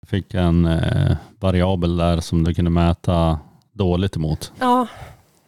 Fick 0.07 0.35
en 0.35 0.67
eh, 0.67 1.17
variabel 1.41 1.97
där 1.97 2.21
som 2.21 2.45
du 2.45 2.55
kunde 2.55 2.71
mäta 2.71 3.39
dåligt 3.73 4.17
emot. 4.17 4.53
Ja, 4.59 4.87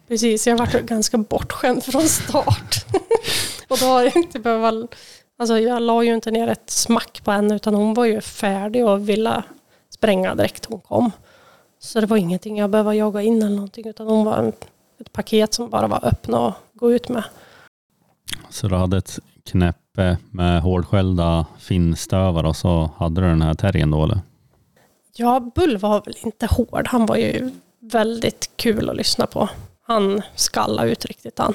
precis. 0.09 0.47
Jag 0.47 0.57
var 0.57 0.81
ganska 0.81 1.19
bortskämd 1.19 1.85
från 1.85 2.03
start. 2.03 2.85
och 3.69 3.79
då 3.81 3.87
har 3.87 4.03
jag 4.03 4.17
inte 4.17 4.39
behövt... 4.39 4.95
Alltså 5.39 5.59
jag 5.59 5.83
la 5.83 6.03
ju 6.03 6.15
inte 6.15 6.31
ner 6.31 6.49
ett 6.49 6.71
smack 6.71 7.25
på 7.25 7.31
henne 7.31 7.57
utan 7.57 7.75
hon 7.75 7.95
var 7.95 8.05
ju 8.05 8.21
färdig 8.21 8.87
och 8.87 9.09
ville 9.09 9.43
spränga 9.91 10.35
direkt 10.35 10.65
hon 10.65 10.81
kom. 10.81 11.11
Så 11.79 12.01
det 12.01 12.07
var 12.07 12.17
ingenting 12.17 12.59
jag 12.59 12.71
behövde 12.71 12.95
jaga 12.95 13.23
in 13.23 13.43
eller 13.43 13.57
någonting 13.57 13.87
utan 13.89 14.07
hon 14.07 14.25
var 14.25 14.37
en, 14.37 14.53
ett 15.01 15.13
paket 15.13 15.55
som 15.55 15.71
bara 15.71 15.87
var 15.87 16.05
öppna 16.05 16.41
och 16.41 16.55
gå 16.75 16.93
ut 16.93 17.09
med. 17.09 17.25
Så 18.51 18.69
du 18.69 18.77
hade 18.77 18.97
ett 18.97 19.19
knäppe 19.51 20.17
med 20.31 20.63
hårdskällda 20.63 21.47
finstövare 21.59 22.49
och 22.49 22.57
så 22.57 22.91
hade 22.97 23.21
du 23.21 23.27
den 23.27 23.43
här 23.43 23.55
terriern 23.55 23.91
då 23.91 24.05
eller? 24.05 24.21
Ja, 25.17 25.41
Bull 25.55 25.77
var 25.77 26.03
väl 26.05 26.17
inte 26.23 26.47
hård. 26.47 26.89
Han 26.89 27.07
var 27.07 27.17
ju 27.17 27.51
väldigt 27.81 28.51
kul 28.57 28.91
att 28.91 28.97
lyssna 28.97 29.27
på. 29.27 29.49
Han 29.83 30.23
skallade 30.35 30.91
ut 30.91 31.05
riktigt 31.05 31.39
han. 31.39 31.55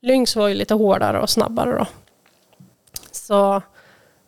Lynx 0.00 0.36
var 0.36 0.48
ju 0.48 0.54
lite 0.54 0.74
hårdare 0.74 1.20
och 1.20 1.30
snabbare 1.30 1.78
då. 1.78 1.86
Så 3.12 3.62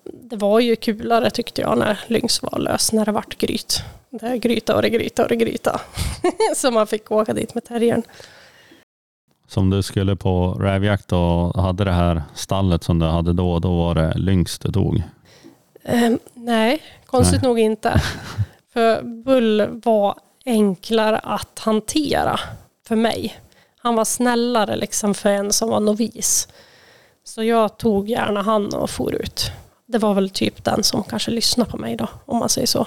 det 0.04 0.36
var 0.36 0.60
ju 0.60 0.76
kulare 0.76 1.30
tyckte 1.30 1.60
jag 1.60 1.78
när 1.78 2.00
Lynx 2.06 2.42
var 2.42 2.58
lös, 2.58 2.92
när 2.92 3.04
det 3.04 3.12
vart 3.12 3.38
gryt. 3.38 3.82
Det 4.10 4.26
är 4.26 4.36
gryta 4.36 4.76
och 4.76 4.82
det 4.82 4.90
gryta 4.90 5.22
och 5.22 5.28
det 5.28 5.36
gryta. 5.36 5.80
Så 6.56 6.70
man 6.70 6.86
fick 6.86 7.10
åka 7.10 7.34
dit 7.34 7.54
med 7.54 7.64
terriern. 7.64 8.02
Som 9.52 9.70
du 9.70 9.82
skulle 9.82 10.16
på 10.16 10.52
rävjakt 10.52 11.12
och 11.12 11.62
hade 11.62 11.84
det 11.84 11.92
här 11.92 12.22
stallet 12.34 12.84
som 12.84 12.98
du 12.98 13.06
hade 13.06 13.32
då, 13.32 13.58
då 13.58 13.76
var 13.76 13.94
det 13.94 14.18
lynx 14.18 14.58
du 14.58 14.72
tog. 14.72 15.02
Eh, 15.82 16.12
nej, 16.34 16.82
konstigt 17.06 17.42
Nej. 17.42 17.48
nog 17.48 17.58
inte. 17.58 18.02
För 18.72 19.02
Bull 19.02 19.80
var 19.84 20.14
enklare 20.44 21.18
att 21.18 21.58
hantera 21.58 22.40
för 22.88 22.96
mig. 22.96 23.38
Han 23.78 23.94
var 23.94 24.04
snällare 24.04 24.76
liksom 24.76 25.14
för 25.14 25.28
en 25.30 25.52
som 25.52 25.68
var 25.68 25.80
novis. 25.80 26.48
Så 27.24 27.42
jag 27.42 27.76
tog 27.76 28.08
gärna 28.08 28.42
han 28.42 28.74
och 28.74 28.90
for 28.90 29.14
ut. 29.14 29.50
Det 29.86 29.98
var 29.98 30.14
väl 30.14 30.30
typ 30.30 30.64
den 30.64 30.82
som 30.82 31.02
kanske 31.02 31.30
lyssnade 31.30 31.70
på 31.70 31.76
mig 31.76 31.96
då, 31.96 32.08
om 32.24 32.38
man 32.38 32.48
säger 32.48 32.66
så. 32.66 32.86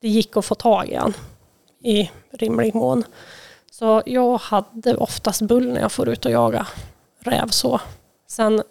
Det 0.00 0.08
gick 0.08 0.36
att 0.36 0.44
få 0.44 0.54
tag 0.54 0.88
i 0.88 0.94
han 0.94 1.14
i 1.84 2.10
rimlig 2.32 2.74
mån. 2.74 3.04
Så 3.78 4.02
jag 4.06 4.38
hade 4.38 4.96
oftast 4.96 5.42
Bull 5.42 5.72
när 5.72 5.80
jag 5.80 5.92
får 5.92 6.08
ut 6.08 6.24
och 6.24 6.30
jaga 6.30 6.66
räv 7.20 7.48
så. 7.48 7.80
Sen 8.26 8.62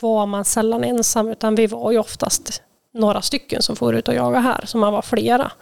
var 0.00 0.26
man 0.26 0.44
sällan 0.44 0.84
ensam 0.84 1.28
utan 1.28 1.54
vi 1.54 1.66
var 1.66 1.92
ju 1.92 1.98
oftast 1.98 2.62
några 2.92 3.22
stycken 3.22 3.62
som 3.62 3.76
får 3.76 3.94
ut 3.94 4.08
och 4.08 4.14
jaga 4.14 4.38
här, 4.38 4.64
så 4.66 4.78
man 4.78 4.92
var 4.92 5.02
flera. 5.02 5.52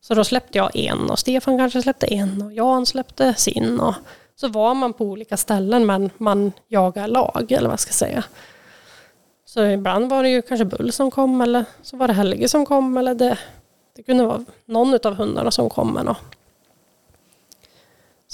Så 0.00 0.14
då 0.14 0.24
släppte 0.24 0.58
jag 0.58 0.76
en 0.76 1.10
och 1.10 1.18
Stefan 1.18 1.58
kanske 1.58 1.82
släppte 1.82 2.06
en 2.06 2.42
och 2.42 2.52
Jan 2.52 2.86
släppte 2.86 3.34
sin. 3.34 3.80
Och 3.80 3.94
så 4.34 4.48
var 4.48 4.74
man 4.74 4.92
på 4.92 5.04
olika 5.04 5.36
ställen 5.36 5.86
men 5.86 6.10
man 6.18 6.52
jagade 6.68 7.08
lag 7.08 7.52
eller 7.52 7.68
vad 7.68 7.72
jag 7.72 7.80
ska 7.80 7.92
säga. 7.92 8.24
Så 9.44 9.64
ibland 9.64 10.10
var 10.10 10.22
det 10.22 10.28
ju 10.28 10.42
kanske 10.42 10.64
Bull 10.64 10.92
som 10.92 11.10
kom 11.10 11.40
eller 11.40 11.64
så 11.82 11.96
var 11.96 12.08
det 12.08 12.14
Helge 12.14 12.48
som 12.48 12.66
kom 12.66 12.96
eller 12.96 13.14
det, 13.14 13.38
det 13.96 14.02
kunde 14.02 14.24
vara 14.24 14.44
någon 14.64 14.98
av 15.04 15.14
hundarna 15.14 15.50
som 15.50 15.70
kom 15.70 15.92
med 15.94 16.04
något. 16.04 16.18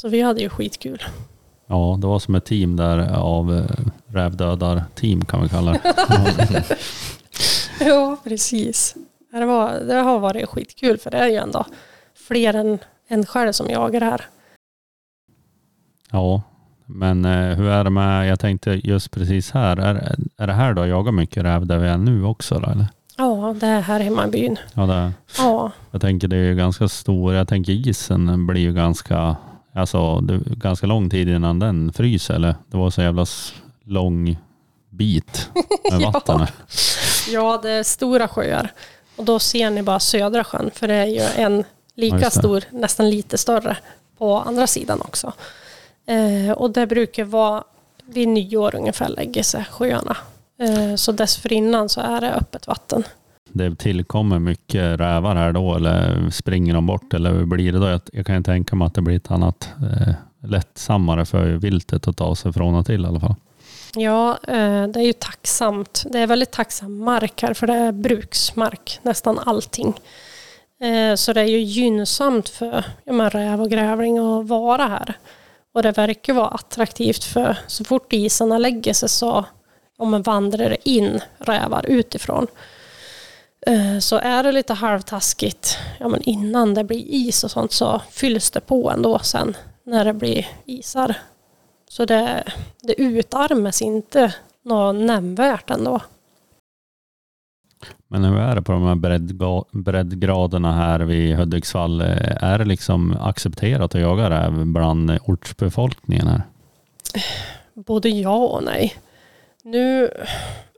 Så 0.00 0.08
vi 0.08 0.20
hade 0.20 0.40
ju 0.40 0.48
skitkul. 0.48 1.02
Ja, 1.66 1.98
det 2.00 2.06
var 2.06 2.18
som 2.18 2.34
ett 2.34 2.44
team 2.44 2.76
där 2.76 3.12
av 3.16 3.54
eh, 3.58 3.64
rävdödar-team 4.06 5.24
kan 5.24 5.42
vi 5.42 5.48
kalla 5.48 5.72
det. 5.72 6.64
Ja, 7.80 8.16
precis. 8.24 8.94
Det, 9.32 9.44
var, 9.44 9.80
det 9.80 9.94
har 9.94 10.18
varit 10.18 10.48
skitkul 10.48 10.98
för 10.98 11.10
det 11.10 11.16
är 11.18 11.28
ju 11.28 11.36
ändå 11.36 11.66
fler 12.28 12.54
än 12.54 12.78
en 13.08 13.26
själv 13.26 13.52
som 13.52 13.70
jagar 13.70 14.00
här. 14.00 14.24
Ja, 16.10 16.42
men 16.86 17.24
eh, 17.24 17.56
hur 17.56 17.68
är 17.68 17.84
det 17.84 17.90
med, 17.90 18.28
jag 18.28 18.40
tänkte 18.40 18.70
just 18.70 19.10
precis 19.10 19.50
här, 19.50 19.76
är, 19.76 20.16
är 20.36 20.46
det 20.46 20.52
här 20.52 20.74
du 20.74 20.80
har 20.80 20.88
jagat 20.88 21.14
mycket 21.14 21.44
räv 21.44 21.66
där 21.66 21.78
vi 21.78 21.88
är 21.88 21.98
nu 21.98 22.24
också 22.24 22.58
då, 22.58 22.70
eller? 22.70 22.86
Ja, 23.16 23.54
det 23.60 23.66
är 23.66 23.80
här 23.80 24.00
hemma 24.00 24.26
i 24.26 24.30
byn. 24.30 24.56
Ja, 24.74 24.86
det, 24.86 25.12
Ja, 25.38 25.72
jag 25.90 26.00
tänker 26.00 26.28
det 26.28 26.36
är 26.36 26.44
ju 26.48 26.54
ganska 26.54 26.88
stor, 26.88 27.34
jag 27.34 27.48
tänker 27.48 27.72
isen 27.72 28.46
blir 28.46 28.60
ju 28.60 28.72
ganska, 28.72 29.36
alltså 29.74 30.20
det 30.20 30.34
är 30.34 30.38
ganska 30.38 30.86
lång 30.86 31.10
tid 31.10 31.28
innan 31.28 31.58
den 31.58 31.92
fryser 31.92 32.34
eller? 32.34 32.54
Det 32.70 32.76
var 32.76 32.90
så 32.90 33.02
jävla 33.02 33.26
lång 33.84 34.36
bit 34.90 35.50
med 35.90 36.00
Ja. 36.02 36.10
vatten. 36.10 36.46
ja, 37.30 37.58
det 37.62 37.70
är 37.70 37.82
stora 37.82 38.28
sjöar. 38.28 38.72
Och 39.16 39.24
då 39.24 39.38
ser 39.38 39.70
ni 39.70 39.82
bara 39.82 40.00
södra 40.00 40.44
sjön, 40.44 40.70
för 40.74 40.88
det 40.88 40.94
är 40.94 41.06
ju 41.06 41.20
en 41.44 41.56
Ja, 41.56 41.64
lika 41.94 42.16
det. 42.16 42.30
stor, 42.30 42.64
nästan 42.70 43.10
lite 43.10 43.38
större, 43.38 43.76
på 44.18 44.38
andra 44.38 44.66
sidan 44.66 45.00
också. 45.00 45.32
Eh, 46.06 46.52
och 46.52 46.70
det 46.70 46.86
brukar 46.86 47.24
vara 47.24 47.64
vid 48.06 48.28
nyår 48.28 48.74
ungefär 48.74 49.08
lägger 49.08 49.42
sig 49.42 49.64
sjöarna. 49.70 50.16
Eh, 50.60 50.94
så 50.96 51.12
dessförinnan 51.12 51.88
så 51.88 52.00
är 52.00 52.20
det 52.20 52.32
öppet 52.32 52.66
vatten. 52.66 53.04
Det 53.52 53.78
tillkommer 53.78 54.38
mycket 54.38 55.00
rävar 55.00 55.36
här 55.36 55.52
då 55.52 55.74
eller 55.74 56.30
springer 56.30 56.74
de 56.74 56.86
bort 56.86 57.14
eller 57.14 57.32
hur 57.32 57.44
blir 57.46 57.72
det 57.72 57.78
då? 57.78 57.86
Jag, 57.88 58.00
jag 58.12 58.26
kan 58.26 58.36
ju 58.36 58.42
tänka 58.42 58.76
mig 58.76 58.86
att 58.86 58.94
det 58.94 59.02
blir 59.02 59.16
ett 59.16 59.30
annat 59.30 59.68
eh, 59.82 60.14
lättsammare 60.48 61.24
för 61.24 61.46
viltet 61.46 62.08
att 62.08 62.16
ta 62.16 62.34
sig 62.36 62.52
från 62.52 62.74
och 62.74 62.86
till 62.86 63.04
i 63.04 63.08
alla 63.08 63.20
fall. 63.20 63.34
Ja, 63.94 64.30
eh, 64.48 64.86
det 64.86 65.00
är 65.00 65.04
ju 65.04 65.12
tacksamt. 65.12 66.04
Det 66.12 66.18
är 66.18 66.26
väldigt 66.26 66.50
tacksam 66.50 66.98
mark 66.98 67.42
här 67.42 67.54
för 67.54 67.66
det 67.66 67.74
är 67.74 67.92
bruksmark, 67.92 68.98
nästan 69.02 69.38
allting. 69.38 69.94
Eh, 70.80 71.14
Så 71.16 71.32
det 71.32 71.40
är 71.40 71.44
ju 71.46 71.58
gynnsamt 71.60 72.48
för 72.48 72.84
ja, 73.04 73.12
men 73.12 73.30
räv 73.30 73.60
och 73.62 73.70
grävling 73.70 74.18
att 74.18 74.48
vara 74.48 74.86
här. 74.86 75.14
Och 75.74 75.82
det 75.82 75.92
verkar 75.92 76.32
vara 76.32 76.48
attraktivt 76.48 77.24
för 77.24 77.58
så 77.66 77.84
fort 77.84 78.12
isarna 78.12 78.58
lägger 78.58 78.92
sig 78.92 79.08
så 79.08 79.44
om 79.98 80.10
man 80.10 80.22
vandrar 80.22 80.70
det 80.70 80.88
in 80.88 81.20
rävar 81.38 81.86
utifrån. 81.88 82.46
Eh, 83.66 83.98
Så 83.98 84.16
är 84.16 84.42
det 84.42 84.52
lite 84.52 84.74
halvtaskigt 84.74 85.78
ja, 85.98 86.08
men 86.08 86.22
innan 86.22 86.74
det 86.74 86.84
blir 86.84 87.04
is 87.08 87.44
och 87.44 87.50
sånt 87.50 87.72
så 87.72 88.02
fylls 88.10 88.50
det 88.50 88.60
på 88.60 88.90
ändå 88.90 89.18
sen 89.18 89.56
när 89.84 90.04
det 90.04 90.12
blir 90.12 90.46
isar. 90.64 91.14
Så 91.88 92.04
det, 92.04 92.44
det 92.82 93.00
utarmas 93.00 93.82
inte 93.82 94.34
något 94.62 94.94
nämnvärt 94.96 95.70
ändå. 95.70 96.00
Men 98.08 98.24
hur 98.24 98.38
är 98.38 98.54
det 98.54 98.62
på 98.62 98.72
de 98.72 98.82
här 98.86 98.94
breddga- 98.94 99.64
breddgraderna 99.72 100.72
här 100.72 101.00
vid 101.00 101.36
Hudiksvall? 101.36 102.00
Är 102.40 102.58
det 102.58 102.64
liksom 102.64 103.16
accepterat 103.20 103.94
att 103.94 104.00
jaga 104.00 104.30
räv 104.30 104.66
bland 104.66 105.18
ortsbefolkningen 105.24 106.26
här? 106.26 106.42
Både 107.74 108.08
ja 108.08 108.36
och 108.36 108.62
nej. 108.64 108.94
Nu 109.62 110.10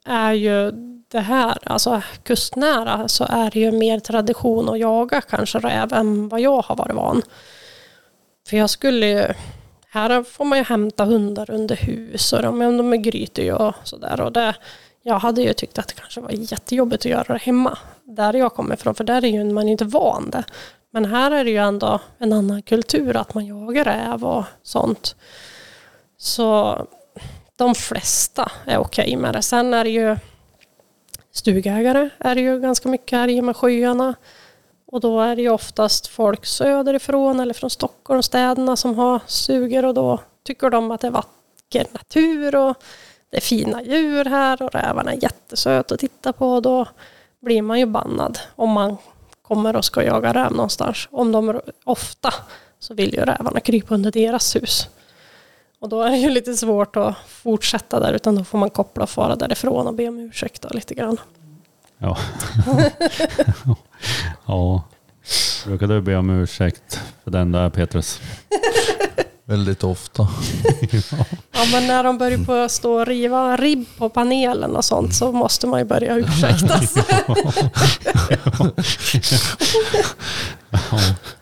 är 0.05 0.33
ju 0.33 0.73
det 1.12 1.20
här, 1.20 1.59
alltså 1.64 2.03
kustnära, 2.22 3.09
så 3.09 3.25
är 3.25 3.51
det 3.51 3.61
ju 3.61 3.72
mer 3.72 4.01
tradition 4.01 4.68
att 4.68 4.79
jaga 4.79 5.20
kanske 5.20 5.59
räv 5.59 5.92
än 5.92 6.29
vad 6.29 6.40
jag 6.40 6.62
har 6.62 6.77
varit 6.77 6.96
van. 6.96 7.22
För 8.48 8.57
jag 8.57 8.70
skulle 8.70 9.07
ju, 9.07 9.25
här 9.88 10.22
får 10.22 10.44
man 10.44 10.59
ju 10.59 10.64
hämta 10.64 11.05
hundar 11.05 11.51
under 11.51 11.76
hus 11.76 12.32
och 12.32 12.43
de, 12.43 12.59
de 12.59 12.93
är 12.93 12.97
grytor 12.97 13.45
ju 13.45 13.53
och 13.53 13.74
sådär. 13.84 14.20
Och 14.20 14.32
det, 14.32 14.55
jag 15.03 15.18
hade 15.18 15.43
ju 15.43 15.53
tyckt 15.53 15.78
att 15.78 15.89
det 15.89 15.95
kanske 15.95 16.20
var 16.20 16.30
jättejobbigt 16.30 17.07
att 17.07 17.11
göra 17.11 17.32
det 17.32 17.43
hemma, 17.43 17.78
där 18.05 18.34
jag 18.34 18.55
kommer 18.55 18.74
ifrån, 18.74 18.95
för 18.95 19.05
där 19.05 19.24
är 19.24 19.28
ju 19.28 19.45
man 19.45 19.68
inte 19.68 19.84
van 19.84 20.30
det. 20.30 20.45
Men 20.91 21.05
här 21.05 21.30
är 21.30 21.45
det 21.45 21.51
ju 21.51 21.59
ändå 21.59 22.01
en 22.18 22.32
annan 22.32 22.62
kultur, 22.62 23.16
att 23.16 23.34
man 23.34 23.47
jagar 23.47 23.84
räv 23.84 24.24
och 24.24 24.45
sånt. 24.62 25.16
Så 26.18 26.78
de 27.57 27.74
flesta 27.74 28.53
är 28.66 28.78
okej 28.78 29.16
med 29.16 29.34
det. 29.34 29.43
Sen 29.43 29.74
är 29.74 29.84
det 29.84 29.91
ju 29.91 30.16
stugägare 31.33 32.11
är 32.18 32.35
det 32.35 32.41
ju 32.41 32.61
ganska 32.61 32.89
mycket 32.89 33.18
här 33.18 33.28
i 33.28 33.43
med 33.43 33.57
sjöarna. 33.57 34.14
Och 34.87 35.01
då 35.01 35.20
är 35.20 35.37
det 35.37 35.43
ju 35.43 35.49
oftast 35.49 36.07
folk 36.07 36.47
söderifrån 36.47 37.41
eller 37.41 37.55
från 37.55 37.70
Stockholm, 37.70 38.22
städerna 38.22 38.76
som 38.76 38.99
har 38.99 39.20
stugor 39.26 39.85
och 39.85 39.95
då 39.95 40.20
tycker 40.45 40.70
de 40.70 40.91
att 40.91 41.01
det 41.01 41.07
är 41.07 41.11
vacker 41.11 41.87
natur 41.93 42.57
och 42.57 42.76
det 43.30 43.37
är 43.37 43.41
fina 43.41 43.83
djur 43.83 44.24
här 44.24 44.62
och 44.62 44.72
rävarna 44.72 45.12
är 45.12 45.22
jättesöta 45.22 45.95
att 45.95 46.01
titta 46.01 46.33
på. 46.33 46.53
Och 46.53 46.62
Då 46.62 46.87
blir 47.41 47.62
man 47.62 47.78
ju 47.78 47.87
bannad 47.87 48.39
om 48.57 48.70
man 48.70 48.97
kommer 49.43 49.76
och 49.76 49.85
ska 49.85 50.03
jaga 50.03 50.35
räv 50.35 50.53
någonstans. 50.53 51.09
Om 51.11 51.33
de 51.33 51.61
ofta 51.85 52.35
så 52.78 52.95
vill 52.95 53.14
ju 53.14 53.20
rävarna 53.20 53.61
krypa 53.61 53.95
under 53.95 54.11
deras 54.11 54.57
hus. 54.57 54.89
Och 55.83 55.89
då 55.89 56.03
är 56.03 56.11
det 56.11 56.16
ju 56.16 56.30
lite 56.30 56.55
svårt 56.55 56.97
att 56.97 57.14
fortsätta 57.28 58.01
där, 58.01 58.12
utan 58.12 58.35
då 58.35 58.45
får 58.45 58.59
man 58.59 58.70
koppla 58.70 59.03
och 59.03 59.11
fara 59.11 59.37
därifrån 59.37 59.87
och 59.87 59.95
be 59.95 60.09
om 60.09 60.18
ursäkt 60.18 60.62
då, 60.62 60.68
lite 60.68 60.95
grann. 60.95 61.16
Ja. 61.99 62.18
ja. 64.47 64.83
Brukar 65.66 65.87
du 65.87 66.01
be 66.01 66.16
om 66.16 66.30
ursäkt 66.30 67.01
för 67.24 67.30
den 67.30 67.53
där 67.53 67.70
Petrus? 67.70 68.20
Väldigt 69.45 69.85
ofta. 69.85 70.28
Ja, 71.53 71.64
men 71.72 71.87
när 71.87 72.05
de 72.05 72.18
börjar 72.18 72.45
på 72.45 72.53
att 72.53 72.70
stå 72.70 73.01
och 73.01 73.07
riva 73.07 73.57
ribb 73.57 73.87
på 73.99 74.09
panelen 74.09 74.76
och 74.76 74.85
sånt 74.85 75.14
så 75.14 75.33
måste 75.33 75.66
man 75.66 75.80
ju 75.80 75.85
börja 75.85 76.16
ursäktas. 76.16 76.95
Ja. 80.70 80.99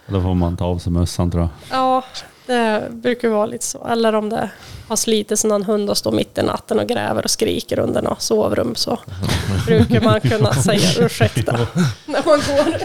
Då 0.06 0.22
får 0.22 0.34
man 0.34 0.56
ta 0.56 0.64
av 0.64 0.78
sig 0.78 0.92
mössan 0.92 1.30
tror 1.30 1.42
jag. 1.42 1.50
Ja, 1.78 2.04
det 2.50 2.88
brukar 2.90 3.28
vara 3.28 3.46
lite 3.46 3.66
så. 3.66 3.86
Eller 3.86 4.12
om 4.14 4.28
det 4.28 4.50
har 4.88 4.96
slitits 4.96 5.44
någon 5.44 5.64
hund 5.64 5.90
och 5.90 5.96
står 5.96 6.12
mitt 6.12 6.38
i 6.38 6.42
natten 6.42 6.78
och 6.78 6.88
gräver 6.88 7.24
och 7.24 7.30
skriker 7.30 7.78
under 7.78 8.02
något 8.02 8.22
sovrum 8.22 8.74
så 8.74 8.98
brukar 9.66 10.00
man 10.00 10.20
kunna 10.20 10.52
säga 10.54 11.04
ursäkta 11.06 11.52
när 12.06 12.26
man 12.26 12.38
går. 12.38 12.80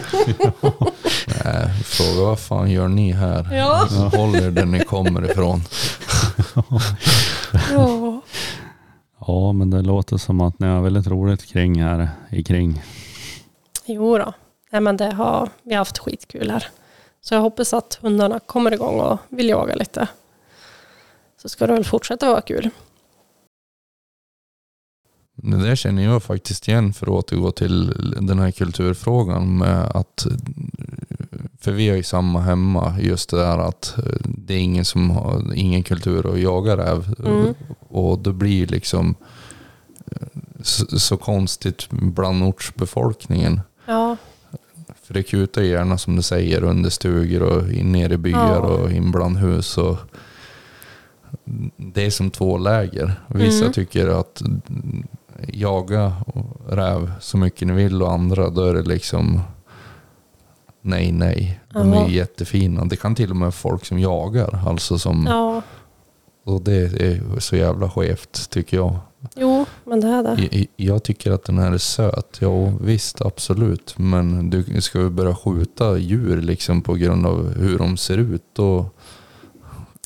Nej, 1.44 1.70
fråga 1.84 2.26
vad 2.26 2.40
fan 2.40 2.70
gör 2.70 2.88
ni 2.88 3.12
här? 3.12 3.54
Ja. 3.54 3.88
Håll 4.16 4.34
er 4.36 4.50
där 4.50 4.64
ni 4.64 4.80
kommer 4.80 5.30
ifrån. 5.30 5.62
Ja. 7.72 8.20
Ja, 9.26 9.52
men 9.52 9.70
det 9.70 9.82
låter 9.82 10.16
som 10.16 10.40
att 10.40 10.58
ni 10.58 10.66
har 10.66 10.80
väldigt 10.80 11.06
roligt 11.06 11.46
kring 11.46 11.82
här 11.82 12.08
i 12.30 12.44
kring. 12.44 12.82
Jo 13.86 14.18
då. 14.18 14.32
Nej, 14.72 14.80
men 14.80 14.96
det 14.96 15.12
har, 15.12 15.48
vi 15.62 15.74
har 15.74 15.78
haft 15.78 15.98
skitkul 15.98 16.50
här. 16.50 16.66
Så 17.28 17.34
jag 17.34 17.40
hoppas 17.40 17.74
att 17.74 17.98
hundarna 18.02 18.40
kommer 18.40 18.74
igång 18.74 19.00
och 19.00 19.18
vill 19.28 19.48
jaga 19.48 19.74
lite. 19.74 20.08
Så 21.42 21.48
ska 21.48 21.66
det 21.66 21.72
väl 21.72 21.84
fortsätta 21.84 22.28
vara 22.30 22.40
kul. 22.40 22.70
Det 25.34 25.56
där 25.56 25.76
känner 25.76 26.04
jag 26.04 26.22
faktiskt 26.22 26.68
igen 26.68 26.92
för 26.92 27.06
att 27.06 27.12
återgå 27.12 27.52
till 27.52 27.92
den 28.20 28.38
här 28.38 28.50
kulturfrågan 28.50 29.58
med 29.58 29.84
att 29.84 30.26
för 31.60 31.72
vi 31.72 31.88
har 31.88 31.96
ju 31.96 32.02
samma 32.02 32.40
hemma 32.40 32.94
just 33.00 33.30
det 33.30 33.36
där 33.36 33.58
att 33.58 33.94
det 34.24 34.54
är 34.54 34.58
ingen 34.58 34.84
som 34.84 35.10
har 35.10 35.54
ingen 35.54 35.82
kultur 35.82 36.32
att 36.34 36.40
jaga 36.40 36.76
räv 36.76 37.14
Mm. 37.26 37.54
och 37.88 38.18
det 38.18 38.32
blir 38.32 38.66
liksom 38.66 39.14
så, 40.62 40.98
så 40.98 41.16
konstigt 41.16 41.90
bland 41.90 42.42
ortsbefolkningen. 42.42 43.60
Ja, 43.86 44.16
För 45.02 45.14
det 45.14 45.22
kutar 45.22 45.62
gärna 45.62 45.98
som 45.98 46.16
du 46.16 46.22
säger 46.22 46.62
under 46.64 46.90
stugor 46.90 47.42
och 47.42 47.72
in 47.72 47.92
ner 47.92 48.12
i 48.12 48.16
byar 48.16 48.54
Ja. 48.54 48.58
och 48.60 48.90
in 48.92 49.12
bland 49.12 49.36
hus. 49.36 49.78
Och 49.78 49.96
det 51.76 52.06
är 52.06 52.10
som 52.10 52.30
två 52.30 52.58
läger. 52.58 53.14
Vissa 53.28 53.60
Mm. 53.64 53.72
tycker 53.72 54.08
att 54.08 54.42
jaga 55.48 56.12
räv 56.68 57.12
så 57.20 57.36
mycket 57.38 57.68
ni 57.68 57.74
vill 57.74 58.02
och 58.02 58.12
andra 58.12 58.50
då 58.50 58.62
är 58.64 58.74
det 58.74 58.82
liksom 58.82 59.40
nej 60.82 61.12
nej. 61.12 61.60
De 61.72 61.92
är 61.92 61.96
Ja. 61.96 62.08
jättefina. 62.08 62.84
Det 62.84 62.96
kan 62.96 63.14
till 63.14 63.30
och 63.30 63.36
med 63.36 63.54
folk 63.54 63.84
som 63.84 63.98
jagar. 63.98 64.62
Alltså 64.66 64.98
som, 64.98 65.26
ja. 65.28 65.62
Och 66.44 66.62
det 66.62 66.76
är 67.02 67.40
så 67.40 67.56
jävla 67.56 67.90
skevt 67.90 68.50
tycker 68.50 68.76
jag. 68.76 68.96
Jo, 69.34 69.66
men 69.84 70.00
det 70.00 70.08
är 70.08 70.22
det. 70.22 70.66
Jag 70.76 71.02
tycker 71.02 71.30
att 71.30 71.44
den 71.44 71.58
här 71.58 71.72
är 71.72 71.78
söt. 71.78 72.38
Ja 72.40 72.72
visst, 72.80 73.20
absolut. 73.22 73.94
Men 73.98 74.50
du 74.50 74.80
ska 74.80 74.98
ju 74.98 75.10
börja 75.10 75.34
skjuta 75.34 75.98
djur 75.98 76.42
liksom 76.42 76.82
på 76.82 76.94
grund 76.94 77.26
av 77.26 77.54
hur 77.58 77.78
de 77.78 77.96
ser 77.96 78.18
ut. 78.18 78.58
Och, 78.58 78.96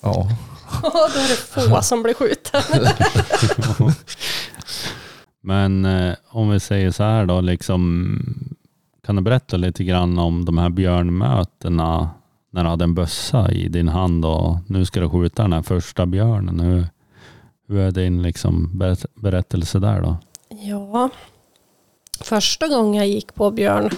ja, 0.02 0.28
Ja, 0.82 1.08
då 1.14 1.20
är 1.20 1.28
det 1.28 1.70
få 1.70 1.82
som 1.82 2.02
blir 2.02 2.14
skjuten. 2.14 2.62
Men 5.40 5.84
eh, 5.84 6.14
om 6.28 6.50
vi 6.50 6.60
säger 6.60 6.90
så 6.90 7.02
här 7.02 7.26
då, 7.26 7.40
liksom, 7.40 8.18
kan 9.06 9.16
du 9.16 9.22
berätta 9.22 9.56
lite 9.56 9.84
grann 9.84 10.18
om 10.18 10.44
de 10.44 10.58
här 10.58 10.70
björnmötena 10.70 12.10
när 12.52 12.64
du 12.64 12.68
hade 12.70 12.84
en 12.84 12.94
bössa 12.94 13.50
i 13.50 13.68
din 13.68 13.88
hand 13.88 14.24
och 14.24 14.56
nu 14.66 14.84
ska 14.84 15.00
du 15.00 15.10
skjuta 15.10 15.42
den 15.42 15.52
här 15.52 15.62
första 15.62 16.06
björnen. 16.06 16.60
Hur, 16.60 16.86
hur 17.70 17.80
är 17.80 17.90
din 17.90 18.22
liksom, 18.22 18.82
berättelse 19.14 19.78
där 19.78 20.00
då? 20.00 20.16
Ja, 20.48 21.10
första 22.20 22.68
gången 22.68 22.94
jag 22.94 23.06
gick 23.06 23.34
på 23.34 23.50
björn 23.50 23.90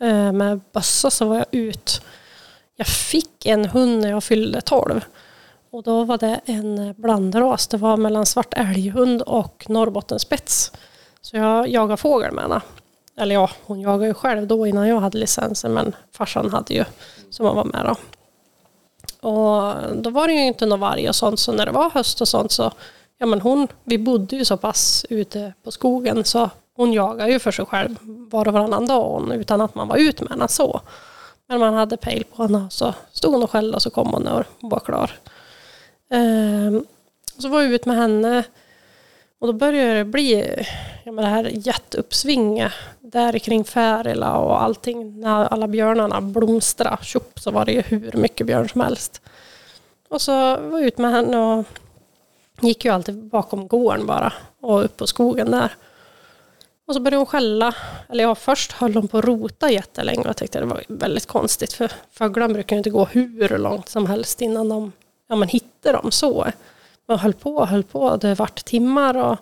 eh, 0.00 0.32
med 0.32 0.60
bössa 0.72 1.10
så 1.10 1.24
var 1.24 1.36
jag 1.36 1.46
ut. 1.50 2.02
Jag 2.76 2.86
fick 2.86 3.46
en 3.46 3.64
hund 3.64 4.00
när 4.00 4.10
jag 4.10 4.24
fyllde 4.24 4.60
12. 4.60 5.00
Och 5.70 5.82
då 5.82 6.04
var 6.04 6.18
det 6.18 6.40
en 6.44 6.94
blandras. 6.96 7.66
Det 7.66 7.76
var 7.76 7.96
mellan 7.96 8.26
svart 8.26 8.54
älghund 8.56 9.22
och 9.22 9.64
norrbottenspets. 9.68 10.72
Så 11.20 11.36
jag 11.36 11.68
jagade 11.68 11.96
fågel 11.96 12.32
med 12.32 12.42
henne. 12.44 12.60
Eller 13.16 13.34
ja, 13.34 13.50
hon 13.64 13.80
jagade 13.80 14.06
ju 14.06 14.14
själv 14.14 14.46
då 14.46 14.66
innan 14.66 14.88
jag 14.88 15.00
hade 15.00 15.18
licensen. 15.18 15.72
Men 15.72 15.96
farsan 16.12 16.50
hade 16.50 16.74
ju, 16.74 16.84
som 17.30 17.46
han 17.46 17.56
var 17.56 17.64
med 17.64 17.84
då. 17.84 17.96
Och 19.28 19.74
då 20.02 20.10
var 20.10 20.28
det 20.28 20.34
ju 20.34 20.46
inte 20.46 20.66
någon 20.66 20.80
varg 20.80 21.08
och 21.08 21.14
sånt. 21.14 21.40
Så 21.40 21.52
när 21.52 21.66
det 21.66 21.72
var 21.72 21.90
höst 21.90 22.20
och 22.20 22.28
sånt 22.28 22.52
så 22.52 22.72
Ja 23.18 23.26
men 23.26 23.40
hon, 23.40 23.68
vi 23.84 23.98
bodde 23.98 24.36
ju 24.36 24.44
så 24.44 24.56
pass 24.56 25.06
ute 25.10 25.52
på 25.62 25.70
skogen 25.70 26.24
så 26.24 26.50
hon 26.74 26.92
jagade 26.92 27.32
ju 27.32 27.38
för 27.38 27.50
sig 27.50 27.66
själv 27.66 27.96
var 28.02 28.48
och 28.48 28.54
varannan 28.54 28.86
dag 28.86 29.10
hon, 29.10 29.32
utan 29.32 29.60
att 29.60 29.74
man 29.74 29.88
var 29.88 29.96
ute 29.96 30.24
med 30.24 30.32
henne 30.32 30.48
så. 30.48 30.80
Men 31.46 31.60
man 31.60 31.74
hade 31.74 31.96
pejl 31.96 32.24
på 32.24 32.42
henne 32.42 32.66
så 32.70 32.94
stod 33.12 33.32
hon 33.32 33.42
och 33.42 33.50
skällde 33.50 33.76
och 33.76 33.82
så 33.82 33.90
kom 33.90 34.08
hon 34.08 34.22
när 34.22 34.46
hon 34.60 34.70
var 34.70 34.80
klar. 34.80 35.10
Ehm, 36.10 36.84
så 37.38 37.48
var 37.48 37.62
jag 37.62 37.72
ut 37.72 37.86
med 37.86 37.96
henne 37.96 38.44
och 39.38 39.46
då 39.46 39.52
började 39.52 39.98
det 39.98 40.04
bli 40.04 40.44
ja, 41.04 41.12
men 41.12 41.24
det 41.24 41.30
här 41.30 41.50
jätteuppsvinget 41.52 42.72
där 43.00 43.38
kring 43.38 43.64
Färila 43.64 44.36
och 44.36 44.62
allting. 44.62 45.20
När 45.20 45.44
alla 45.44 45.68
björnarna 45.68 46.20
blomstrade, 46.20 47.04
tjopp, 47.04 47.40
så 47.40 47.50
var 47.50 47.64
det 47.64 47.72
ju 47.72 47.80
hur 47.80 48.12
mycket 48.12 48.46
björn 48.46 48.68
som 48.68 48.80
helst. 48.80 49.22
Och 50.08 50.22
så 50.22 50.32
var 50.56 50.78
jag 50.78 50.82
ut 50.82 50.98
med 50.98 51.10
henne 51.10 51.38
och 51.38 51.64
gick 52.60 52.84
ju 52.84 52.90
alltid 52.90 53.24
bakom 53.24 53.68
gården 53.68 54.06
bara 54.06 54.32
och 54.60 54.84
upp 54.84 54.96
på 54.96 55.06
skogen 55.06 55.50
där. 55.50 55.74
Och 56.86 56.94
så 56.94 57.00
började 57.00 57.16
hon 57.16 57.26
skälla. 57.26 57.74
Eller 58.08 58.24
ja, 58.24 58.34
först 58.34 58.72
höll 58.72 58.94
hon 58.94 59.08
på 59.08 59.18
att 59.18 59.24
rota 59.24 59.70
jättelänge 59.70 60.20
och 60.20 60.26
jag 60.26 60.36
tyckte 60.36 60.60
det 60.60 60.66
var 60.66 60.84
väldigt 60.88 61.26
konstigt 61.26 61.72
för 61.72 61.92
fåglarna 62.10 62.54
brukar 62.54 62.76
ju 62.76 62.78
inte 62.78 62.90
gå 62.90 63.04
hur 63.04 63.58
långt 63.58 63.88
som 63.88 64.06
helst 64.06 64.40
innan 64.40 64.68
de 64.68 64.92
ja, 65.28 65.36
man 65.36 65.48
hittar 65.48 65.92
dem 65.92 66.10
så. 66.10 66.46
Men 67.06 67.18
höll 67.18 67.34
på 67.34 67.56
och 67.56 67.68
höll 67.68 67.82
på. 67.82 68.00
och 68.00 68.18
Det 68.18 68.34
vart 68.34 68.64
timmar 68.64 69.16
och 69.16 69.38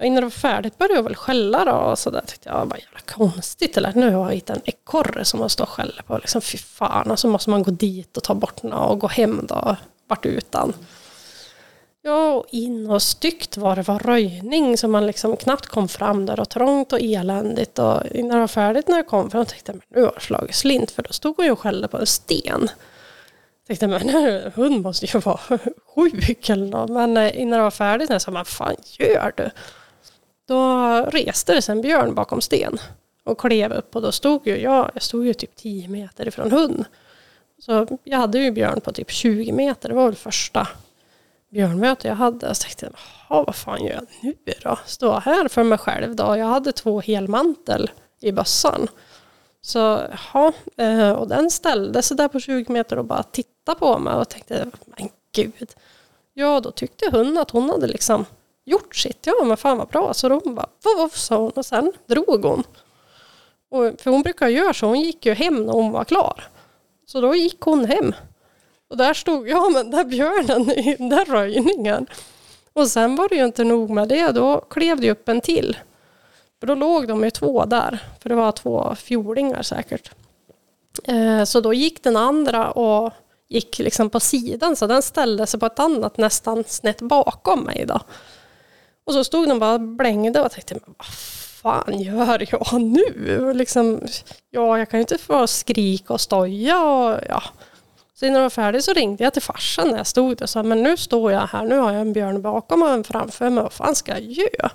och 0.00 0.06
innan 0.06 0.16
det 0.16 0.26
var 0.26 0.30
färdigt 0.30 0.78
började 0.78 0.94
jag 0.94 1.02
väl 1.02 1.14
skälla 1.16 1.64
då 1.64 1.72
och 1.72 1.98
så 1.98 2.10
där 2.10 2.20
tyckte 2.26 2.48
jag, 2.48 2.66
vad 2.66 2.78
jävla 2.78 3.00
konstigt. 3.14 3.76
Eller 3.76 3.92
nu 3.92 4.10
har 4.10 4.24
jag 4.24 4.34
hittat 4.34 4.56
en 4.56 4.62
ekorre 4.64 5.24
som 5.24 5.40
man 5.40 5.50
står 5.50 5.64
och 5.64 5.70
skäller 5.70 6.02
på. 6.02 6.18
Liksom, 6.18 6.40
fy 6.40 6.58
fan, 6.58 7.10
och 7.10 7.18
så 7.18 7.28
måste 7.28 7.50
man 7.50 7.62
gå 7.62 7.70
dit 7.70 8.16
och 8.16 8.22
ta 8.22 8.34
bort 8.34 8.62
den 8.62 8.72
och 8.72 8.98
gå 8.98 9.06
hem 9.06 9.46
då, 9.48 9.76
vart 10.06 10.26
utan. 10.26 10.72
Ja, 12.02 12.32
och 12.32 12.46
in 12.50 12.90
och 12.90 13.02
styggt 13.02 13.56
var 13.56 13.76
det 13.76 13.82
var 13.82 13.98
röjning 13.98 14.78
så 14.78 14.88
man 14.88 15.06
liksom 15.06 15.36
knappt 15.36 15.66
kom 15.66 15.88
fram 15.88 16.26
där 16.26 16.40
och 16.40 16.48
trångt 16.48 16.92
och 16.92 17.00
eländigt. 17.00 17.78
Och 17.78 18.06
innan 18.10 18.30
det 18.30 18.40
var 18.40 18.48
färdigt 18.48 18.88
när 18.88 18.96
jag 18.96 19.06
kom 19.06 19.30
fram 19.30 19.46
tänkte 19.46 19.72
jag, 19.72 19.76
men 19.76 20.00
nu 20.00 20.06
har 20.06 20.12
det 20.14 20.20
slagit 20.20 20.54
slint 20.54 20.90
för 20.90 21.02
då 21.02 21.12
stod 21.12 21.36
hon 21.36 21.44
ju 21.44 21.52
och 21.52 21.58
skällde 21.58 21.88
på 21.88 21.98
en 21.98 22.06
sten. 22.06 22.68
Tänkte 23.66 23.86
men 23.86 24.08
hon 24.08 24.40
hund 24.54 24.82
måste 24.82 25.06
ju 25.06 25.18
vara 25.18 25.40
sjuk 25.94 26.48
eller 26.48 26.66
något. 26.66 26.90
Men 26.90 27.16
eh, 27.16 27.40
innan 27.40 27.58
det 27.58 27.62
var 27.62 27.70
färdigt 27.70 28.08
när 28.08 28.14
jag 28.14 28.22
sa, 28.22 28.30
vad 28.30 28.46
fan 28.46 28.76
gör 28.98 29.32
du? 29.36 29.50
Då 30.48 30.86
reste 31.10 31.54
det 31.54 31.62
sig 31.62 31.72
en 31.72 31.82
björn 31.82 32.14
bakom 32.14 32.40
sten 32.40 32.78
och 33.24 33.40
klev 33.40 33.72
upp 33.72 33.96
och 33.96 34.02
då 34.02 34.12
stod 34.12 34.46
ju 34.46 34.60
jag, 34.60 34.90
jag 34.94 35.02
stod 35.02 35.26
ju 35.26 35.34
typ 35.34 35.56
10 35.56 35.88
meter 35.88 36.28
ifrån 36.28 36.52
hund. 36.52 36.84
Så 37.58 37.98
jag 38.04 38.18
hade 38.18 38.38
ju 38.38 38.50
björn 38.50 38.80
på 38.80 38.92
typ 38.92 39.10
20 39.10 39.52
meter, 39.52 39.88
det 39.88 39.94
var 39.94 40.06
väl 40.06 40.14
första 40.14 40.68
björnmöte 41.50 42.08
jag 42.08 42.14
hade. 42.14 42.46
Jag 42.46 42.56
tänkte 42.56 42.90
"Jaha, 43.28 43.44
vad 43.46 43.54
fan 43.54 43.84
gör 43.84 43.92
jag 43.94 44.06
nu 44.22 44.34
då? 44.62 44.78
Stå 44.86 45.18
här 45.18 45.48
för 45.48 45.64
mig 45.64 45.78
själv 45.78 46.16
då? 46.16 46.36
Jag 46.36 46.46
hade 46.46 46.72
två 46.72 47.00
helmantel 47.00 47.90
i 48.20 48.32
bössan. 48.32 48.88
Så 49.60 50.00
ja, 50.34 50.52
eh, 50.76 51.10
och 51.12 51.28
den 51.28 51.50
ställde 51.50 52.02
sig 52.02 52.16
där 52.16 52.28
på 52.28 52.40
20 52.40 52.72
meter 52.72 52.98
och 52.98 53.04
bara 53.04 53.22
tittade 53.22 53.78
på 53.78 53.98
mig 53.98 54.14
och 54.14 54.28
tänkte, 54.28 54.70
men 54.84 55.08
gud. 55.34 55.70
Ja, 56.34 56.60
då 56.60 56.70
tyckte 56.70 57.10
hon 57.12 57.38
att 57.38 57.50
hon 57.50 57.70
hade 57.70 57.86
liksom 57.86 58.24
gjort 58.64 58.96
sitt. 58.96 59.26
Ja, 59.26 59.44
men 59.44 59.56
fan 59.56 59.78
vad 59.78 59.88
bra. 59.88 60.14
Så 60.14 60.28
hon 60.28 60.54
bara, 60.54 60.68
voff, 60.98 61.16
sa 61.16 61.36
hon 61.36 61.50
och 61.50 61.66
sen 61.66 61.92
drog 62.06 62.44
hon. 62.44 62.64
Och, 63.70 64.00
för 64.00 64.10
hon 64.10 64.22
brukar 64.22 64.48
göra 64.48 64.74
så, 64.74 64.86
hon 64.86 65.00
gick 65.00 65.26
ju 65.26 65.34
hem 65.34 65.64
när 65.66 65.72
hon 65.72 65.92
var 65.92 66.04
klar. 66.04 66.48
Så 67.06 67.20
då 67.20 67.34
gick 67.34 67.60
hon 67.60 67.84
hem. 67.84 68.14
Och 68.90 68.96
där 68.96 69.14
stod 69.14 69.48
jag 69.48 69.72
med 69.72 69.84
den 69.84 69.90
där 69.90 70.04
björnen 70.04 70.70
i 70.70 70.96
den 70.96 71.08
där 71.08 71.24
röjningen. 71.24 72.06
Och 72.72 72.88
sen 72.88 73.16
var 73.16 73.28
det 73.28 73.34
ju 73.34 73.44
inte 73.44 73.64
nog 73.64 73.90
med 73.90 74.08
det, 74.08 74.32
då 74.32 74.60
klev 74.60 75.00
det 75.00 75.10
upp 75.10 75.28
en 75.28 75.40
till. 75.40 75.76
För 76.60 76.66
då 76.66 76.74
låg 76.74 77.08
de 77.08 77.24
ju 77.24 77.30
två 77.30 77.64
där, 77.64 77.98
för 78.20 78.28
det 78.28 78.34
var 78.34 78.52
två 78.52 78.94
fjolingar 78.94 79.62
säkert. 79.62 80.10
Eh, 81.04 81.44
så 81.44 81.60
då 81.60 81.74
gick 81.74 82.02
den 82.02 82.16
andra 82.16 82.70
och 82.70 83.12
gick 83.48 83.78
liksom 83.78 84.10
på 84.10 84.20
sidan 84.20 84.76
så 84.76 84.86
den 84.86 85.02
ställde 85.02 85.46
sig 85.46 85.60
på 85.60 85.66
ett 85.66 85.78
annat 85.78 86.16
nästan 86.16 86.64
snett 86.66 87.00
bakom 87.00 87.60
mig 87.60 87.84
då. 87.88 88.00
Och 89.04 89.12
så 89.12 89.24
stod 89.24 89.48
den 89.48 89.58
bara 89.58 89.74
och 89.74 89.80
blängde 89.80 90.42
och 90.42 90.52
tänkte, 90.52 90.74
men 90.74 90.94
vad 90.98 91.06
fan 91.06 92.00
gör 92.00 92.46
jag 92.50 92.80
nu? 92.80 93.52
Liksom, 93.54 94.00
ja, 94.50 94.78
jag 94.78 94.90
kan 94.90 94.98
ju 94.98 95.02
inte 95.02 95.18
få 95.18 95.46
skrika 95.46 96.12
och 96.12 96.20
stoja 96.20 96.84
och 96.84 97.20
ja. 97.28 97.42
Så 98.20 98.26
innan 98.26 98.36
jag 98.36 98.42
var 98.42 98.50
färdig 98.50 98.84
så 98.84 98.92
ringde 98.92 99.24
jag 99.24 99.32
till 99.32 99.42
farsan 99.42 99.88
när 99.88 99.96
jag 99.96 100.06
stod 100.06 100.36
där 100.36 100.42
och 100.42 100.50
sa, 100.50 100.62
men 100.62 100.82
nu 100.82 100.96
står 100.96 101.32
jag 101.32 101.40
här, 101.40 101.64
nu 101.64 101.78
har 101.78 101.92
jag 101.92 102.00
en 102.00 102.12
björn 102.12 102.42
bakom 102.42 102.82
och 102.82 102.88
en 102.88 103.04
framför 103.04 103.50
mig, 103.50 103.62
vad 103.62 103.72
fan 103.72 103.94
ska 103.94 104.12
jag 104.12 104.22
göra? 104.22 104.70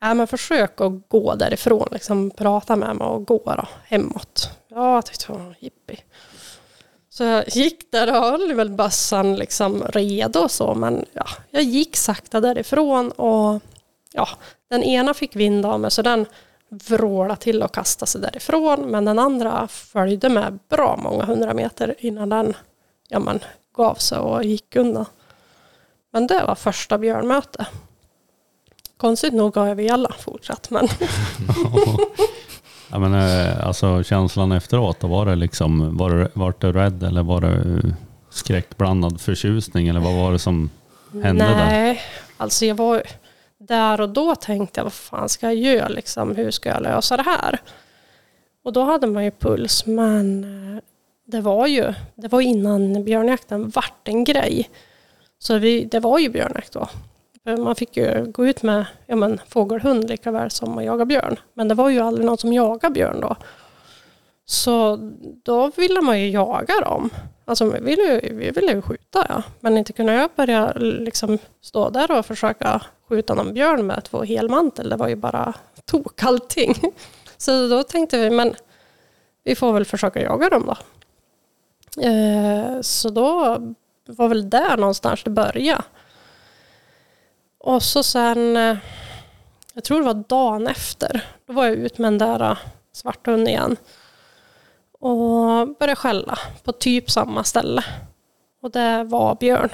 Ja, 0.00 0.14
men 0.14 0.26
försök 0.26 0.80
att 0.80 1.08
gå 1.08 1.34
därifrån, 1.34 1.88
liksom 1.90 2.30
prata 2.30 2.76
med 2.76 2.96
mig 2.96 3.06
och 3.06 3.26
gå 3.26 3.42
då, 3.44 3.68
hemåt. 3.84 4.50
Ja, 4.68 4.94
jag 4.94 5.06
tyckte, 5.06 5.32
oh, 5.32 5.52
jippi. 5.58 6.00
Så 7.10 7.24
jag 7.24 7.48
gick 7.48 7.92
där 7.92 8.08
och 8.08 8.24
höll 8.24 8.54
väl 8.54 8.70
bössan 8.70 9.36
liksom 9.36 9.82
redo 9.82 10.40
och 10.40 10.50
så, 10.50 10.74
men 10.74 11.04
ja, 11.12 11.26
jag 11.50 11.62
gick 11.62 11.96
sakta 11.96 12.40
därifrån 12.40 13.10
och 13.10 13.60
ja, 14.12 14.28
den 14.70 14.82
ena 14.82 15.14
fick 15.14 15.36
vind 15.36 15.66
av 15.66 15.80
mig 15.80 15.90
så 15.90 16.02
den 16.02 16.26
vrålade 16.72 17.40
till 17.40 17.62
och 17.62 17.74
kastade 17.74 18.10
sig 18.10 18.20
därifrån, 18.20 18.80
men 18.90 19.04
den 19.04 19.18
andra 19.18 19.68
följde 19.68 20.28
med 20.28 20.58
bra 20.68 20.98
många 21.02 21.24
hundra 21.24 21.54
meter 21.54 21.94
innan 21.98 22.28
den 22.28 22.54
ja, 23.08 23.18
men, 23.18 23.40
gav 23.76 23.94
sig 23.94 24.18
och 24.18 24.44
gick 24.44 24.76
undan. 24.76 25.06
Men 26.10 26.26
det 26.26 26.44
var 26.44 26.54
första 26.54 26.98
björnmöte. 26.98 27.66
Konstigt 28.96 29.34
nog 29.34 29.56
har 29.56 29.74
vi 29.74 29.90
alla 29.90 30.12
fortsatt, 30.18 30.70
men 30.70 30.88
Ja, 32.90 32.98
men, 32.98 33.14
eh, 33.14 33.66
alltså 33.66 34.02
känslan 34.02 34.52
efteråt, 34.52 35.00
då 35.00 35.06
var 35.06 35.26
det 35.26 35.34
liksom, 35.34 35.96
var 35.96 36.10
du, 36.10 36.28
var 36.34 36.54
du 36.58 36.72
rädd 36.72 37.02
eller 37.02 37.22
var 37.22 37.40
det 37.40 37.80
skräckblandad 38.30 39.20
förtjusning 39.20 39.88
eller 39.88 40.00
vad 40.00 40.14
var 40.14 40.32
det 40.32 40.38
som 40.38 40.70
hände 41.22 41.44
där? 41.44 41.56
Nej, 41.56 42.00
alltså 42.36 42.66
jag 42.66 42.74
var 42.74 43.02
där 43.68 44.00
och 44.00 44.08
då 44.08 44.34
tänkte 44.34 44.80
jag, 44.80 44.84
vad 44.84 44.92
fan 44.92 45.28
ska 45.28 45.46
jag 45.46 45.54
göra 45.54 45.88
liksom, 45.88 46.36
hur 46.36 46.50
ska 46.50 46.68
jag 46.68 46.82
lösa 46.82 47.16
det 47.16 47.22
här? 47.22 47.60
Och 48.64 48.72
då 48.72 48.82
hade 48.82 49.06
man 49.06 49.24
ju 49.24 49.30
puls, 49.30 49.86
men 49.86 50.44
eh, 50.44 50.82
det 51.26 51.40
var 51.40 51.66
ju, 51.66 51.94
det 52.14 52.28
var 52.28 52.40
innan 52.40 53.04
björnjakten 53.04 53.68
vart 53.68 54.08
en 54.08 54.24
grej. 54.24 54.70
Så 55.38 55.58
vi, 55.58 55.84
det 55.84 56.00
var 56.00 56.18
ju 56.18 56.28
björnjakt 56.28 56.72
då. 56.72 56.88
För 57.44 57.56
Man 57.56 57.76
fick 57.76 57.96
ju 57.96 58.24
gå 58.26 58.46
ut 58.46 58.62
med 58.62 58.86
ja, 59.06 59.16
men, 59.16 59.40
fågelhund 59.48 60.08
lika 60.08 60.30
väl 60.30 60.50
som 60.50 60.78
att 60.78 60.84
jaga 60.84 61.04
björn. 61.04 61.36
Men 61.54 61.68
det 61.68 61.74
var 61.74 61.88
ju 61.88 62.00
aldrig 62.00 62.26
någon 62.26 62.38
som 62.38 62.52
jagade 62.52 62.94
björn 62.94 63.20
då. 63.20 63.36
Så 64.44 64.96
då 65.42 65.70
ville 65.76 66.00
man 66.00 66.20
ju 66.20 66.30
jaga 66.30 66.80
dem. 66.80 67.10
Alltså 67.44 67.64
vi 67.64 67.80
ville 67.80 68.02
ju, 68.02 68.34
vi 68.34 68.50
vill 68.50 68.68
ju 68.68 68.82
skjuta 68.82 69.26
ja. 69.28 69.42
Men 69.60 69.78
inte 69.78 69.92
kunde 69.92 70.12
jag 70.12 70.30
börja 70.36 70.72
liksom 70.76 71.38
stå 71.60 71.90
där 71.90 72.18
och 72.18 72.26
försöka 72.26 72.82
skjuta 73.08 73.34
någon 73.34 73.54
björn 73.54 73.86
med 73.86 74.04
två 74.04 74.22
helmantel. 74.22 74.88
Det 74.88 74.96
var 74.96 75.08
ju 75.08 75.16
bara 75.16 75.54
tok 75.84 76.22
allting. 76.22 76.74
Så 77.36 77.68
då 77.68 77.82
tänkte 77.82 78.18
vi, 78.18 78.30
men 78.30 78.54
vi 79.44 79.54
får 79.54 79.72
väl 79.72 79.84
försöka 79.84 80.22
jaga 80.22 80.48
dem 80.48 80.66
då. 80.66 80.76
Eh, 82.02 82.80
så 82.80 83.10
då 83.10 83.58
var 84.06 84.28
väl 84.28 84.50
där 84.50 84.76
någonstans 84.76 85.24
det 85.24 85.30
började. 85.30 85.82
Och 87.58 87.82
så 87.82 88.02
sen, 88.02 88.56
eh, 88.56 88.76
jag 89.74 89.84
tror 89.84 89.98
det 89.98 90.04
var 90.04 90.24
dagen 90.28 90.66
efter, 90.66 91.24
då 91.46 91.52
var 91.52 91.64
jag 91.64 91.74
ut 91.74 91.98
med 91.98 92.12
den 92.12 92.18
där 92.18 92.50
eh, 92.50 92.58
svarthunden 92.92 93.48
igen. 93.48 93.76
Och 95.02 95.68
började 95.78 95.96
skälla 95.96 96.38
på 96.62 96.72
typ 96.72 97.10
samma 97.10 97.44
ställe. 97.44 97.84
Och 98.60 98.70
det 98.70 99.04
var 99.04 99.34
björn. 99.34 99.70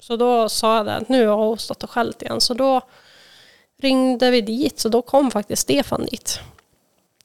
Så 0.00 0.16
då 0.16 0.48
sa 0.48 0.76
jag 0.76 0.86
det, 0.86 0.94
att 0.94 1.08
nu 1.08 1.26
har 1.26 1.36
hon 1.36 1.58
stått 1.58 1.82
och 1.82 1.90
skällt 1.90 2.22
igen. 2.22 2.40
Så 2.40 2.54
då 2.54 2.80
ringde 3.78 4.30
vi 4.30 4.40
dit, 4.40 4.80
så 4.80 4.88
då 4.88 5.02
kom 5.02 5.30
faktiskt 5.30 5.62
Stefan 5.62 6.06
dit. 6.06 6.40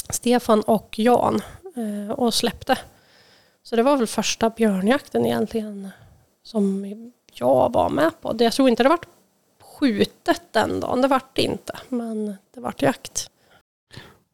Stefan 0.10 0.62
och 0.62 1.00
Jan 1.00 1.42
eh, 1.76 2.12
och 2.12 2.34
släppte. 2.34 2.78
Så 3.64 3.76
det 3.76 3.84
var 3.84 3.98
väl 3.98 4.08
första 4.08 4.50
björnjakten 4.50 5.26
egentligen 5.26 5.90
som 6.44 6.86
jag 7.34 7.74
var 7.74 7.90
med 7.90 8.22
på. 8.22 8.36
Jag 8.40 8.54
tror 8.54 8.70
inte 8.70 8.84
det 8.84 8.90
vart 8.90 9.08
skjutet 9.62 10.42
den 10.52 10.80
dagen, 10.80 11.02
det 11.02 11.08
vart 11.08 11.36
det 11.36 11.42
inte. 11.42 11.80
Men 11.90 12.38
det 12.54 12.60
vart 12.60 12.82
jakt. 12.82 13.30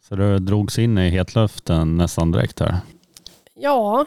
Så 0.10 0.16
du 0.16 0.40
drogs 0.40 0.80
in 0.80 0.98
i 0.98 1.10
hetluften 1.10 1.98
nästan 1.98 2.32
direkt 2.32 2.60
här? 2.60 2.78
Ja, 3.54 4.06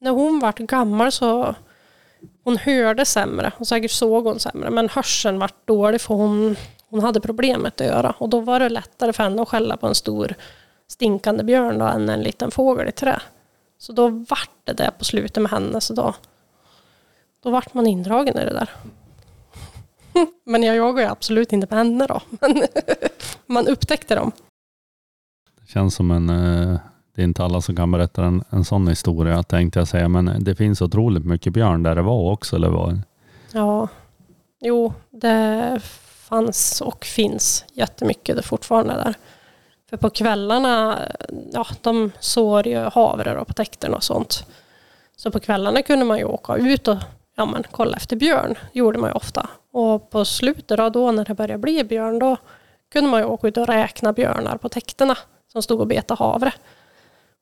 när 0.00 0.10
hon 0.10 0.38
vart 0.38 0.58
gammal 0.58 1.12
så 1.12 1.54
hon 2.44 2.56
hörde 2.56 3.04
sämre 3.04 3.52
och 3.58 3.66
säkert 3.66 3.90
såg 3.90 4.24
hon 4.24 4.40
sämre. 4.40 4.70
Men 4.70 4.88
hörseln 4.88 5.38
vart 5.38 5.66
dålig 5.66 6.00
för 6.00 6.14
hon, 6.14 6.56
hon 6.88 7.00
hade 7.00 7.20
problem 7.20 7.60
med 7.60 7.68
ett 7.68 7.80
öra. 7.80 8.14
Och 8.18 8.28
då 8.28 8.40
var 8.40 8.60
det 8.60 8.68
lättare 8.68 9.12
för 9.12 9.22
henne 9.22 9.42
att 9.42 9.48
skälla 9.48 9.76
på 9.76 9.86
en 9.86 9.94
stor 9.94 10.34
stinkande 10.88 11.44
björn 11.44 11.78
då, 11.78 11.84
än 11.84 12.08
en 12.08 12.22
liten 12.22 12.50
fågel 12.50 12.88
i 12.88 12.92
trä. 12.92 13.20
Så 13.78 13.92
då 13.92 14.08
vart 14.08 14.50
det 14.64 14.72
det 14.72 14.90
på 14.98 15.04
slutet 15.04 15.42
med 15.42 15.50
henne. 15.50 15.80
Så 15.80 15.94
då, 15.94 16.14
då 17.42 17.50
vart 17.50 17.74
man 17.74 17.86
indragen 17.86 18.38
i 18.38 18.44
det 18.44 18.52
där. 18.52 18.70
Men 20.44 20.62
jag 20.62 20.76
jagar 20.76 21.02
ju 21.02 21.08
absolut 21.08 21.52
inte 21.52 21.66
med 21.70 21.78
henne 21.78 22.06
då. 22.06 22.20
Men 22.40 22.62
man 23.46 23.68
upptäckte 23.68 24.14
dem. 24.14 24.32
Det 25.66 25.72
känns 25.72 25.94
som 25.94 26.10
en, 26.10 26.30
eh, 26.30 26.78
det 27.14 27.22
är 27.22 27.24
inte 27.24 27.44
alla 27.44 27.60
som 27.60 27.76
kan 27.76 27.90
berätta 27.90 28.24
en, 28.24 28.44
en 28.50 28.64
sån 28.64 28.88
historia 28.88 29.42
tänkte 29.42 29.78
jag 29.78 29.88
säga, 29.88 30.08
men 30.08 30.44
det 30.44 30.54
finns 30.54 30.82
otroligt 30.82 31.24
mycket 31.24 31.52
björn 31.52 31.82
där 31.82 31.94
det 31.94 32.02
var 32.02 32.32
också, 32.32 32.56
eller 32.56 32.68
vad? 32.68 33.00
Ja, 33.52 33.88
jo, 34.60 34.92
det 35.10 35.78
fanns 36.28 36.80
och 36.80 37.04
finns 37.04 37.64
jättemycket 37.72 38.36
det 38.36 38.42
fortfarande 38.42 38.94
där. 38.94 39.14
För 39.90 39.96
på 39.96 40.10
kvällarna, 40.10 40.98
ja, 41.52 41.66
de 41.80 42.10
sår 42.20 42.68
ju 42.68 42.78
havre 42.78 43.44
på 43.44 43.52
täkterna 43.52 43.96
och 43.96 44.02
sånt. 44.02 44.46
Så 45.16 45.30
på 45.30 45.40
kvällarna 45.40 45.82
kunde 45.82 46.04
man 46.04 46.18
ju 46.18 46.24
åka 46.24 46.56
ut 46.56 46.88
och 46.88 46.96
ja, 47.36 47.46
men, 47.46 47.64
kolla 47.70 47.96
efter 47.96 48.16
björn. 48.16 48.54
gjorde 48.72 48.98
man 48.98 49.10
ju 49.10 49.14
ofta. 49.14 49.48
Och 49.72 50.10
på 50.10 50.24
slutet 50.24 50.78
då, 50.78 50.90
då 50.90 51.12
när 51.12 51.24
det 51.24 51.34
började 51.34 51.58
bli 51.58 51.84
björn, 51.84 52.18
då 52.18 52.36
kunde 52.92 53.10
man 53.10 53.20
ju 53.20 53.26
åka 53.26 53.48
ut 53.48 53.56
och 53.56 53.66
räkna 53.66 54.12
björnar 54.12 54.56
på 54.56 54.68
täkterna 54.68 55.16
som 55.56 55.62
stod 55.62 55.80
och 55.80 55.86
betade 55.86 56.18
havre. 56.18 56.52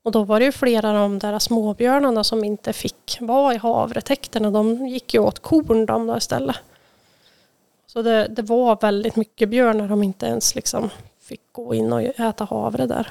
Och 0.05 0.12
då 0.12 0.25
var 0.25 0.39
det 0.41 0.45
ju 0.47 0.53
flera 0.53 0.89
av 0.89 0.95
de 0.95 1.19
där 1.19 1.39
småbjörnarna 1.39 2.25
som 2.25 2.45
inte 2.45 2.73
fick 2.73 3.19
vara 3.21 3.55
i 3.55 3.59
havretäkterna. 3.59 4.51
De 4.51 4.87
gick 4.87 5.15
ju 5.15 5.21
åt 5.21 5.39
korn 5.43 5.87
de 5.87 6.07
där 6.07 6.17
istället. 6.17 6.57
Så 7.87 8.03
det, 8.03 8.27
det 8.29 8.43
var 8.43 8.79
väldigt 8.81 9.17
mycket 9.17 9.49
björn 9.49 9.79
när 9.79 9.89
de 9.89 10.03
inte 10.03 10.27
ens 10.27 10.55
liksom 10.55 10.91
fick 11.21 11.41
gå 11.53 11.75
in 11.75 11.93
och 11.93 12.03
äta 12.03 12.45
havre 12.45 12.87
där. 12.87 13.09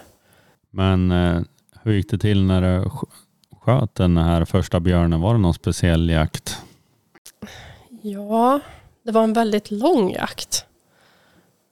Men 0.70 1.12
eh, 1.12 1.42
hur 1.82 1.94
gick 1.94 2.10
det 2.10 2.18
till 2.18 2.44
när 2.44 2.62
du 2.62 2.86
sk- 2.90 3.10
sköt 3.62 3.96
den 3.96 4.18
här 4.18 4.46
första 4.46 4.80
björnen? 4.80 5.22
Var 5.22 5.34
det 5.34 5.40
någon 5.40 5.54
speciell 5.54 6.10
jakt? 6.10 6.62
Ja, 8.02 8.60
det 9.04 9.12
var 9.12 9.24
en 9.24 9.34
väldigt 9.34 9.72
lång 9.72 10.12
jakt. 10.12 10.66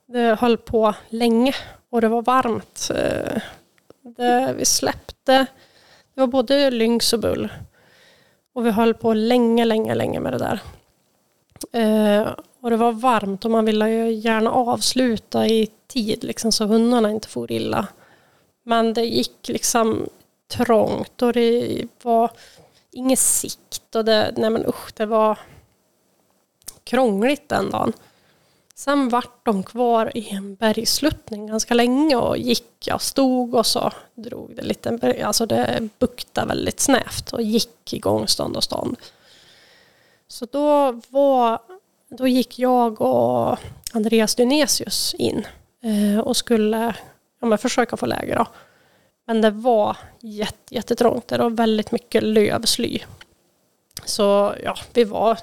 Det 0.07 0.39
höll 0.39 0.57
på 0.57 0.93
länge 1.09 1.53
och 1.91 2.01
det 2.01 2.07
var 2.07 2.21
varmt. 2.21 2.91
Eh, 2.95 3.41
det, 4.01 4.53
vi 4.57 4.65
släppte, 4.65 5.45
det 6.13 6.21
var 6.21 6.27
både 6.27 6.71
lynx 6.71 7.13
och 7.13 7.19
bull. 7.19 7.49
Och 8.53 8.65
vi 8.65 8.71
höll 8.71 8.93
på 8.93 9.13
länge, 9.13 9.65
länge, 9.65 9.95
länge 9.95 10.19
med 10.19 10.33
det 10.33 10.37
där. 10.37 10.59
Eh, 11.71 12.27
och 12.61 12.69
det 12.69 12.77
var 12.77 12.91
varmt 12.91 13.45
och 13.45 13.51
man 13.51 13.65
ville 13.65 13.89
ju 13.89 14.11
gärna 14.11 14.51
avsluta 14.51 15.47
i 15.47 15.67
tid 15.87 16.23
liksom, 16.23 16.51
så 16.51 16.65
hundarna 16.65 17.11
inte 17.11 17.27
får 17.27 17.51
illa. 17.51 17.87
Men 18.63 18.93
det 18.93 19.05
gick 19.05 19.47
liksom 19.47 20.09
trångt 20.47 21.21
och 21.21 21.33
det 21.33 21.83
var 22.03 22.31
ingen 22.91 23.17
sikt 23.17 23.95
och 23.95 24.05
det, 24.05 24.33
nej 24.37 24.49
men 24.49 24.65
usch, 24.65 24.93
det 24.93 25.05
var 25.05 25.39
krångligt 26.83 27.49
den 27.49 27.69
dagen. 27.69 27.93
Sen 28.81 29.09
vart 29.09 29.45
de 29.45 29.63
kvar 29.63 30.17
i 30.17 30.29
en 30.29 30.55
bergsluttning 30.55 31.47
ganska 31.47 31.73
länge 31.73 32.15
och 32.15 32.37
gick, 32.37 32.87
jag 32.87 33.01
stod 33.01 33.55
och 33.55 33.65
så 33.65 33.91
drog 34.15 34.55
det 34.55 34.61
lite, 34.61 35.23
alltså 35.25 35.45
det 35.45 35.89
buktade 35.99 36.47
väldigt 36.47 36.79
snävt 36.79 37.33
och 37.33 37.41
gick 37.41 37.93
igång 37.93 38.27
stånd 38.27 38.57
och 38.57 38.63
stånd. 38.63 38.97
Så 40.27 40.45
då, 40.45 41.01
var, 41.09 41.59
då 42.09 42.27
gick 42.27 42.59
jag 42.59 43.01
och 43.01 43.57
Andreas 43.93 44.35
Dynesius 44.35 45.13
in 45.13 45.47
eh, 45.83 46.19
och 46.19 46.37
skulle 46.37 46.95
ja, 47.39 47.47
men 47.47 47.57
försöka 47.57 47.97
få 47.97 48.05
läge 48.05 48.35
då. 48.35 48.47
Men 49.27 49.41
det 49.41 49.51
var 49.51 49.97
jätte, 50.19 50.75
jättetrångt, 50.75 51.27
det 51.27 51.37
var 51.37 51.49
väldigt 51.49 51.91
mycket 51.91 52.23
lövsly. 52.23 52.99
Så 54.05 54.55
ja, 54.63 54.75
vi 54.93 55.03
var 55.03 55.37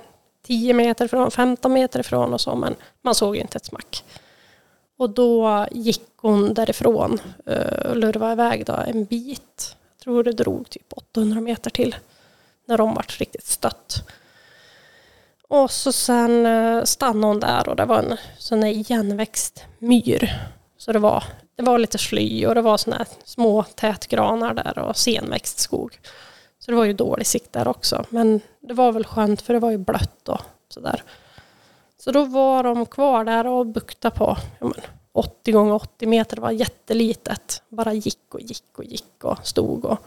10 0.48 0.74
meter 0.74 1.04
ifrån, 1.04 1.30
15 1.30 1.72
meter 1.72 2.00
ifrån 2.00 2.32
och 2.32 2.40
så, 2.40 2.54
men 2.54 2.74
man 3.02 3.14
såg 3.14 3.36
inte 3.36 3.56
ett 3.56 3.64
smack. 3.64 4.04
Och 4.98 5.10
då 5.10 5.66
gick 5.70 6.02
hon 6.16 6.54
därifrån 6.54 7.20
eh, 7.46 7.90
och 7.90 7.96
lurvade 7.96 8.32
iväg 8.32 8.66
då 8.66 8.72
en 8.72 9.04
bit. 9.04 9.76
Jag 9.96 10.02
tror 10.04 10.24
det 10.24 10.32
drog 10.32 10.70
typ 10.70 10.92
800 10.92 11.40
meter 11.40 11.70
till 11.70 11.96
när 12.66 12.78
de 12.78 12.94
vart 12.94 13.20
riktigt 13.20 13.46
stött. 13.46 14.08
Och 15.48 15.70
så 15.70 15.92
sen 15.92 16.46
eh, 16.46 16.84
stannade 16.84 17.26
hon 17.26 17.40
där 17.40 17.68
och 17.68 17.76
det 17.76 17.84
var 17.84 17.98
en 17.98 18.16
sån 18.38 18.60
där 18.60 18.68
igenväxt 18.68 19.64
myr. 19.78 20.32
Så 20.78 20.92
det 20.92 20.98
var, 20.98 21.24
det 21.56 21.62
var 21.62 21.78
lite 21.78 21.98
sly 21.98 22.46
och 22.46 22.54
det 22.54 22.62
var 22.62 22.76
såna 22.76 22.96
här 22.96 23.06
små 23.24 23.62
tätgranar 23.62 24.54
där 24.54 24.78
och 24.78 24.96
senväxt 24.96 25.58
skog. 25.58 25.98
Så 26.68 26.72
det 26.72 26.76
var 26.76 26.84
ju 26.84 26.92
dålig 26.92 27.26
sikt 27.26 27.52
där 27.52 27.68
också. 27.68 28.04
Men 28.10 28.40
det 28.60 28.74
var 28.74 28.92
väl 28.92 29.04
skönt 29.04 29.42
för 29.42 29.54
det 29.54 29.60
var 29.60 29.70
ju 29.70 29.78
blött 29.78 30.28
och 30.28 30.40
sådär. 30.68 31.02
Så 31.98 32.12
då 32.12 32.24
var 32.24 32.62
de 32.62 32.86
kvar 32.86 33.24
där 33.24 33.46
och 33.46 33.66
buktade 33.66 34.16
på 34.16 34.36
ja 34.58 34.66
men, 34.66 34.80
80 35.12 35.52
gånger 35.52 35.74
80 35.74 36.06
meter. 36.06 36.36
Det 36.36 36.42
var 36.42 36.50
jättelitet. 36.50 37.62
Bara 37.68 37.92
gick 37.92 38.34
och 38.34 38.40
gick 38.40 38.78
och 38.78 38.84
gick 38.84 39.24
och 39.24 39.46
stod. 39.46 39.84
Och. 39.84 39.98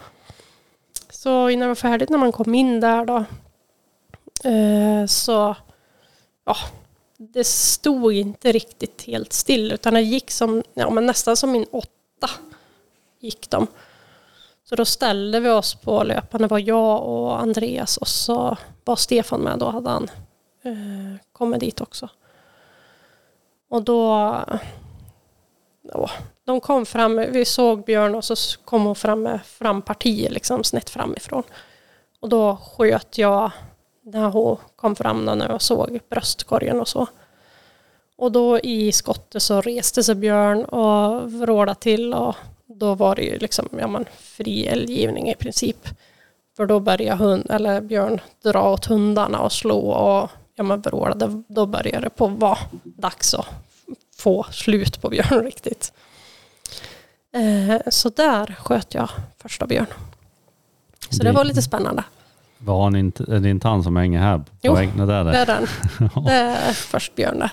Så 1.10 1.50
innan 1.50 1.62
det 1.62 1.68
var 1.68 1.76
färdigt 1.76 2.10
när 2.10 2.18
man 2.18 2.32
kom 2.32 2.56
in 2.56 2.80
där 2.80 3.06
då 3.06 3.18
eh, 4.50 5.06
så 5.06 5.56
ja, 6.46 6.56
det 7.18 7.44
stod 7.44 8.14
inte 8.14 8.52
riktigt 8.52 9.02
helt 9.02 9.34
still 9.34 9.72
utan 9.72 9.94
det 9.94 10.02
gick 10.02 10.32
som, 10.32 10.64
ja, 10.74 10.90
men 10.90 11.06
nästan 11.06 11.38
som 11.38 11.52
min 11.52 11.66
åtta 11.72 12.30
gick 13.20 13.50
de. 13.50 13.68
Så 14.72 14.76
då 14.76 14.86
ställde 14.86 15.40
vi 15.40 15.50
oss 15.50 15.76
på 15.76 16.04
löpande, 16.04 16.48
var 16.48 16.60
jag 16.60 17.04
och 17.04 17.40
Andreas 17.40 17.98
och 17.98 18.08
så 18.08 18.58
var 18.86 18.96
Stefan 18.96 19.42
med, 19.42 19.60
då 19.60 19.70
hade 19.70 19.90
han 19.90 20.10
eh, 20.64 21.26
kommit 21.32 21.60
dit 21.60 21.82
också. 21.82 22.10
Och 23.70 23.84
då, 23.84 24.36
då, 25.82 26.10
de 26.46 26.62
kom 26.62 26.86
fram, 26.86 27.16
vi 27.16 27.46
såg 27.46 27.84
Björn 27.86 28.16
och 28.16 28.24
så 28.24 28.36
kom 28.66 28.84
hon 28.86 28.96
fram 28.96 29.22
med 29.22 29.40
frampartier 29.46 30.30
liksom 30.30 30.64
snett 30.64 30.90
framifrån. 30.90 31.44
Och 32.20 32.30
då 32.30 32.56
sköt 32.56 33.18
jag 33.18 33.52
när 34.02 34.30
hon 34.30 34.58
kom 34.76 34.96
fram 34.96 35.26
då, 35.26 35.36
när 35.36 35.50
jag 35.50 35.62
såg 35.62 36.00
bröstkorgen 36.10 36.80
och 36.80 36.88
så. 36.88 37.08
Och 38.18 38.32
då 38.32 38.60
i 38.60 38.92
skottet 38.92 39.44
så 39.44 39.62
reste 39.62 40.04
sig 40.04 40.16
Björn 40.16 40.66
och 40.66 41.32
vrålade 41.32 41.80
till 41.80 42.14
och 42.14 42.36
då 42.82 42.96
var 42.96 43.16
det 43.16 43.22
ju 43.22 43.38
liksom 43.38 43.68
ja, 43.80 43.88
man, 43.88 44.06
fri 44.20 44.68
eldgivning 44.68 45.30
i 45.30 45.36
princip. 45.36 45.88
För 46.58 46.66
då 46.66 46.80
började 46.80 47.24
hund, 47.24 47.48
eller 47.50 47.82
Björn 47.82 48.20
dra 48.44 48.72
åt 48.74 48.86
hundarna 48.86 49.40
och 49.40 49.52
slå 49.52 49.80
och 49.80 50.30
ja, 50.56 50.64
man 50.64 50.82
vrålade. 50.82 51.44
Då 51.48 51.66
började 51.66 52.00
det 52.06 52.10
på 52.10 52.28
vara 52.28 52.58
dags 52.84 53.34
att 53.34 53.46
få 54.18 54.46
slut 54.52 55.02
på 55.02 55.10
Björn 55.10 55.44
riktigt. 55.46 55.94
Eh, 57.36 57.90
så 57.90 58.10
där 58.10 58.56
sköt 58.60 58.94
jag 58.94 59.10
första 59.38 59.68
Björn. 59.68 59.86
Så 61.10 61.24
det, 61.24 61.30
Det- 61.30 61.36
var 61.36 61.44
lite 61.44 61.62
spännande. 61.62 62.04
Var 62.58 62.84
han 62.84 62.96
inte, 62.96 63.24
är 63.24 63.40
det 63.40 63.50
inte 63.50 63.68
han 63.68 63.84
som 63.84 63.96
hänger 63.96 64.20
här 64.20 64.38
på 64.38 64.44
Jo, 64.62 64.74
väggen? 64.74 65.08
Det 65.08 65.14
är 65.14 65.24
Det 65.24 65.32
det. 65.32 65.38
är 65.38 65.46
den. 65.46 65.68
Det 66.26 66.32
är 66.32 66.74
först 66.74 67.16
Björn 67.16 67.40
där. 67.40 67.52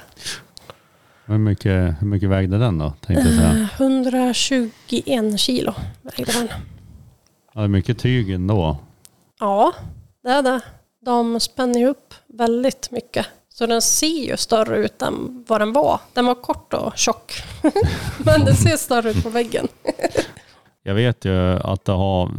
Hur, 1.28 1.38
mycket, 1.38 1.94
hur 2.00 2.06
mycket 2.06 2.28
vägde 2.28 2.58
den 2.58 2.78
då? 2.78 2.92
Tänkte 3.06 3.28
jag 3.28 3.36
säga. 3.36 3.50
Eh, 3.50 3.80
121 3.80 5.40
kilo 5.40 5.74
vägde 6.02 6.32
den. 6.32 6.48
Ja, 7.54 7.60
det 7.60 7.66
är 7.66 7.68
mycket 7.68 7.98
tyg 7.98 8.30
ändå. 8.30 8.76
Ja, 9.40 9.72
det 10.22 10.30
är 10.30 10.42
det. 10.42 10.60
De 11.04 11.40
spänner 11.40 11.78
ju 11.80 11.86
upp 11.86 12.14
väldigt 12.26 12.90
mycket. 12.90 13.26
Så 13.48 13.66
den 13.66 13.82
ser 13.82 14.24
ju 14.24 14.36
större 14.36 14.76
ut 14.76 15.02
än 15.02 15.44
vad 15.48 15.60
den 15.60 15.72
var. 15.72 16.00
Den 16.12 16.26
var 16.26 16.34
kort 16.34 16.74
och 16.74 16.98
tjock. 16.98 17.42
Men 18.24 18.44
den 18.44 18.54
ser 18.54 18.76
större 18.76 19.10
ut 19.10 19.22
på 19.22 19.28
väggen. 19.28 19.68
Jag 20.82 20.94
vet 20.94 21.24
ju 21.24 21.58
att 21.58 21.84
det 21.84 21.92
har 21.92 22.30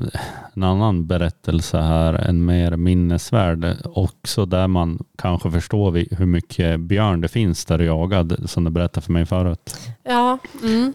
en 0.55 0.63
annan 0.63 1.07
berättelse 1.07 1.77
här, 1.77 2.13
en 2.13 2.45
mer 2.45 2.75
minnesvärd 2.75 3.77
också 3.83 4.45
där 4.45 4.67
man 4.67 4.99
kanske 5.17 5.51
förstår 5.51 6.15
hur 6.15 6.25
mycket 6.25 6.79
björn 6.79 7.21
det 7.21 7.27
finns 7.27 7.65
där 7.65 7.79
jagad 7.79 8.49
som 8.49 8.63
du 8.63 8.71
berättade 8.71 9.05
för 9.05 9.11
mig 9.11 9.25
förut. 9.25 9.75
Ja, 10.03 10.37
mm. 10.63 10.93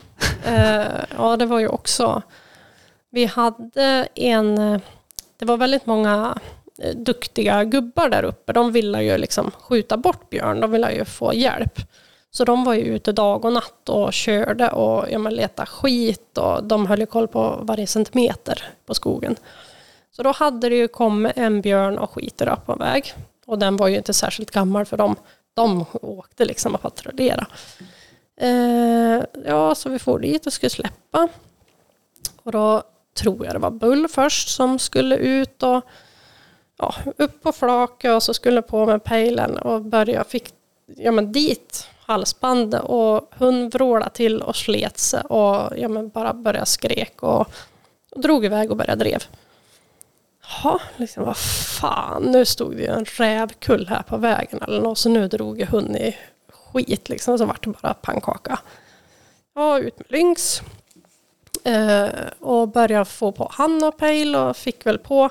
uh, 0.49 1.05
ja, 1.16 1.36
det 1.36 1.47
var 1.47 1.61
ju 1.61 1.68
också... 1.68 2.22
Vi 3.11 3.24
hade 3.24 4.09
en... 4.14 4.57
Det 5.36 5.45
var 5.45 5.57
väldigt 5.57 5.86
många 5.86 6.38
eh, 6.82 6.97
duktiga 6.97 7.64
gubbar 7.64 8.09
där 8.09 8.22
uppe. 8.22 8.53
De 8.53 8.72
ville 8.72 9.03
ju 9.03 9.18
liksom 9.18 9.51
skjuta 9.51 9.97
bort 9.97 10.30
björn. 10.30 10.61
De 10.61 10.70
ville 10.70 10.92
ju 10.92 11.05
få 11.05 11.34
hjälp. 11.34 11.80
Så 12.37 12.45
de 12.45 12.64
var 12.64 12.74
ju 12.74 12.82
ute 12.82 13.12
dag 13.12 13.45
och 13.45 13.53
natt 13.53 13.89
och 13.89 14.12
körde 14.12 14.70
och 14.70 15.11
ja, 15.11 15.18
men 15.18 15.35
letade 15.35 15.66
skit 15.66 16.39
och 16.39 16.64
de 16.64 16.87
höll 16.87 17.01
ju 17.01 17.07
koll 17.07 17.28
på 17.28 17.59
varje 17.62 17.87
centimeter 17.87 18.62
på 18.87 18.95
skogen. 18.95 19.37
Så 20.11 20.22
då 20.22 20.32
hade 20.32 20.68
det 20.68 20.76
ju 20.76 20.89
kommit 20.89 21.32
en 21.37 21.61
björn 21.61 21.99
och 21.99 22.11
skiter 22.11 22.49
upp 22.49 22.66
på 22.66 22.72
en 22.72 22.78
väg. 22.78 23.14
Och 23.47 23.59
den 23.59 23.76
var 23.76 23.89
ju 23.89 23.97
inte 23.97 24.12
särskilt 24.12 24.51
gammal 24.51 24.85
för 24.85 24.97
dem. 24.97 25.16
De 25.55 25.85
åkte 25.93 26.45
liksom 26.45 26.74
och 26.74 26.82
patrullerade. 26.82 27.47
Eh, 28.37 29.22
ja, 29.45 29.74
så 29.74 29.89
vi 29.89 29.99
får 29.99 30.18
dit 30.18 30.47
och 30.47 30.53
skulle 30.53 30.70
släppa. 30.70 31.28
Och 32.43 32.53
då 32.53 32.82
tror 33.14 33.47
jag 33.47 33.55
det 33.55 33.59
var 33.59 33.70
Bull 33.70 34.09
först 34.09 34.49
som 34.49 34.78
skulle 34.78 35.16
ut 35.16 35.62
och 35.62 35.85
ja, 36.78 36.95
upp 37.16 37.43
på 37.43 37.53
flaket 37.53 38.11
och 38.11 38.22
så 38.22 38.35
skulle 38.35 38.62
på 38.62 38.87
med 38.87 39.05
pejlen 39.05 39.59
och 39.59 39.82
börja 39.82 40.24
fick 40.24 40.49
ja, 40.87 41.12
men 41.12 41.32
dit 41.32 41.89
halsbandet 42.07 42.82
och 42.82 43.30
hon 43.38 43.68
vrålade 43.68 44.11
till 44.11 44.42
och 44.42 44.57
slet 44.57 44.98
sig 44.98 45.20
och 45.20 45.78
ja, 45.78 45.88
men 45.88 46.09
bara 46.09 46.32
började 46.32 46.66
skrek 46.66 47.22
och, 47.22 47.46
och 48.11 48.20
drog 48.20 48.44
iväg 48.44 48.70
och 48.70 48.76
började 48.76 49.05
drev. 49.05 49.22
Ja, 50.62 50.80
liksom 50.96 51.24
vad 51.24 51.36
fan, 51.36 52.22
nu 52.22 52.44
stod 52.44 52.76
det 52.76 52.82
ju 52.82 52.88
en 52.88 53.05
rävkull 53.05 53.88
här 53.88 54.02
på 54.02 54.16
vägen 54.16 54.62
eller 54.62 54.80
något 54.80 54.98
så 54.98 55.09
nu 55.09 55.28
drog 55.28 55.61
ju 55.61 55.66
hon 55.66 55.96
i 55.96 56.16
skit 56.48 57.09
liksom 57.09 57.38
så 57.38 57.46
vart 57.46 57.64
det 57.64 57.72
bara 57.82 57.94
pannkaka. 57.94 58.59
Ja, 59.55 59.78
ut 59.78 59.98
med 59.98 60.07
lynx. 60.11 60.62
Eh, 61.64 62.09
och 62.40 62.68
började 62.68 63.05
få 63.05 63.32
på 63.32 63.48
Hanna 63.52 63.86
och 63.86 63.98
pejl 63.98 64.36
och 64.36 64.57
fick 64.57 64.86
väl 64.86 64.98
på 64.98 65.30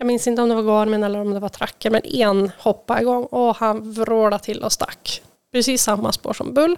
jag 0.00 0.06
minns 0.06 0.26
inte 0.26 0.42
om 0.42 0.48
det 0.48 0.54
var 0.54 0.62
Garmin 0.62 1.04
eller 1.04 1.20
om 1.20 1.34
det 1.34 1.40
var 1.40 1.48
tracker, 1.48 1.90
men 1.90 2.04
en 2.04 2.50
hoppade 2.58 3.00
igång 3.00 3.24
och 3.24 3.56
han 3.56 3.92
vrålade 3.92 4.44
till 4.44 4.64
och 4.64 4.72
stack. 4.72 5.22
Precis 5.52 5.82
samma 5.82 6.12
spår 6.12 6.32
som 6.32 6.54
Bull 6.54 6.76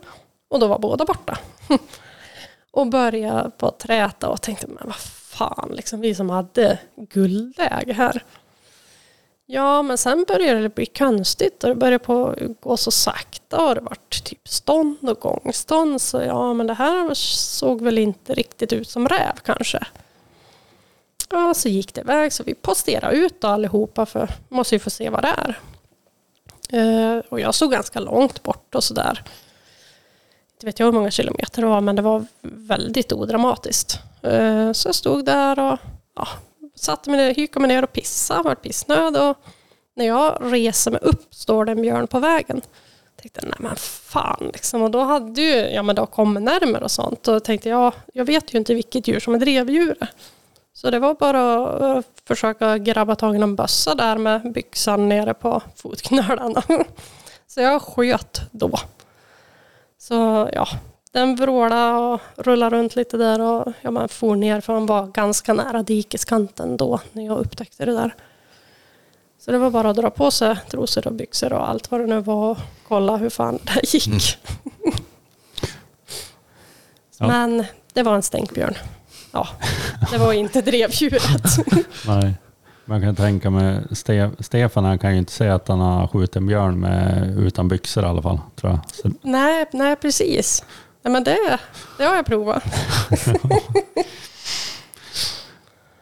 och 0.48 0.60
då 0.60 0.66
var 0.66 0.78
båda 0.78 1.04
borta. 1.04 1.38
och 2.70 2.86
började 2.86 3.50
på 3.50 3.66
att 3.66 3.78
träta 3.78 4.28
och 4.28 4.42
tänkte, 4.42 4.66
men 4.66 4.86
vad 4.86 4.96
fan, 4.96 5.72
liksom 5.72 6.00
vi 6.00 6.14
som 6.14 6.30
hade 6.30 6.78
guldläge 6.96 7.92
här. 7.92 8.24
Ja, 9.46 9.82
men 9.82 9.98
sen 9.98 10.24
började 10.28 10.60
det 10.60 10.74
bli 10.74 10.86
konstigt 10.86 11.64
och 11.64 11.70
det 11.70 11.74
började 11.74 11.98
på 11.98 12.26
att 12.26 12.60
gå 12.60 12.76
så 12.76 12.90
sakta 12.90 13.68
och 13.68 13.74
det 13.74 13.80
vart 13.80 14.24
typ 14.24 14.48
stånd 14.48 15.10
och 15.10 15.20
gångstånd. 15.20 16.00
Så 16.00 16.22
ja, 16.22 16.54
men 16.54 16.66
det 16.66 16.74
här 16.74 17.14
såg 17.14 17.82
väl 17.82 17.98
inte 17.98 18.34
riktigt 18.34 18.72
ut 18.72 18.88
som 18.88 19.08
räv 19.08 19.32
kanske. 19.44 19.86
Ja, 21.30 21.54
så 21.54 21.68
gick 21.68 21.94
det 21.94 22.00
iväg 22.00 22.32
så 22.32 22.42
vi 22.42 22.54
posterade 22.54 23.16
ut 23.16 23.40
då 23.40 23.48
allihopa 23.48 24.06
för 24.06 24.30
måste 24.48 24.74
ju 24.74 24.78
få 24.78 24.90
se 24.90 25.10
vad 25.10 25.22
det 25.22 25.28
är. 25.28 25.58
Eh, 26.72 27.18
och 27.28 27.40
jag 27.40 27.54
stod 27.54 27.70
ganska 27.70 28.00
långt 28.00 28.42
bort 28.42 28.74
och 28.74 28.84
sådär. 28.84 29.22
Inte 30.52 30.66
vet 30.66 30.78
jag 30.78 30.86
hur 30.86 30.92
många 30.92 31.10
kilometer 31.10 31.62
det 31.62 31.68
var 31.68 31.80
men 31.80 31.96
det 31.96 32.02
var 32.02 32.26
väldigt 32.42 33.12
odramatiskt. 33.12 33.98
Eh, 34.22 34.72
så 34.72 34.88
jag 34.88 34.94
stod 34.94 35.24
där 35.24 35.58
och 35.58 35.78
ja, 36.16 36.28
satte 36.74 37.10
mig 37.10 37.18
ner, 37.26 37.34
hykade 37.34 37.66
mig 37.66 37.76
ner 37.76 37.82
och 37.82 37.92
pissade, 37.92 38.42
var 38.42 38.54
pissnöd 38.54 39.16
och 39.16 39.36
när 39.96 40.06
jag 40.06 40.38
reser 40.40 40.90
mig 40.90 41.00
upp 41.02 41.34
står 41.34 41.64
det 41.64 41.72
en 41.72 41.82
björn 41.82 42.06
på 42.06 42.18
vägen. 42.18 42.60
Tänkte, 43.22 43.40
nej 43.42 43.56
men 43.58 43.76
fan 43.76 44.50
liksom. 44.52 44.82
Och 44.82 44.90
då 44.90 45.00
hade 45.00 45.40
ju, 45.40 45.54
ja 45.54 45.82
men 45.82 45.96
då 45.96 46.06
kom 46.06 46.34
närmare 46.34 46.84
och 46.84 46.90
sånt. 46.90 47.28
Och 47.28 47.44
tänkte 47.44 47.68
jag, 47.68 47.92
jag 48.12 48.24
vet 48.24 48.54
ju 48.54 48.58
inte 48.58 48.74
vilket 48.74 49.08
djur 49.08 49.20
som 49.20 49.34
är 49.34 49.38
drevdjuret. 49.38 49.98
Så 50.80 50.90
det 50.90 50.98
var 50.98 51.14
bara 51.14 51.66
att 51.98 52.06
försöka 52.24 52.78
grabba 52.78 53.16
tag 53.16 53.36
i 53.36 53.38
någon 53.38 53.56
bössa 53.56 53.94
där 53.94 54.18
med 54.18 54.52
byxan 54.52 55.08
nere 55.08 55.34
på 55.34 55.62
fotknölarna. 55.76 56.62
Så 57.46 57.60
jag 57.60 57.82
sköt 57.82 58.40
då. 58.50 58.78
Så 59.98 60.48
ja, 60.52 60.68
den 61.12 61.36
vrålade 61.36 61.98
och 61.98 62.20
rullade 62.36 62.76
runt 62.76 62.96
lite 62.96 63.16
där 63.16 63.40
och 63.40 63.72
ja, 63.80 63.90
man 63.90 64.08
for 64.08 64.36
ner 64.36 64.60
för 64.60 64.72
man 64.72 64.86
var 64.86 65.06
ganska 65.06 65.52
nära 65.52 65.82
dikeskanten 65.82 66.76
då 66.76 67.00
när 67.12 67.26
jag 67.26 67.38
upptäckte 67.38 67.84
det 67.84 67.92
där. 67.92 68.14
Så 69.38 69.50
det 69.50 69.58
var 69.58 69.70
bara 69.70 69.90
att 69.90 69.96
dra 69.96 70.10
på 70.10 70.30
sig 70.30 70.56
trosor 70.70 71.06
och 71.06 71.12
byxor 71.12 71.52
och 71.52 71.68
allt 71.68 71.90
vad 71.90 72.00
det 72.00 72.06
nu 72.06 72.20
var 72.20 72.50
och 72.50 72.58
kolla 72.88 73.16
hur 73.16 73.30
fan 73.30 73.58
det 73.62 73.94
gick. 73.94 74.38
Ja. 77.22 77.26
Men 77.26 77.64
det 77.92 78.02
var 78.02 78.14
en 78.14 78.22
stänkbjörn. 78.22 78.74
Ja, 79.32 79.48
det 80.10 80.18
var 80.18 80.32
inte 80.32 80.60
drevdjuret. 80.60 81.22
Nej. 82.06 82.34
Man 82.84 83.00
kan 83.02 83.16
tänka 83.16 83.50
mig, 83.50 83.80
Ste- 83.90 84.42
Stefan 84.42 84.84
han 84.84 84.98
kan 84.98 85.12
ju 85.12 85.18
inte 85.18 85.32
säga 85.32 85.54
att 85.54 85.68
han 85.68 85.80
har 85.80 86.06
skjutit 86.06 86.36
en 86.36 86.46
björn 86.46 86.80
med, 86.80 87.34
utan 87.38 87.68
byxor 87.68 88.04
i 88.04 88.06
alla 88.06 88.22
fall. 88.22 88.40
Tror 88.56 88.72
jag. 88.72 88.80
Så, 88.92 89.10
nej, 89.22 89.66
nej, 89.72 89.96
precis. 89.96 90.64
Nej, 91.02 91.12
men 91.12 91.24
det, 91.24 91.58
det 91.98 92.04
har 92.04 92.16
jag 92.16 92.26
provat. 92.26 92.62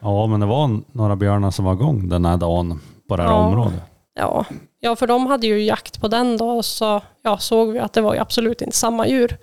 ja, 0.00 0.26
men 0.26 0.40
det 0.40 0.46
var 0.46 0.80
några 0.92 1.16
björnar 1.16 1.50
som 1.50 1.64
var 1.64 1.72
igång 1.72 2.08
den 2.08 2.24
här 2.24 2.36
dagen 2.36 2.80
på 3.08 3.16
det 3.16 3.22
här 3.22 3.30
Ja. 3.30 3.36
området. 3.36 3.80
Ja. 4.14 4.44
ja, 4.80 4.96
för 4.96 5.06
de 5.06 5.26
hade 5.26 5.46
ju 5.46 5.62
jakt 5.62 6.00
på 6.00 6.08
den 6.08 6.36
då 6.36 6.62
så 6.62 7.00
ja, 7.22 7.38
såg 7.38 7.72
vi 7.72 7.78
att 7.78 7.92
det 7.92 8.00
var 8.00 8.14
ju 8.14 8.20
absolut 8.20 8.62
inte 8.62 8.76
samma 8.76 9.06
djur. 9.06 9.36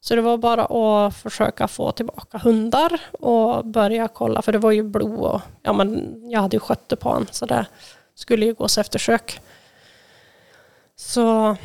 Så 0.00 0.16
det 0.16 0.22
var 0.22 0.36
bara 0.36 0.64
att 0.64 1.14
försöka 1.14 1.68
få 1.68 1.92
tillbaka 1.92 2.38
hundar 2.38 3.00
och 3.12 3.66
börja 3.66 4.08
kolla, 4.08 4.42
för 4.42 4.52
det 4.52 4.58
var 4.58 4.70
ju 4.70 4.82
blod 4.82 5.18
och 5.18 5.40
ja, 5.62 5.72
men 5.72 6.20
jag 6.30 6.40
hade 6.40 6.56
ju 6.56 6.60
skötte 6.60 6.96
på 6.96 7.08
honom 7.08 7.26
så 7.30 7.46
det 7.46 7.66
skulle 8.14 8.46
ju 8.46 8.54
gås 8.54 8.78
eftersök. 8.78 9.40
Så 10.96 11.56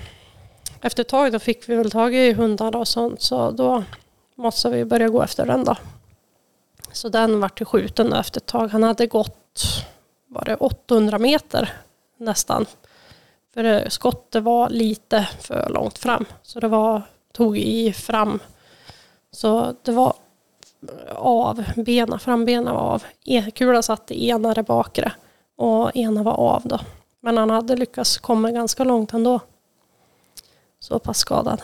efter 0.82 1.02
ett 1.02 1.10
tag 1.10 1.32
då 1.32 1.40
fick 1.40 1.70
vi 1.70 1.76
väl 1.76 1.92
tag 1.92 2.16
i 2.16 2.34
hundar 2.34 2.76
och 2.76 2.88
sånt 2.88 3.22
så 3.22 3.52
då 3.52 3.84
måste 4.36 4.70
vi 4.70 4.86
börja 4.86 5.10
gå 5.10 5.22
efter 5.22 5.46
den 5.46 5.64
då. 5.64 5.78
Så 6.92 7.10
den 7.10 7.40
vart 7.40 7.62
ju 7.62 7.66
skjuten 7.66 8.14
efter 8.14 8.40
ett 8.40 8.46
tag. 8.46 8.68
Han 8.68 8.84
hade 8.84 9.08
gått 9.08 9.86
var 10.28 10.46
det 10.46 10.56
800 10.56 11.20
meter 11.20 11.74
nästan. 12.18 12.66
För 13.54 13.90
skottet 13.90 14.44
var 14.44 14.70
lite 14.70 15.30
för 15.40 15.70
långt 15.70 15.98
fram. 15.98 16.26
Så 16.42 16.60
det 16.60 16.68
var, 16.68 17.02
tog 17.36 17.58
i 17.58 17.94
fram. 17.94 18.40
Så 19.32 19.76
det 19.84 19.92
var 19.92 20.14
av 21.16 21.64
benen, 21.76 22.20
frambenen 22.20 22.74
var 22.74 22.82
av. 22.82 23.04
Kulan 23.56 23.84
satt 23.84 24.12
i 24.12 24.30
ena 24.30 24.54
det 24.54 24.64
bakre 24.64 25.12
och 25.58 25.96
ena 25.96 26.24
var 26.24 26.34
av 26.34 26.62
då. 26.66 26.80
Men 27.22 27.38
han 27.38 27.50
hade 27.50 27.76
lyckats 27.76 28.18
komma 28.18 28.52
ganska 28.52 28.84
långt 28.84 29.14
ändå. 29.14 29.40
Så 30.80 31.00
pass 31.00 31.18
skadad. 31.18 31.62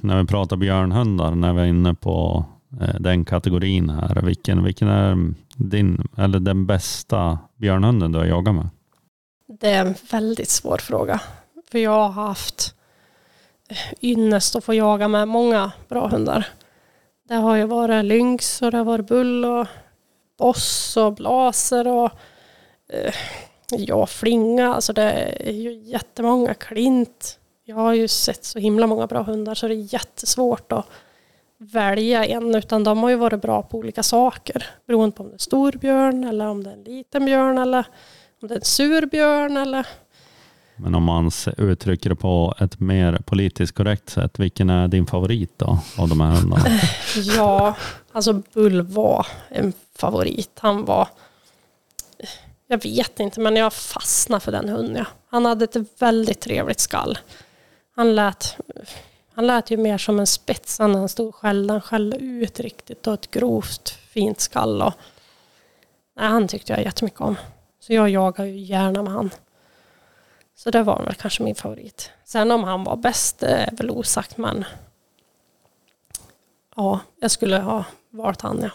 När 0.00 0.20
vi 0.20 0.26
pratar 0.26 0.56
björnhundar, 0.56 1.34
när 1.34 1.52
vi 1.52 1.60
är 1.60 1.66
inne 1.66 1.94
på 1.94 2.44
eh, 2.80 2.94
den 3.00 3.24
kategorin 3.24 3.90
här, 3.90 4.22
vilken, 4.22 4.64
vilken 4.64 4.88
är 4.88 5.34
din, 5.56 6.08
eller 6.16 6.40
den 6.40 6.66
bästa 6.66 7.38
björnhunden 7.56 8.12
du 8.12 8.18
har 8.18 8.26
jagat 8.26 8.54
med? 8.54 8.68
Det 9.60 9.70
är 9.70 9.86
en 9.86 9.94
väldigt 10.10 10.50
svår 10.50 10.78
fråga. 10.78 11.20
För 11.70 11.78
jag 11.78 12.08
har 12.08 12.26
haft 12.26 12.74
ynnest 14.00 14.56
att 14.56 14.64
få 14.64 14.74
jaga 14.74 15.08
med 15.08 15.28
många 15.28 15.72
bra 15.88 16.08
hundar. 16.08 16.46
Det 17.28 17.34
har 17.34 17.56
ju 17.56 17.64
varit 17.64 18.04
lynx 18.04 18.62
och 18.62 18.70
det 18.70 18.76
har 18.76 18.84
varit 18.84 19.06
bull 19.06 19.44
och 19.44 19.66
boss 20.38 20.96
och 20.96 21.12
blaser 21.12 21.88
och 21.88 22.10
eh, 22.92 23.14
ja, 23.70 24.06
flinga. 24.06 24.74
Alltså 24.74 24.92
det 24.92 25.12
är 25.40 25.52
ju 25.52 25.72
jättemånga. 25.72 26.54
Klint. 26.54 27.38
Jag 27.64 27.76
har 27.76 27.92
ju 27.92 28.08
sett 28.08 28.44
så 28.44 28.58
himla 28.58 28.86
många 28.86 29.06
bra 29.06 29.22
hundar 29.22 29.54
så 29.54 29.68
det 29.68 29.74
är 29.74 29.94
jättesvårt 29.94 30.72
att 30.72 30.86
välja 31.58 32.24
en. 32.24 32.54
Utan 32.54 32.84
de 32.84 33.02
har 33.02 33.10
ju 33.10 33.16
varit 33.16 33.42
bra 33.42 33.62
på 33.62 33.78
olika 33.78 34.02
saker. 34.02 34.66
Beroende 34.86 35.16
på 35.16 35.22
om 35.22 35.28
det 35.28 35.34
är 35.34 35.38
stor 35.38 35.72
björn 35.72 36.24
eller 36.24 36.46
om 36.46 36.64
det 36.64 36.70
är 36.70 36.74
en 36.74 36.84
liten 36.84 37.24
björn 37.24 37.58
eller 37.58 37.84
om 38.42 38.48
det 38.48 38.54
är 38.54 38.58
en 38.58 38.64
sur 38.64 39.06
björn 39.06 39.56
eller 39.56 39.86
men 40.76 40.94
om 40.94 41.02
man 41.02 41.30
uttrycker 41.56 42.10
det 42.10 42.16
på 42.16 42.54
ett 42.58 42.80
mer 42.80 43.22
politiskt 43.26 43.74
korrekt 43.74 44.10
sätt, 44.10 44.38
vilken 44.38 44.70
är 44.70 44.88
din 44.88 45.06
favorit 45.06 45.52
då 45.56 45.78
av 45.96 46.08
de 46.08 46.20
här 46.20 46.30
hundarna? 46.30 46.64
Ja, 47.36 47.76
alltså 48.12 48.42
Bull 48.52 48.82
var 48.82 49.26
en 49.48 49.72
favorit. 49.94 50.50
Han 50.58 50.84
var... 50.84 51.08
Jag 52.66 52.82
vet 52.82 53.20
inte, 53.20 53.40
men 53.40 53.56
jag 53.56 53.72
fastnade 53.72 54.40
för 54.40 54.52
den 54.52 54.68
hunden. 54.68 54.96
Ja. 54.96 55.04
Han 55.28 55.44
hade 55.44 55.64
ett 55.64 55.76
väldigt 55.98 56.40
trevligt 56.40 56.80
skall. 56.80 57.18
Han 57.96 58.14
lät, 58.14 58.56
han 59.34 59.46
lät 59.46 59.70
ju 59.70 59.76
mer 59.76 59.98
som 59.98 60.20
en 60.20 60.26
spets 60.26 60.78
när 60.78 60.88
han 60.88 61.08
stod 61.08 61.34
själv. 61.34 61.70
Han 61.70 61.80
skällde 61.80 62.16
ut 62.16 62.60
riktigt 62.60 63.06
och 63.06 63.14
ett 63.14 63.30
grovt 63.30 63.88
fint 63.88 64.40
skall. 64.40 64.82
Och, 64.82 64.92
nej, 66.16 66.28
han 66.28 66.48
tyckte 66.48 66.72
jag 66.72 66.82
jättemycket 66.84 67.20
om. 67.20 67.36
Så 67.80 67.92
jag 67.92 68.10
jagar 68.10 68.44
ju 68.44 68.58
gärna 68.58 69.02
med 69.02 69.12
han. 69.12 69.30
Så 70.56 70.70
det 70.70 70.82
var 70.82 71.04
väl 71.04 71.14
kanske 71.14 71.42
min 71.42 71.54
favorit. 71.54 72.10
Sen 72.24 72.50
om 72.50 72.64
han 72.64 72.84
var 72.84 72.96
bäst 72.96 73.42
är 73.42 73.70
väl 73.76 73.90
osagt, 73.90 74.36
men 74.36 74.64
Ja, 76.76 77.00
jag 77.20 77.30
skulle 77.30 77.58
ha 77.58 77.84
valt 78.10 78.40
han 78.40 78.58
ja. 78.62 78.70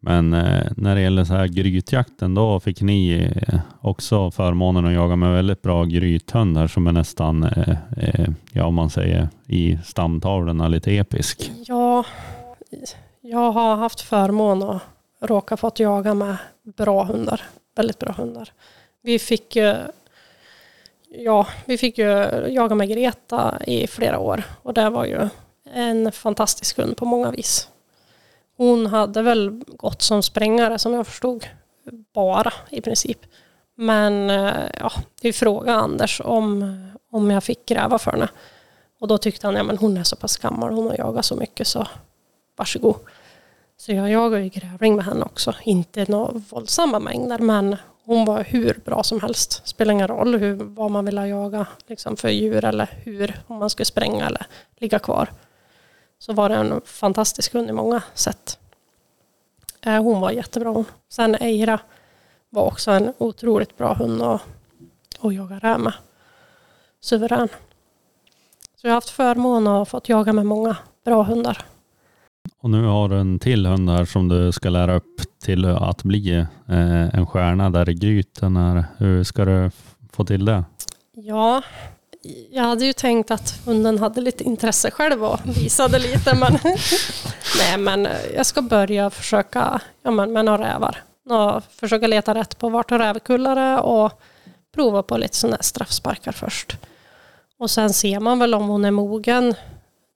Men 0.00 0.34
eh, 0.34 0.72
när 0.76 0.94
det 0.94 1.00
gäller 1.00 1.24
så 1.24 1.34
här 1.34 1.46
grytjakten, 1.46 2.34
då 2.34 2.60
fick 2.60 2.80
ni 2.80 3.30
eh, 3.48 3.60
också 3.80 4.30
förmånen 4.30 4.86
att 4.86 4.92
jaga 4.92 5.16
med 5.16 5.32
väldigt 5.32 5.62
bra 5.62 5.84
grythundar 5.84 6.66
som 6.66 6.86
är 6.86 6.92
nästan, 6.92 7.42
eh, 7.42 8.28
ja 8.52 8.66
om 8.66 8.74
man 8.74 8.90
säger 8.90 9.28
i 9.46 9.78
stamtavlorna 9.84 10.68
lite 10.68 10.96
episk. 10.96 11.52
Ja, 11.66 12.04
jag 13.20 13.52
har 13.52 13.76
haft 13.76 14.00
förmån 14.00 14.62
att 14.62 14.82
råka 15.20 15.56
fått 15.56 15.80
jaga 15.80 16.14
med 16.14 16.36
bra 16.62 17.04
hundar. 17.04 17.42
Väldigt 17.76 17.98
bra 17.98 18.12
hundar. 18.12 18.52
Vi 19.02 19.18
fick 19.18 19.56
ja, 21.08 21.46
vi 21.64 21.78
fick 21.78 21.98
ju 21.98 22.04
jaga 22.48 22.74
med 22.74 22.88
Greta 22.88 23.58
i 23.66 23.86
flera 23.86 24.18
år 24.18 24.44
och 24.62 24.74
det 24.74 24.90
var 24.90 25.04
ju 25.04 25.28
en 25.72 26.12
fantastisk 26.12 26.78
hund 26.78 26.96
på 26.96 27.04
många 27.04 27.30
vis. 27.30 27.68
Hon 28.56 28.86
hade 28.86 29.22
väl 29.22 29.62
gått 29.66 30.02
som 30.02 30.22
sprängare 30.22 30.78
som 30.78 30.94
jag 30.94 31.06
förstod, 31.06 31.46
bara 32.14 32.52
i 32.70 32.80
princip. 32.80 33.18
Men 33.74 34.30
eh, 34.30 34.70
ja, 34.80 34.92
vi 35.22 35.32
frågade 35.32 35.78
Anders 35.78 36.20
om, 36.24 36.76
om 37.10 37.30
jag 37.30 37.44
fick 37.44 37.66
gräva 37.66 37.98
för 37.98 38.10
henne. 38.10 38.28
Och 39.00 39.08
då 39.08 39.18
tyckte 39.18 39.46
han, 39.46 39.56
ja 39.56 39.62
men 39.62 39.78
hon 39.78 39.96
är 39.96 40.04
så 40.04 40.16
pass 40.16 40.36
gammal, 40.36 40.72
hon 40.72 40.86
har 40.86 40.96
jagat 40.98 41.24
så 41.24 41.36
mycket 41.36 41.66
så 41.66 41.86
varsågod. 42.56 42.96
Så 43.76 43.92
jag 43.92 44.10
jagar 44.10 44.38
ju 44.38 44.48
grävling 44.48 44.96
med 44.96 45.04
henne 45.04 45.24
också. 45.24 45.54
Inte 45.62 46.04
några 46.08 46.32
våldsamma 46.32 46.98
mängder 46.98 47.38
men 47.38 47.76
hon 48.06 48.24
var 48.24 48.44
hur 48.44 48.80
bra 48.84 49.02
som 49.02 49.20
helst. 49.20 49.66
Spelar 49.66 49.92
ingen 49.92 50.08
roll 50.08 50.34
hur, 50.34 50.54
vad 50.54 50.90
man 50.90 51.04
ville 51.04 51.28
jaga 51.28 51.66
liksom 51.86 52.16
för 52.16 52.28
djur 52.28 52.64
eller 52.64 52.88
hur, 53.04 53.40
om 53.46 53.58
man 53.58 53.70
skulle 53.70 53.86
spränga 53.86 54.26
eller 54.26 54.46
ligga 54.76 54.98
kvar. 54.98 55.30
Så 56.18 56.32
var 56.32 56.48
det 56.48 56.54
en 56.54 56.80
fantastisk 56.84 57.52
hund 57.52 57.70
i 57.70 57.72
många 57.72 58.02
sätt. 58.14 58.58
Eh, 59.80 60.02
hon 60.02 60.20
var 60.20 60.30
jättebra 60.30 60.70
hon. 60.70 60.84
Sen 61.08 61.34
Eira 61.34 61.80
var 62.50 62.62
också 62.62 62.90
en 62.90 63.12
otroligt 63.18 63.76
bra 63.76 63.94
hund 63.94 64.22
att, 64.22 64.42
att 65.20 65.34
jaga 65.34 65.58
räv 65.58 65.80
med. 65.80 65.94
Suverän. 67.00 67.48
Så 68.76 68.86
jag 68.86 68.90
har 68.90 68.94
haft 68.94 69.10
förmån 69.10 69.66
att 69.66 69.78
ha 69.78 69.84
fått 69.84 70.08
jaga 70.08 70.32
med 70.32 70.46
många 70.46 70.76
bra 71.04 71.22
hundar. 71.22 71.64
Och 72.66 72.70
nu 72.70 72.84
har 72.84 73.08
du 73.08 73.16
en 73.16 73.38
till 73.38 73.66
hund 73.66 73.90
här 73.90 74.04
som 74.04 74.28
du 74.28 74.52
ska 74.52 74.70
lära 74.70 74.94
upp 74.94 75.20
till 75.44 75.64
att 75.64 76.02
bli 76.02 76.36
eh, 76.68 77.14
en 77.14 77.26
stjärna 77.26 77.70
där 77.70 77.88
i 77.88 77.94
gryten. 77.94 78.56
Här. 78.56 78.84
Hur 78.98 79.24
ska 79.24 79.44
du 79.44 79.70
få 80.12 80.24
till 80.24 80.44
det? 80.44 80.64
Ja, 81.12 81.62
jag 82.50 82.62
hade 82.62 82.84
ju 82.84 82.92
tänkt 82.92 83.30
att 83.30 83.60
hunden 83.66 83.98
hade 83.98 84.20
lite 84.20 84.44
intresse 84.44 84.90
själv 84.90 85.24
och 85.24 85.40
visade 85.44 85.98
lite. 85.98 86.34
Men, 86.34 86.58
nej, 87.58 87.78
men 87.78 88.08
jag 88.36 88.46
ska 88.46 88.62
börja 88.62 89.10
försöka 89.10 89.80
ja, 90.02 90.10
men 90.10 90.32
med 90.32 90.44
några 90.44 90.74
rävar. 90.74 91.02
Och 91.30 91.62
försöka 91.80 92.06
leta 92.06 92.34
rätt 92.34 92.58
på 92.58 92.68
vart 92.68 92.92
rävkullar 92.92 93.56
är 93.56 93.80
och 93.80 94.20
prova 94.74 95.02
på 95.02 95.16
lite 95.16 95.36
sådana 95.36 95.58
straffsparkar 95.60 96.32
först. 96.32 96.76
Och 97.58 97.70
sen 97.70 97.92
ser 97.92 98.20
man 98.20 98.38
väl 98.38 98.54
om 98.54 98.68
hon 98.68 98.84
är 98.84 98.90
mogen 98.90 99.54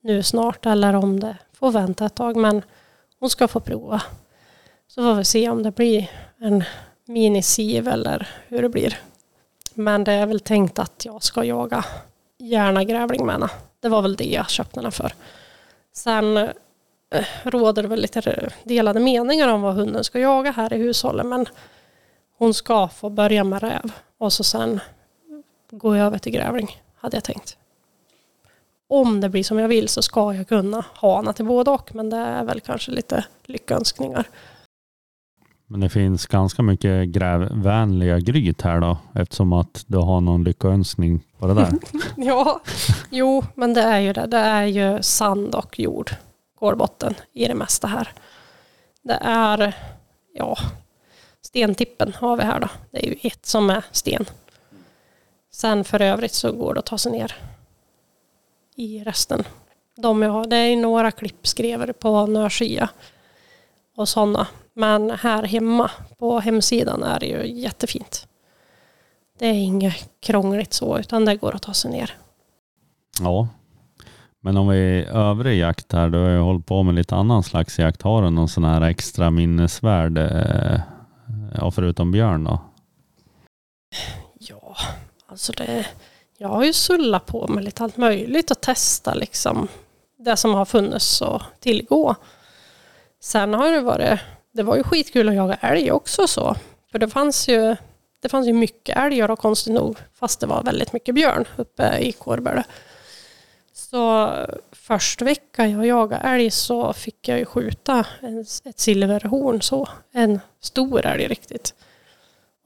nu 0.02 0.22
snart 0.22 0.66
eller 0.66 0.94
om 0.94 1.20
det 1.20 1.36
får 1.60 1.70
vänta 1.70 2.06
ett 2.06 2.14
tag. 2.14 2.36
Men 2.36 2.62
hon 3.18 3.30
ska 3.30 3.48
få 3.48 3.60
prova. 3.60 4.02
Så 4.88 5.02
får 5.02 5.14
vi 5.14 5.24
se 5.24 5.48
om 5.48 5.62
det 5.62 5.70
blir 5.70 6.10
en 6.38 6.64
minisiv 7.06 7.88
eller 7.88 8.28
hur 8.48 8.62
det 8.62 8.68
blir. 8.68 8.98
Men 9.74 10.04
det 10.04 10.12
är 10.12 10.26
väl 10.26 10.40
tänkt 10.40 10.78
att 10.78 11.04
jag 11.04 11.22
ska 11.22 11.44
jaga 11.44 11.84
gärna 12.38 12.84
grävling 12.84 13.26
med 13.26 13.34
henne. 13.34 13.50
Det 13.80 13.88
var 13.88 14.02
väl 14.02 14.16
det 14.16 14.24
jag 14.24 14.50
köpte 14.50 14.80
den 14.80 14.92
för. 14.92 15.12
Sen 15.92 16.36
eh, 16.36 17.24
råder 17.42 17.82
det 17.82 17.88
väl 17.88 18.00
lite 18.00 18.50
delade 18.64 19.00
meningar 19.00 19.48
om 19.48 19.62
vad 19.62 19.74
hunden 19.74 20.04
ska 20.04 20.18
jaga 20.18 20.50
här 20.50 20.72
i 20.72 20.76
hushållet. 20.76 21.26
Men 21.26 21.46
hon 22.38 22.54
ska 22.54 22.88
få 22.88 23.10
börja 23.10 23.44
med 23.44 23.62
räv 23.62 23.92
och 24.18 24.32
så 24.32 24.44
sen 24.44 24.80
gå 25.70 25.94
över 25.94 26.18
till 26.18 26.32
grävling, 26.32 26.82
hade 26.96 27.16
jag 27.16 27.24
tänkt. 27.24 27.56
Om 28.90 29.20
det 29.20 29.28
blir 29.28 29.42
som 29.42 29.58
jag 29.58 29.68
vill 29.68 29.88
så 29.88 30.02
ska 30.02 30.34
jag 30.34 30.48
kunna 30.48 30.84
ha 30.94 31.16
henne 31.16 31.32
till 31.32 31.44
både 31.44 31.70
och. 31.70 31.94
Men 31.94 32.10
det 32.10 32.16
är 32.16 32.44
väl 32.44 32.60
kanske 32.60 32.90
lite 32.90 33.24
lyckönskningar. 33.44 34.28
Men 35.66 35.80
det 35.80 35.88
finns 35.88 36.26
ganska 36.26 36.62
mycket 36.62 37.08
grävvänliga 37.08 38.18
gryt 38.18 38.62
här 38.62 38.80
då, 38.80 38.98
eftersom 39.14 39.52
att 39.52 39.84
du 39.86 39.98
har 39.98 40.20
någon 40.20 40.44
lyckönskning 40.44 41.20
på 41.38 41.46
det 41.46 41.54
där. 41.54 41.72
Ja, 42.16 42.60
jo, 43.10 43.44
men 43.54 43.74
det 43.74 43.82
är 43.82 43.98
ju 43.98 44.12
det. 44.12 44.26
Det 44.26 44.38
är 44.38 44.64
ju 44.64 45.02
sand 45.02 45.54
och 45.54 45.80
jord, 45.80 46.10
gårdbotten, 46.58 47.14
i 47.32 47.46
det 47.46 47.54
mesta 47.54 47.86
här. 47.86 48.08
Det 49.02 49.18
är, 49.22 49.74
ja, 50.34 50.56
stentippen 51.42 52.12
har 52.16 52.36
vi 52.36 52.42
här 52.42 52.60
då. 52.60 52.68
Det 52.90 53.06
är 53.06 53.08
ju 53.08 53.16
ett 53.22 53.46
som 53.46 53.70
är 53.70 53.84
sten. 53.92 54.24
Sen 55.52 55.84
för 55.84 56.02
övrigt 56.02 56.34
så 56.34 56.52
går 56.52 56.74
det 56.74 56.80
att 56.80 56.86
ta 56.86 56.98
sig 56.98 57.12
ner 57.12 57.34
i 58.80 59.04
resten. 59.04 59.44
De 59.96 60.22
jag 60.22 60.30
har, 60.30 60.46
det 60.46 60.56
är 60.56 60.76
några 60.76 61.10
klippskrever 61.10 61.92
på 61.92 62.26
nörskia 62.26 62.88
och 63.96 64.08
sådana. 64.08 64.46
Men 64.74 65.10
här 65.10 65.42
hemma 65.42 65.90
på 66.18 66.40
hemsidan 66.40 67.02
är 67.02 67.20
det 67.20 67.26
ju 67.26 67.60
jättefint. 67.60 68.28
Det 69.38 69.46
är 69.46 69.54
inget 69.54 70.10
krångligt 70.20 70.72
så, 70.72 70.98
utan 70.98 71.24
det 71.24 71.36
går 71.36 71.54
att 71.54 71.62
ta 71.62 71.74
sig 71.74 71.90
ner. 71.90 72.14
Ja. 73.20 73.48
Men 74.40 74.56
om 74.56 74.68
vi 74.68 74.78
är 74.78 75.04
övrig 75.04 75.58
jakt 75.58 75.92
här, 75.92 76.08
du 76.08 76.18
har 76.18 76.28
ju 76.28 76.38
hållit 76.38 76.66
på 76.66 76.82
med 76.82 76.94
lite 76.94 77.14
annan 77.14 77.42
slags 77.42 77.78
jakt. 77.78 78.02
Har 78.02 78.22
du 78.22 78.30
någon 78.30 78.48
sån 78.48 78.64
här 78.64 78.80
extra 78.80 79.30
minnesvärd, 79.30 80.18
eh, 80.18 80.80
ja, 81.54 81.70
förutom 81.70 82.12
björn 82.12 82.44
då? 82.44 82.60
Ja, 84.38 84.76
alltså 85.26 85.52
det, 85.52 85.86
jag 86.42 86.48
har 86.48 86.64
ju 86.64 86.72
sullat 86.72 87.26
på 87.26 87.48
med 87.48 87.64
lite 87.64 87.84
allt 87.84 87.96
möjligt 87.96 88.50
och 88.50 88.60
testat 88.60 89.16
liksom 89.16 89.68
det 90.18 90.36
som 90.36 90.54
har 90.54 90.64
funnits 90.64 91.22
att 91.22 91.42
tillgå. 91.60 92.14
Sen 93.20 93.54
har 93.54 93.70
det 93.70 93.80
varit, 93.80 94.20
det 94.52 94.62
var 94.62 94.76
ju 94.76 94.82
skitkul 94.82 95.28
att 95.28 95.34
jaga 95.34 95.54
älg 95.54 95.92
också 95.92 96.26
så. 96.26 96.56
För 96.92 96.98
det 96.98 97.08
fanns 97.08 97.48
ju, 97.48 97.76
det 98.20 98.28
fanns 98.28 98.46
ju 98.46 98.52
mycket 98.52 98.96
älgar 98.96 99.30
och 99.30 99.38
konstigt 99.38 99.74
nog, 99.74 99.96
fast 100.14 100.40
det 100.40 100.46
var 100.46 100.62
väldigt 100.62 100.92
mycket 100.92 101.14
björn 101.14 101.44
uppe 101.56 101.98
i 101.98 102.12
Kårböle. 102.12 102.64
Så 103.72 104.32
första 104.72 105.24
veckan 105.24 105.70
jag 105.70 105.86
jagade 105.86 106.22
älg 106.22 106.50
så 106.50 106.92
fick 106.92 107.28
jag 107.28 107.38
ju 107.38 107.44
skjuta 107.44 108.06
en, 108.20 108.40
ett 108.40 108.78
silverhorn 108.78 109.62
så. 109.62 109.88
En 110.12 110.40
stor 110.60 111.06
älg 111.06 111.28
riktigt. 111.28 111.74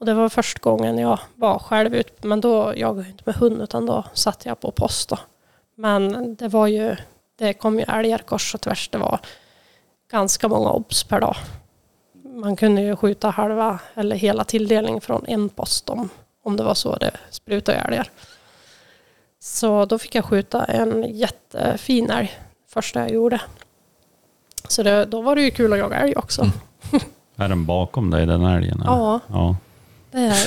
Och 0.05 0.07
det 0.07 0.13
var 0.13 0.29
första 0.29 0.59
gången 0.59 0.97
jag 0.97 1.19
var 1.35 1.59
själv 1.59 1.95
ut, 1.95 2.23
men 2.23 2.41
då 2.41 2.73
jagade 2.75 3.01
jag 3.01 3.11
inte 3.11 3.23
med 3.25 3.35
hund 3.35 3.61
utan 3.61 3.85
då 3.85 4.03
satt 4.13 4.45
jag 4.45 4.59
på 4.59 4.71
post 4.71 5.09
då. 5.09 5.17
Men 5.75 6.35
det 6.35 6.47
var 6.47 6.67
ju, 6.67 6.95
det 7.35 7.53
kom 7.53 7.79
ju 7.79 7.85
älgar 7.87 8.17
kors 8.17 8.55
och 8.55 8.61
tvärs. 8.61 8.89
Det 8.89 8.97
var 8.97 9.19
ganska 10.11 10.47
många 10.47 10.69
obs 10.69 11.03
per 11.03 11.21
dag. 11.21 11.35
Man 12.23 12.55
kunde 12.55 12.81
ju 12.81 12.95
skjuta 12.95 13.29
halva 13.29 13.79
eller 13.93 14.15
hela 14.15 14.43
tilldelningen 14.43 15.01
från 15.01 15.25
en 15.27 15.49
post 15.49 15.89
om, 15.89 16.09
om 16.43 16.57
det 16.57 16.63
var 16.63 16.75
så 16.75 16.95
det 16.95 17.11
sprutade 17.29 17.77
älgar. 17.77 18.09
Så 19.39 19.85
då 19.85 19.99
fick 19.99 20.15
jag 20.15 20.25
skjuta 20.25 20.65
en 20.65 21.17
jättefin 21.17 22.09
älg 22.09 22.39
första 22.67 22.99
jag 22.99 23.11
gjorde. 23.11 23.41
Så 24.67 24.83
det, 24.83 25.05
då 25.05 25.21
var 25.21 25.35
det 25.35 25.41
ju 25.41 25.51
kul 25.51 25.73
att 25.73 25.79
jaga 25.79 25.97
älg 25.97 26.15
också. 26.15 26.45
Är 27.35 27.49
den 27.49 27.65
bakom 27.65 28.11
dig, 28.11 28.25
den 28.25 28.45
älgen? 28.45 28.81
eller? 28.81 28.91
Ja, 28.91 29.19
ja. 29.27 29.55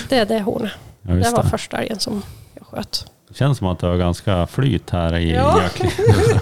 Det 0.08 0.16
är 0.16 0.26
det, 0.26 0.40
hornet. 0.40 0.72
ja 1.02 1.14
Det 1.14 1.30
var 1.30 1.42
första 1.42 1.76
älgen 1.78 1.98
som 1.98 2.22
jag 2.54 2.66
sköt. 2.66 3.10
Det 3.28 3.34
känns 3.34 3.58
som 3.58 3.66
att 3.66 3.78
du 3.78 3.86
har 3.86 3.96
ganska 3.96 4.46
flyt 4.46 4.90
här 4.90 5.16
i 5.16 5.32
Ja. 5.34 5.62
jakten. 5.62 5.90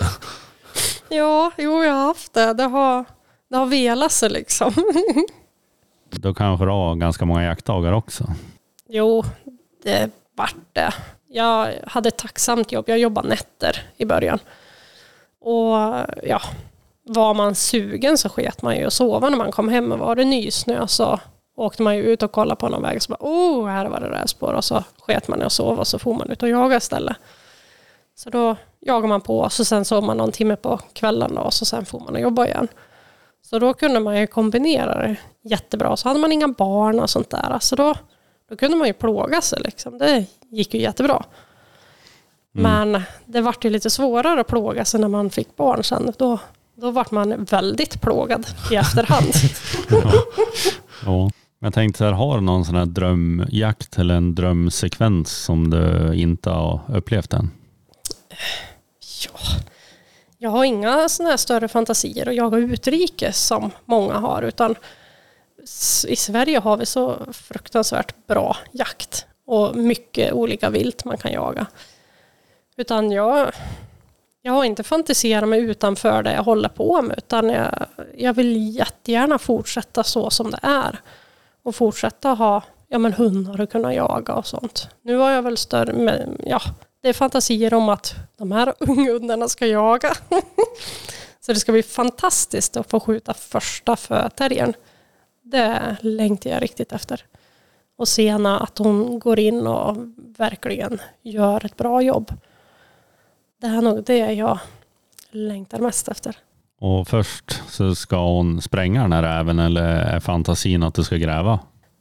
Ja, 1.08 1.50
jo 1.58 1.84
jag 1.84 1.92
har 1.94 2.04
haft 2.06 2.32
det. 2.34 2.52
Det 2.52 2.62
har, 2.62 3.04
det 3.50 3.56
har 3.56 3.66
velat 3.66 4.12
sig 4.12 4.30
liksom. 4.30 4.74
Då 6.10 6.34
kanske 6.34 6.64
du 6.66 6.70
har 6.70 6.94
ganska 6.94 7.24
många 7.24 7.44
jaktdagar 7.44 7.92
också. 7.92 8.24
Jo, 8.88 9.24
det 9.82 10.10
vart 10.36 10.54
det. 10.72 10.92
Jag 11.28 11.72
hade 11.86 12.08
ett 12.08 12.16
tacksamt 12.18 12.72
jobb. 12.72 12.84
Jag 12.88 12.98
jobbade 12.98 13.28
nätter 13.28 13.82
i 13.96 14.04
början. 14.04 14.38
Och 15.40 15.76
ja, 16.22 16.40
var 17.02 17.34
man 17.34 17.54
sugen 17.54 18.18
så 18.18 18.28
sket 18.28 18.62
man 18.62 18.76
ju 18.76 18.86
och 18.86 18.92
sova 18.92 19.28
när 19.28 19.36
man 19.38 19.52
kom 19.52 19.68
hem. 19.68 19.92
Och 19.92 19.98
var 19.98 20.14
det 20.16 20.24
nysnö 20.24 20.86
så 20.86 21.20
åkte 21.56 21.82
man 21.82 21.96
ju 21.96 22.02
ut 22.02 22.22
och 22.22 22.32
kollade 22.32 22.60
på 22.60 22.68
någon 22.68 22.82
väg. 22.82 23.02
Så 23.02 23.10
bara, 23.12 23.30
oh, 23.30 23.66
här 23.66 23.86
var 23.86 24.00
det 24.00 24.10
rävspår. 24.10 24.52
Och 24.52 24.64
så 24.64 24.84
sket 24.98 25.28
man 25.28 25.42
i 25.42 25.44
och 25.44 25.52
sov 25.52 25.78
och 25.78 25.86
så 25.86 25.98
får 25.98 26.14
man 26.14 26.30
ut 26.30 26.42
och 26.42 26.48
jaga 26.48 26.76
istället. 26.76 27.16
Så 28.14 28.30
då 28.30 28.56
jagade 28.80 29.08
man 29.08 29.20
på 29.20 29.38
och 29.38 29.52
så 29.52 29.64
sen 29.64 29.84
sov 29.84 30.04
man 30.04 30.16
någon 30.16 30.32
timme 30.32 30.56
på 30.56 30.80
kvällen 30.92 31.34
då, 31.34 31.40
och 31.40 31.54
så 31.54 31.64
sen 31.64 31.86
får 31.86 32.00
man 32.00 32.14
och 32.14 32.20
jobba 32.20 32.46
igen. 32.46 32.68
Så 33.42 33.58
då 33.58 33.74
kunde 33.74 34.00
man 34.00 34.20
ju 34.20 34.26
kombinera 34.26 34.94
det 35.06 35.16
jättebra. 35.42 35.96
Så 35.96 36.08
hade 36.08 36.20
man 36.20 36.32
inga 36.32 36.48
barn 36.48 37.00
och 37.00 37.10
sånt 37.10 37.30
där. 37.30 37.58
Så 37.60 37.76
då, 37.76 37.94
då 38.48 38.56
kunde 38.56 38.76
man 38.76 38.86
ju 38.86 38.92
plåga 38.92 39.40
sig. 39.40 39.60
Liksom. 39.60 39.98
Det 39.98 40.26
gick 40.50 40.74
ju 40.74 40.80
jättebra. 40.80 41.24
Men 42.52 43.02
det 43.24 43.40
vart 43.40 43.64
ju 43.64 43.70
lite 43.70 43.90
svårare 43.90 44.40
att 44.40 44.46
plåga 44.46 44.84
sig 44.84 45.00
när 45.00 45.08
man 45.08 45.30
fick 45.30 45.56
barn 45.56 45.84
sen. 45.84 46.12
Då, 46.18 46.38
då 46.74 46.90
vart 46.90 47.10
man 47.10 47.44
väldigt 47.44 48.00
plågad 48.00 48.46
i 48.70 48.74
efterhand. 48.74 49.32
Ja. 51.06 51.30
Jag 51.58 51.74
tänkte 51.74 51.98
så 51.98 52.04
här, 52.04 52.12
har 52.12 52.34
du 52.34 52.40
någon 52.40 52.64
sån 52.64 52.74
här 52.74 52.86
drömjakt 52.86 53.98
eller 53.98 54.14
en 54.14 54.34
drömsekvens 54.34 55.30
som 55.30 55.70
du 55.70 56.14
inte 56.14 56.50
har 56.50 56.80
upplevt 56.88 57.32
än? 57.32 57.50
Ja, 59.24 59.40
jag 60.38 60.50
har 60.50 60.64
inga 60.64 61.08
sådana 61.08 61.30
här 61.30 61.36
större 61.36 61.68
fantasier 61.68 62.28
och 62.28 62.34
jaga 62.34 62.58
utrikes 62.58 63.46
som 63.46 63.70
många 63.84 64.14
har. 64.14 64.42
Utan 64.42 64.74
i 66.08 66.16
Sverige 66.16 66.58
har 66.58 66.76
vi 66.76 66.86
så 66.86 67.18
fruktansvärt 67.32 68.26
bra 68.26 68.56
jakt 68.72 69.26
och 69.46 69.76
mycket 69.76 70.32
olika 70.32 70.70
vilt 70.70 71.04
man 71.04 71.18
kan 71.18 71.32
jaga. 71.32 71.66
Utan 72.76 73.10
jag, 73.12 73.50
jag 74.42 74.52
har 74.52 74.64
inte 74.64 74.82
fantiserat 74.82 75.48
mig 75.48 75.60
utanför 75.60 76.22
det 76.22 76.32
jag 76.32 76.42
håller 76.42 76.68
på 76.68 77.02
med. 77.02 77.18
Utan 77.18 77.48
jag, 77.48 77.86
jag 78.16 78.34
vill 78.34 78.76
jättegärna 78.76 79.38
fortsätta 79.38 80.04
så 80.04 80.30
som 80.30 80.50
det 80.50 80.60
är. 80.62 81.00
Och 81.66 81.74
fortsätta 81.74 82.28
ha 82.28 82.62
ja, 82.88 82.98
men 82.98 83.12
hundar 83.12 83.60
och 83.60 83.70
kunna 83.70 83.94
jaga 83.94 84.34
och 84.34 84.46
sånt. 84.46 84.88
Nu 85.02 85.16
har 85.16 85.30
jag 85.30 85.42
väl 85.42 85.56
större, 85.56 85.92
men, 85.92 86.40
ja, 86.44 86.60
det 87.00 87.08
är 87.08 87.12
fantasier 87.12 87.74
om 87.74 87.88
att 87.88 88.14
de 88.36 88.52
här 88.52 88.74
unghundarna 88.80 89.48
ska 89.48 89.66
jaga. 89.66 90.14
så 91.40 91.52
det 91.52 91.60
ska 91.60 91.72
bli 91.72 91.82
fantastiskt 91.82 92.76
att 92.76 92.90
få 92.90 93.00
skjuta 93.00 93.34
första 93.34 93.96
förterriern. 93.96 94.72
Det 95.42 95.96
längtar 96.00 96.50
jag 96.50 96.62
riktigt 96.62 96.92
efter. 96.92 97.24
Och 97.96 98.08
se 98.08 98.30
henne 98.30 98.58
att 98.58 98.78
hon 98.78 99.18
går 99.18 99.38
in 99.38 99.66
och 99.66 99.96
verkligen 100.16 101.00
gör 101.22 101.66
ett 101.66 101.76
bra 101.76 102.02
jobb. 102.02 102.32
Det 103.60 103.66
är 103.66 103.82
nog 103.82 104.04
det 104.04 104.32
jag 104.32 104.58
längtar 105.30 105.78
mest 105.78 106.08
efter. 106.08 106.38
Och 106.80 107.08
först 107.08 107.62
så 107.68 107.94
ska 107.94 108.16
hon 108.16 108.62
spränga 108.62 109.02
den 109.02 109.12
här 109.12 109.22
räven 109.22 109.58
eller 109.58 109.82
är 109.82 110.20
fantasin 110.20 110.82
att 110.82 110.94
du 110.94 111.04
ska 111.04 111.16
gräva? 111.16 111.58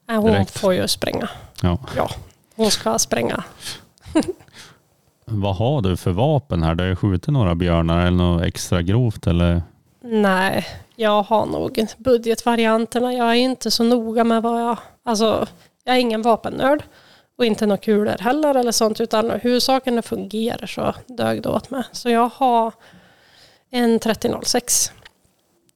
Nej, 0.07 0.17
hon 0.17 0.31
Direkt. 0.31 0.59
får 0.59 0.73
ju 0.73 0.87
spränga. 0.87 1.29
Ja. 1.61 1.77
Ja, 1.95 2.09
hon 2.55 2.71
ska 2.71 2.99
spränga. 2.99 3.43
Vad 5.25 5.55
har 5.55 5.81
du 5.81 5.97
för 5.97 6.11
vapen 6.11 6.63
här? 6.63 6.75
Du 6.75 6.83
har 6.83 6.89
ju 6.89 6.95
skjutit 6.95 7.27
några 7.27 7.55
björnar 7.55 7.99
eller 7.99 8.17
något 8.17 8.43
extra 8.43 8.81
grovt 8.81 9.27
eller? 9.27 9.61
Nej, 10.01 10.65
jag 10.95 11.23
har 11.23 11.45
nog 11.45 11.87
budgetvarianterna. 11.97 13.13
Jag 13.13 13.27
är 13.27 13.33
inte 13.33 13.71
så 13.71 13.83
noga 13.83 14.23
med 14.23 14.41
vad 14.41 14.61
jag... 14.61 14.77
Alltså, 15.05 15.47
jag 15.83 15.95
är 15.95 15.99
ingen 15.99 16.21
vapennörd 16.21 16.83
och 17.37 17.45
inte 17.45 17.65
några 17.65 17.77
kulor 17.77 18.15
heller 18.19 18.55
eller 18.55 18.71
sånt. 18.71 19.01
Utan 19.01 19.31
huvudsaken 19.31 19.95
det 19.95 20.01
fungerar 20.01 20.67
så 20.67 20.95
dög 21.07 21.41
det 21.41 21.49
åt 21.49 21.69
mig. 21.69 21.83
Så 21.91 22.09
jag 22.09 22.29
har 22.35 22.73
en 23.75 23.99
3006. 23.99 24.91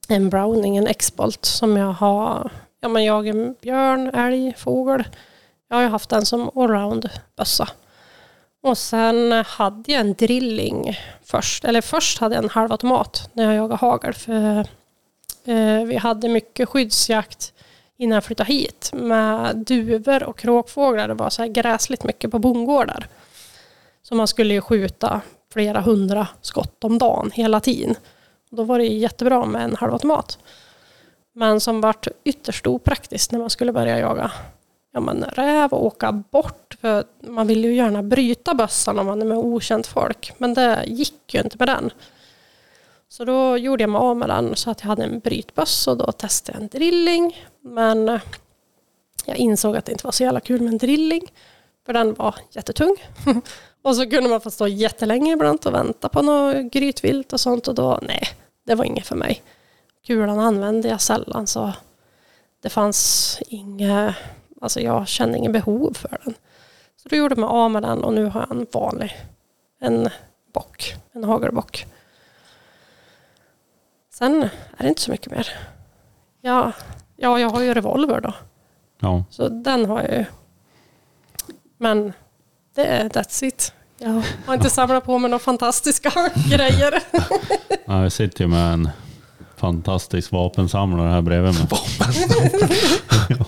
En 0.08 0.30
Browning, 0.30 0.76
en 0.76 0.86
X-Bolt 0.86 1.44
som 1.44 1.76
jag 1.76 1.92
har... 1.92 2.50
Ja, 2.80 2.88
men 2.88 3.04
jag 3.04 3.28
är 3.28 3.54
björn, 3.60 4.06
älg, 4.14 4.54
fågel. 4.58 5.04
Jag 5.68 5.76
har 5.76 5.82
ju 5.82 5.88
haft 5.88 6.10
den 6.10 6.26
som 6.26 6.50
allround-bössa. 6.54 7.68
Och 8.62 8.78
sen 8.78 9.32
hade 9.32 9.92
jag 9.92 10.00
en 10.00 10.14
drilling 10.14 10.98
först. 11.24 11.64
Eller 11.64 11.80
först 11.80 12.18
hade 12.18 12.34
jag 12.34 12.44
en 12.44 12.50
halvautomat 12.50 13.30
när 13.32 13.44
jag 13.44 13.54
jagade 13.54 13.76
hagel. 13.80 14.14
För 14.14 14.58
eh, 15.44 15.84
vi 15.86 15.96
hade 15.96 16.28
mycket 16.28 16.68
skyddsjakt 16.68 17.52
innan 17.96 18.14
jag 18.14 18.24
flyttade 18.24 18.52
hit. 18.52 18.90
Med 18.92 19.56
duvor 19.56 20.22
och 20.22 20.38
kråkfåglar. 20.38 21.08
Det 21.08 21.14
var 21.14 21.30
så 21.30 21.42
här 21.42 21.48
gräsligt 21.48 22.04
mycket 22.04 22.30
på 22.30 22.38
bondgårdar. 22.38 23.08
Så 24.02 24.14
man 24.14 24.28
skulle 24.28 24.54
ju 24.54 24.60
skjuta 24.60 25.20
flera 25.52 25.80
hundra 25.80 26.28
skott 26.40 26.84
om 26.84 26.98
dagen 26.98 27.30
hela 27.34 27.60
tiden. 27.60 27.94
Då 28.50 28.62
var 28.62 28.78
det 28.78 28.84
jättebra 28.84 29.46
med 29.46 29.64
en 29.64 29.76
halvautomat. 29.76 30.38
Men 31.32 31.60
som 31.60 31.80
vart 31.80 32.08
ytterst 32.24 32.66
opraktiskt 32.66 33.32
när 33.32 33.38
man 33.38 33.50
skulle 33.50 33.72
börja 33.72 33.98
jaga 33.98 34.32
ja, 34.92 35.00
men 35.00 35.24
räv 35.24 35.72
och 35.72 35.86
åka 35.86 36.12
bort. 36.12 36.76
För 36.80 37.04
man 37.20 37.46
vill 37.46 37.64
ju 37.64 37.74
gärna 37.74 38.02
bryta 38.02 38.54
bössan 38.54 38.98
om 38.98 39.06
man 39.06 39.22
är 39.22 39.26
med 39.26 39.38
okänt 39.38 39.86
folk. 39.86 40.32
Men 40.38 40.54
det 40.54 40.84
gick 40.86 41.34
ju 41.34 41.40
inte 41.40 41.56
med 41.58 41.68
den. 41.68 41.90
Så 43.08 43.24
då 43.24 43.56
gjorde 43.56 43.82
jag 43.82 43.90
mig 43.90 43.98
av 43.98 44.16
med 44.16 44.28
den 44.28 44.56
så 44.56 44.70
att 44.70 44.80
jag 44.80 44.88
hade 44.88 45.04
en 45.04 45.20
brytböss 45.20 45.86
och 45.86 45.96
då 45.96 46.12
testade 46.12 46.58
jag 46.58 46.62
en 46.62 46.68
drilling. 46.68 47.46
Men 47.60 48.08
eh, 48.08 48.20
jag 49.24 49.36
insåg 49.36 49.76
att 49.76 49.84
det 49.84 49.92
inte 49.92 50.06
var 50.06 50.12
så 50.12 50.22
jävla 50.22 50.40
kul 50.40 50.60
med 50.60 50.72
en 50.72 50.78
drilling. 50.78 51.32
För 51.86 51.92
den 51.92 52.14
var 52.14 52.34
jättetung. 52.50 52.96
och 53.82 53.96
så 53.96 54.10
kunde 54.10 54.30
man 54.30 54.40
få 54.40 54.50
stå 54.50 54.66
jättelänge 54.68 55.32
ibland 55.32 55.66
och 55.66 55.74
vänta 55.74 56.08
på 56.08 56.22
något 56.22 56.72
grytvilt 56.72 57.32
och 57.32 57.40
sånt. 57.40 57.68
Och 57.68 57.74
då, 57.74 57.98
nej, 58.02 58.22
det 58.66 58.74
var 58.74 58.84
inget 58.84 59.06
för 59.06 59.16
mig. 59.16 59.42
Kulan 60.06 60.38
använde 60.38 60.88
jag 60.88 61.00
sällan 61.00 61.46
så 61.46 61.72
det 62.62 62.68
fanns 62.70 63.38
inget, 63.46 64.14
alltså 64.60 64.80
jag 64.80 65.08
kände 65.08 65.38
ingen 65.38 65.52
behov 65.52 65.94
för 65.94 66.18
den. 66.24 66.34
Så 66.96 67.08
då 67.08 67.16
gjorde 67.16 67.36
mig 67.36 67.48
av 67.48 67.70
med 67.70 67.82
den 67.82 68.04
och 68.04 68.12
nu 68.12 68.24
har 68.24 68.40
jag 68.40 68.50
en 68.50 68.66
vanlig, 68.72 69.16
en 69.80 70.08
bock, 70.52 70.94
en 71.12 71.24
hagelbock. 71.24 71.86
Sen 74.12 74.42
är 74.76 74.82
det 74.82 74.88
inte 74.88 75.00
så 75.00 75.10
mycket 75.10 75.32
mer. 75.32 75.48
Jag, 76.40 76.72
Ja, 77.22 77.40
jag 77.40 77.50
har 77.50 77.60
ju 77.60 77.74
revolver 77.74 78.20
då. 78.20 78.34
Ja. 78.98 79.24
Så 79.30 79.48
den 79.48 79.84
har 79.84 80.02
jag 80.02 80.10
ju. 80.18 80.24
Men 81.76 82.12
det 82.74 82.84
är 82.86 83.08
that's 83.08 83.44
it. 83.44 83.72
Jag 83.98 84.22
har 84.46 84.54
inte 84.54 84.70
samlat 84.70 85.04
på 85.06 85.18
mig 85.18 85.30
några 85.30 85.42
fantastiska 85.42 86.10
grejer. 86.50 86.94
Ja, 87.86 88.02
Jag 88.02 88.12
sitter 88.12 88.44
ju 88.44 88.48
med 88.50 88.72
en 88.72 88.88
fantastisk 89.56 90.32
vapensamlare 90.32 91.08
här 91.08 91.20
bredvid 91.22 91.54
mig. 91.54 91.66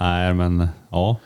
Nej, 0.00 0.34
men 0.34 0.68
ja, 0.90 1.16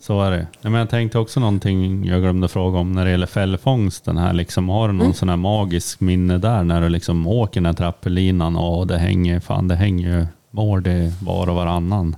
så 0.00 0.22
är 0.22 0.30
det. 0.30 0.36
Nej, 0.36 0.46
Men 0.72 0.74
jag 0.74 0.90
tänkte 0.90 1.18
också 1.18 1.40
någonting 1.40 2.04
jag 2.04 2.20
glömde 2.20 2.48
fråga 2.48 2.78
om 2.78 2.92
när 2.92 3.04
det 3.04 3.10
gäller 3.10 3.26
fällfångsten 3.26 4.16
här. 4.18 4.32
Liksom, 4.32 4.68
har 4.68 4.88
du 4.88 4.94
någon 4.94 5.14
sån 5.14 5.28
här 5.28 5.36
magisk 5.36 6.00
minne 6.00 6.38
där 6.38 6.62
när 6.62 6.80
du 6.80 6.88
liksom 6.88 7.26
åker 7.26 7.60
den 7.60 7.66
här 7.66 7.72
trappelinan 7.72 8.56
och 8.56 8.86
det 8.86 8.98
hänger, 8.98 9.40
fan 9.40 9.68
det 9.68 9.76
hänger 9.76 10.08
ju 10.18 10.26
mård 10.50 10.86
i 10.86 11.12
var 11.22 11.48
och 11.48 11.54
varannan. 11.56 12.16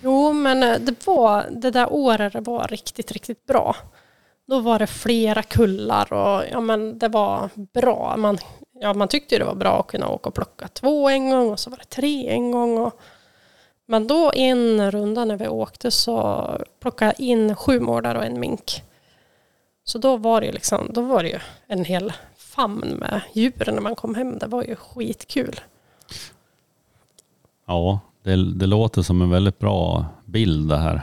Jo, 0.00 0.32
men 0.32 0.62
eh, 0.62 0.78
det 0.78 1.06
var 1.06 1.46
det 1.50 1.70
där 1.70 1.92
året 1.92 2.32
det 2.32 2.40
var 2.40 2.68
riktigt, 2.68 3.12
riktigt 3.12 3.46
bra. 3.46 3.76
Då 4.46 4.60
var 4.60 4.78
det 4.78 4.86
flera 4.86 5.42
kullar 5.42 6.12
och 6.12 6.44
ja, 6.50 6.60
men 6.60 6.98
det 6.98 7.08
var 7.08 7.50
bra. 7.54 8.16
Man, 8.16 8.38
ja, 8.72 8.94
man 8.94 9.08
tyckte 9.08 9.34
ju 9.34 9.38
det 9.38 9.44
var 9.44 9.54
bra 9.54 9.80
att 9.80 9.86
kunna 9.86 10.08
åka 10.08 10.28
och 10.28 10.34
plocka 10.34 10.68
två 10.68 11.08
en 11.08 11.30
gång 11.30 11.50
och 11.50 11.60
så 11.60 11.70
var 11.70 11.76
det 11.76 11.84
tre 11.84 12.28
en 12.28 12.50
gång. 12.50 12.78
Och, 12.78 13.00
men 13.86 14.06
då 14.06 14.32
en 14.34 14.90
runda 14.90 15.24
när 15.24 15.36
vi 15.36 15.48
åkte 15.48 15.90
så 15.90 16.46
plockade 16.80 17.14
jag 17.16 17.20
in 17.26 17.56
sju 17.56 17.80
mårdar 17.80 18.14
och 18.14 18.24
en 18.24 18.40
mink. 18.40 18.82
Så 19.84 19.98
då 19.98 20.16
var 20.16 20.40
det 20.40 20.46
ju 20.46 20.52
liksom, 20.52 20.90
då 20.92 21.00
var 21.00 21.22
det 21.22 21.28
ju 21.28 21.38
en 21.66 21.84
hel 21.84 22.12
famn 22.36 22.88
med 22.88 23.20
djur 23.32 23.70
när 23.72 23.80
man 23.80 23.96
kom 23.96 24.14
hem. 24.14 24.38
Det 24.38 24.46
var 24.46 24.64
ju 24.64 24.76
skitkul. 24.76 25.60
Ja, 27.66 28.00
det, 28.28 28.54
det 28.54 28.66
låter 28.66 29.02
som 29.02 29.22
en 29.22 29.30
väldigt 29.30 29.58
bra 29.58 30.06
bild 30.24 30.68
det 30.68 30.76
här. 30.76 31.02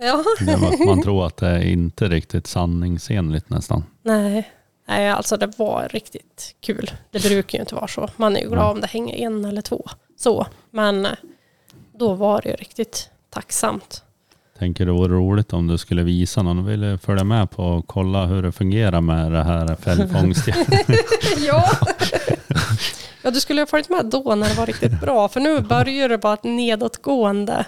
Ja. 0.00 0.24
Det, 0.40 0.86
man, 0.86 1.02
tror 1.04 1.26
att 1.26 1.36
det 1.36 1.48
är 1.48 1.62
inte 1.62 2.08
riktigt 2.08 2.46
sanningsenligt 2.46 3.50
nästan. 3.50 3.84
Nej. 4.02 4.50
Nej, 4.88 5.10
alltså 5.10 5.36
det 5.36 5.58
var 5.58 5.88
riktigt 5.90 6.54
kul. 6.60 6.90
Det 7.10 7.22
brukar 7.22 7.58
ju 7.58 7.62
inte 7.62 7.74
vara 7.74 7.88
så. 7.88 8.08
Man 8.16 8.36
är 8.36 8.40
ju 8.40 8.48
glad 8.48 8.70
om 8.70 8.80
det 8.80 8.86
hänger 8.86 9.14
en 9.14 9.44
eller 9.44 9.62
två. 9.62 9.88
Så. 10.16 10.46
Men 10.70 11.06
eh, 11.06 11.12
då 11.98 12.14
var 12.14 12.40
det 12.42 12.48
ju 12.48 12.54
riktigt 12.54 13.10
tacksamt. 13.30 14.02
Tänker 14.60 14.86
det 14.86 14.92
vore 14.92 15.14
roligt 15.14 15.52
om 15.52 15.66
du 15.66 15.78
skulle 15.78 16.02
visa 16.02 16.42
någon 16.42 16.58
och 16.58 16.68
ville 16.68 16.98
följa 16.98 17.24
med 17.24 17.50
på 17.50 17.64
och 17.64 17.86
kolla 17.86 18.26
hur 18.26 18.42
det 18.42 18.52
fungerar 18.52 19.00
med 19.00 19.32
det 19.32 19.42
här 19.42 19.76
fällfångstjakten. 19.76 20.96
ja. 21.46 21.64
ja, 23.22 23.30
du 23.30 23.40
skulle 23.40 23.60
ha 23.60 23.66
följt 23.66 23.88
med 23.88 24.06
då 24.06 24.34
när 24.34 24.48
det 24.48 24.54
var 24.54 24.66
riktigt 24.66 25.00
bra. 25.00 25.28
För 25.28 25.40
nu 25.40 25.60
börjar 25.60 26.08
det 26.08 26.18
bara 26.18 26.34
ett 26.34 26.44
nedåtgående 26.44 27.66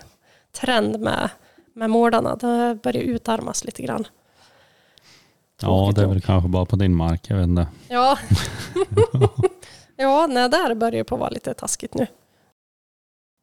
trend 0.60 1.00
med, 1.00 1.30
med 1.74 1.90
mårdarna. 1.90 2.36
Det 2.36 2.78
börjar 2.82 3.02
utarmas 3.02 3.64
lite 3.64 3.82
grann. 3.82 4.04
ja, 5.62 5.92
det 5.94 6.02
är 6.02 6.06
väl 6.06 6.20
kanske 6.20 6.48
bara 6.48 6.64
på 6.64 6.76
din 6.76 6.94
mark, 6.94 7.26
jag 7.28 7.36
vet 7.36 7.46
inte. 7.46 7.66
Ja. 7.88 8.18
ja, 9.96 10.26
nej, 10.30 10.48
där 10.48 10.74
börjar 10.74 10.92
det 10.92 11.04
på 11.04 11.14
att 11.14 11.20
vara 11.20 11.30
lite 11.30 11.54
taskigt 11.54 11.94
nu. 11.94 12.06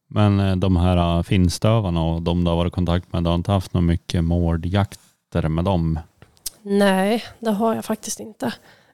Men 0.10 0.40
eh, 0.40 0.56
de 0.56 0.78
här 0.78 1.18
eh, 1.18 1.24
finstövarna 1.24 2.04
och 2.04 2.22
de 2.22 2.44
du 2.44 2.50
har 2.50 2.58
varit 2.58 2.74
i 2.74 2.76
kontakt 2.76 3.14
med, 3.14 3.24
du 3.24 3.28
har 3.28 3.36
inte 3.36 3.52
haft 3.52 3.74
något 3.74 3.84
mycket 3.84 4.24
mårdjakter 4.24 5.48
med 5.50 5.66
dem? 5.66 6.00
Nej, 6.62 7.24
det 7.40 7.52
har 7.52 7.76
jag 7.76 7.86
faktiskt 7.86 8.20
inte. 8.20 8.54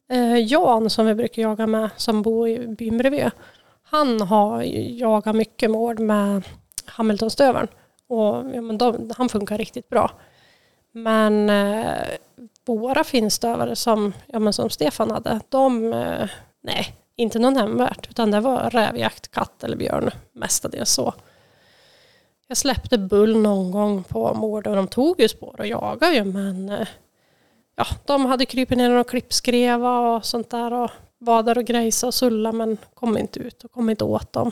Eh, 0.10 0.38
Jan 0.38 0.90
som 0.90 1.06
vi 1.06 1.16
brukar 1.16 1.42
jaga 1.42 1.68
med, 1.68 1.90
som 1.98 2.22
bor 2.22 2.50
i 2.50 2.68
byn 2.68 2.98
bredvid, 2.98 3.32
han 3.84 4.22
har 4.22 4.62
jagat 5.00 5.36
mycket 5.36 5.72
mård 5.72 6.00
med 6.00 6.44
Hamiltonstövaren. 6.86 7.68
Och 8.08 8.36
ja, 8.54 8.62
men 8.62 8.78
de, 8.78 9.12
han 9.18 9.30
funkar 9.30 9.58
riktigt 9.58 9.90
bra. 9.90 10.12
Men 10.92 11.50
eh, 11.50 12.08
våra 12.66 13.04
finstövare 13.04 13.76
som, 13.76 14.14
ja, 14.28 14.40
men 14.40 14.54
som 14.54 14.70
Stefan 14.70 15.12
hade, 15.12 15.40
de, 15.50 15.94
eh, 15.94 16.30
nej, 16.64 16.96
inte 17.16 17.40
någon 17.40 17.54
nämnvärt. 17.54 18.10
Utan 18.10 18.32
det 18.32 18.40
var 18.40 18.70
rävjakt, 18.70 19.32
katt 19.32 19.64
eller 19.64 19.78
björn, 19.78 20.12
mestadels 20.34 20.90
så. 20.92 21.14
Jag 22.48 22.58
släppte 22.58 22.98
bull 22.98 23.42
någon 23.42 23.72
gång 23.72 24.04
på 24.04 24.34
mård 24.34 24.68
och 24.68 24.76
de 24.76 24.88
tog 24.88 25.22
ju 25.22 25.28
spår 25.28 25.56
och 25.60 25.68
jagade 25.68 26.16
ju 26.16 26.24
men 26.24 26.70
eh, 26.70 26.88
ja, 27.76 27.86
de 28.06 28.26
hade 28.26 28.46
krypit 28.46 28.78
ner 28.78 28.92
och 28.92 29.10
klippskreva 29.10 30.00
och 30.00 30.26
sånt 30.26 30.50
där 30.50 30.74
och 30.74 30.92
var 31.18 31.44
där 31.44 31.58
och 31.58 31.66
grejsade 31.66 32.08
och 32.08 32.14
sulla 32.14 32.52
men 32.52 32.78
kom 32.94 33.18
inte 33.18 33.40
ut 33.40 33.64
och 33.64 33.72
kom 33.72 33.90
inte 33.90 34.04
åt 34.04 34.34
dem. 34.34 34.52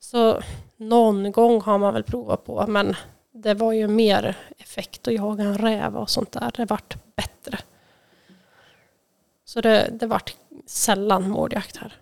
Så 0.00 0.40
någon 0.76 1.32
gång 1.32 1.60
har 1.60 1.78
man 1.78 1.94
väl 1.94 2.02
provat 2.02 2.44
på 2.44 2.64
men 2.68 2.96
det 3.32 3.54
var 3.54 3.72
ju 3.72 3.88
mer 3.88 4.36
effekt 4.58 5.08
att 5.08 5.14
jaga 5.14 5.44
en 5.44 5.58
räv 5.58 5.96
och 5.96 6.10
sånt 6.10 6.32
där. 6.32 6.52
Det 6.56 6.64
vart 6.64 6.96
bättre. 7.16 7.58
Så 9.44 9.60
det, 9.60 9.88
det 9.92 10.06
vart 10.06 10.36
sällan 10.66 11.30
mårdjakt 11.30 11.76
här. 11.76 11.92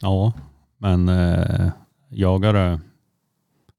Ja, 0.00 0.32
men 0.78 1.08
eh, 1.08 1.70
jagar 2.08 2.52
du 2.52 2.78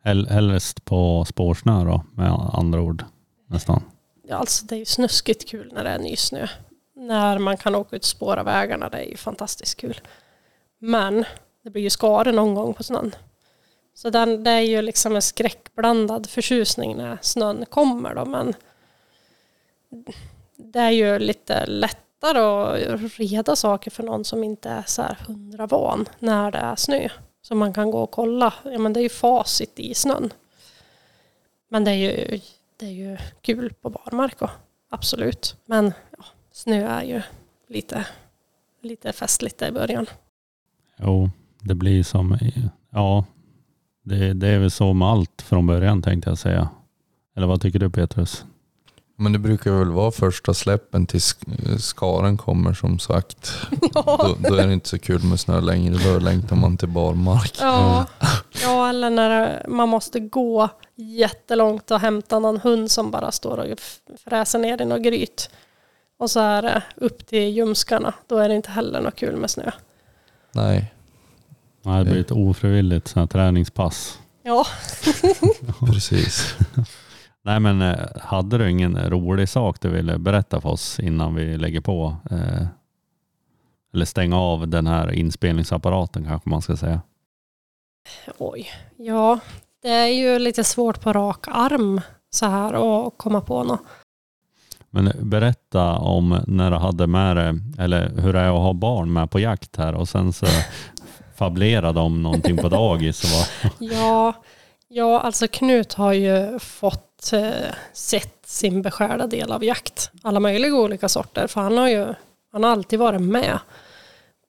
hell, 0.04 0.28
helst 0.28 0.86
på 0.86 1.26
spårsnö 1.26 1.84
då, 1.84 2.04
med 2.14 2.32
andra 2.54 2.82
ord 2.82 3.06
nästan? 3.48 3.84
Ja, 4.28 4.36
alltså 4.36 4.66
det 4.66 4.76
är 4.76 4.80
ju 4.80 4.86
snuskigt 4.86 5.50
kul 5.50 5.72
när 5.74 5.84
det 5.84 5.90
är 5.90 6.00
ny 6.00 6.16
snö. 6.16 6.48
När 6.96 7.38
man 7.38 7.58
kan 7.58 7.76
åka 7.76 7.96
ut 7.96 8.06
spåra 8.06 8.44
vägarna, 8.44 8.90
det 8.90 8.98
är 8.98 9.10
ju 9.10 9.18
fantastiskt 9.18 9.80
kul. 9.80 10.02
Men 10.80 11.26
det 11.64 11.70
blir 11.70 11.82
ju 11.82 11.90
skador 11.90 12.32
någon 12.32 12.56
gång 12.56 12.74
på 12.74 12.84
snön. 12.84 13.16
Så 13.94 14.10
den, 14.10 14.44
det 14.44 14.52
är 14.52 14.62
ju 14.62 14.82
liksom 14.82 15.16
en 15.16 15.22
skräckblandad 15.22 16.30
förtjusning 16.30 16.98
när 16.98 17.18
snön 17.22 17.66
kommer 17.70 18.16
då, 18.16 18.26
men 18.26 18.54
det 20.58 20.80
är 20.80 20.92
ju 20.92 21.20
lite 21.20 21.66
lättare 22.22 22.94
att 22.94 23.20
reda 23.20 23.56
saker 23.56 23.92
för 23.92 24.04
någon 24.04 24.26
som 24.26 24.44
inte 24.44 24.70
är 24.70 24.84
så 24.88 25.02
här 25.02 25.18
hundra 25.28 25.68
van 25.68 26.06
när 26.20 26.52
det 26.52 26.58
är 26.58 26.76
snö. 26.76 27.10
Så 27.42 27.56
man 27.56 27.74
kan 27.74 27.92
gå 27.92 28.00
och 28.00 28.12
kolla. 28.12 28.54
Ja, 28.64 28.80
men 28.80 28.94
det 28.94 29.00
är 29.00 29.04
ju 29.04 29.10
facit 29.10 29.80
i 29.80 29.94
snön. 29.94 30.34
Men 31.70 31.84
det 31.84 31.92
är 31.92 31.96
ju, 31.96 32.40
det 32.78 32.86
är 32.86 32.92
ju 32.92 33.18
kul 33.42 33.74
på 33.82 33.90
barmark 33.90 34.42
och 34.42 34.50
absolut. 34.90 35.56
Men 35.66 35.94
ja, 36.18 36.24
snö 36.52 36.88
är 36.88 37.04
ju 37.04 37.22
lite, 37.68 38.06
lite 38.82 39.14
festligt 39.14 39.62
i 39.62 39.72
början. 39.72 40.06
Jo, 40.98 41.30
det 41.60 41.76
blir 41.76 42.04
som, 42.04 42.38
ja, 42.90 43.26
det, 44.04 44.34
det 44.34 44.48
är 44.48 44.60
väl 44.60 44.72
så 44.72 44.94
med 44.94 45.08
allt 45.08 45.42
från 45.42 45.68
början 45.68 46.02
tänkte 46.02 46.30
jag 46.30 46.38
säga. 46.38 46.70
Eller 47.36 47.48
vad 47.48 47.62
tycker 47.62 47.80
du 47.80 47.90
Petrus? 47.90 48.46
Men 49.22 49.32
det 49.32 49.40
brukar 49.40 49.72
väl 49.72 49.92
vara 49.92 50.12
första 50.12 50.54
släppen 50.54 51.06
tills 51.06 51.36
skaren 51.80 52.38
kommer 52.38 52.74
som 52.74 53.00
sagt. 53.00 53.54
Då, 53.94 54.38
då 54.40 54.56
är 54.56 54.68
det 54.68 54.74
inte 54.74 54.90
så 54.90 55.00
kul 55.00 55.24
med 55.24 55.40
snö 55.40 55.62
längre. 55.62 55.98
Då 56.04 56.20
längtar 56.20 56.56
man 56.56 56.78
till 56.78 56.88
barmark. 56.88 57.58
Ja, 57.62 58.06
ja 58.64 58.90
eller 58.90 59.10
när 59.10 59.66
man 59.68 59.90
måste 59.90 60.20
gå 60.20 60.70
jättelångt 60.96 61.92
och 61.92 62.00
hämta 62.00 62.40
någon 62.40 62.58
hund 62.58 62.92
som 62.92 63.12
bara 63.12 63.32
står 63.32 63.58
och 63.58 63.80
fräser 64.26 64.60
ner 64.60 64.82
i 64.82 64.86
något 64.86 65.04
gryt. 65.04 65.50
Och 66.18 66.32
så 66.32 66.40
är 66.40 66.62
det 66.62 66.84
upp 66.96 67.28
till 67.28 67.50
ljumskarna. 67.50 68.14
Då 68.28 68.38
är 68.38 68.50
det 68.50 68.56
inte 68.56 68.72
heller 68.72 69.02
något 69.02 69.16
kul 69.16 69.36
med 69.36 69.50
snö. 69.50 69.72
Nej, 70.52 70.94
Nej, 71.82 72.04
det 72.04 72.12
blir 72.12 72.22
ett 72.22 72.32
ofrivilligt 72.32 73.14
träningspass. 73.30 74.20
Ja, 74.44 74.66
precis. 75.80 76.56
Nej 77.44 77.60
men 77.60 77.82
eh, 77.82 78.08
hade 78.22 78.58
du 78.58 78.70
ingen 78.70 79.10
rolig 79.10 79.50
sak 79.50 79.82
du 79.82 79.90
ville 79.90 80.18
berätta 80.18 80.62
för 80.62 80.70
oss 80.70 81.00
innan 81.00 81.36
vi 81.36 81.58
lägger 81.58 81.82
på? 81.82 82.16
Eh, 82.32 82.66
eller 83.94 84.06
stänga 84.06 84.40
av 84.40 84.68
den 84.68 84.88
här 84.88 85.12
inspelningsapparaten 85.12 86.26
kanske 86.26 86.50
man 86.50 86.62
ska 86.62 86.78
säga. 86.78 87.02
oj. 88.38 88.68
Ja, 88.98 89.40
det 89.82 89.90
är 89.90 90.08
ju 90.08 90.40
lite 90.40 90.64
svårt 90.64 91.02
på 91.02 91.14
rak 91.14 91.48
arm 91.48 92.02
så 92.30 92.46
här 92.46 92.74
att 93.08 93.14
komma 93.18 93.42
på 93.42 93.64
något. 93.64 93.82
Men 94.90 95.12
berätta 95.20 95.98
om 95.98 96.44
när 96.48 96.72
du 96.72 96.78
hade 96.78 97.08
med 97.08 97.38
dig, 97.38 97.54
eller 97.78 98.10
hur 98.22 98.34
det 98.34 98.40
är 98.40 98.48
att 98.48 98.62
ha 98.62 98.74
barn 98.74 99.14
med 99.14 99.32
på 99.32 99.40
jakt 99.40 99.78
här 99.78 99.94
och 99.94 100.10
sen 100.10 100.34
så 100.34 100.46
fablerade 101.36 102.00
om 102.00 102.24
någonting 102.24 102.58
på 102.58 102.70
dagis. 102.70 103.24
Ja, 103.80 104.34
ja, 104.88 105.20
alltså 105.20 105.48
Knut 105.48 105.94
har 105.94 106.14
ju 106.14 106.60
fått 106.60 107.11
Eh, 107.34 107.74
sett 107.94 108.46
sin 108.46 108.82
beskärda 108.82 109.28
del 109.28 109.52
av 109.52 109.64
jakt. 109.64 110.12
Alla 110.24 110.40
möjliga 110.40 110.76
olika 110.76 111.10
sorter. 111.10 111.48
För 111.48 111.62
han 111.62 111.78
har 111.78 111.90
ju 111.90 112.14
han 112.52 112.64
har 112.64 112.72
alltid 112.72 113.00
varit 113.00 113.22
med. 113.22 113.60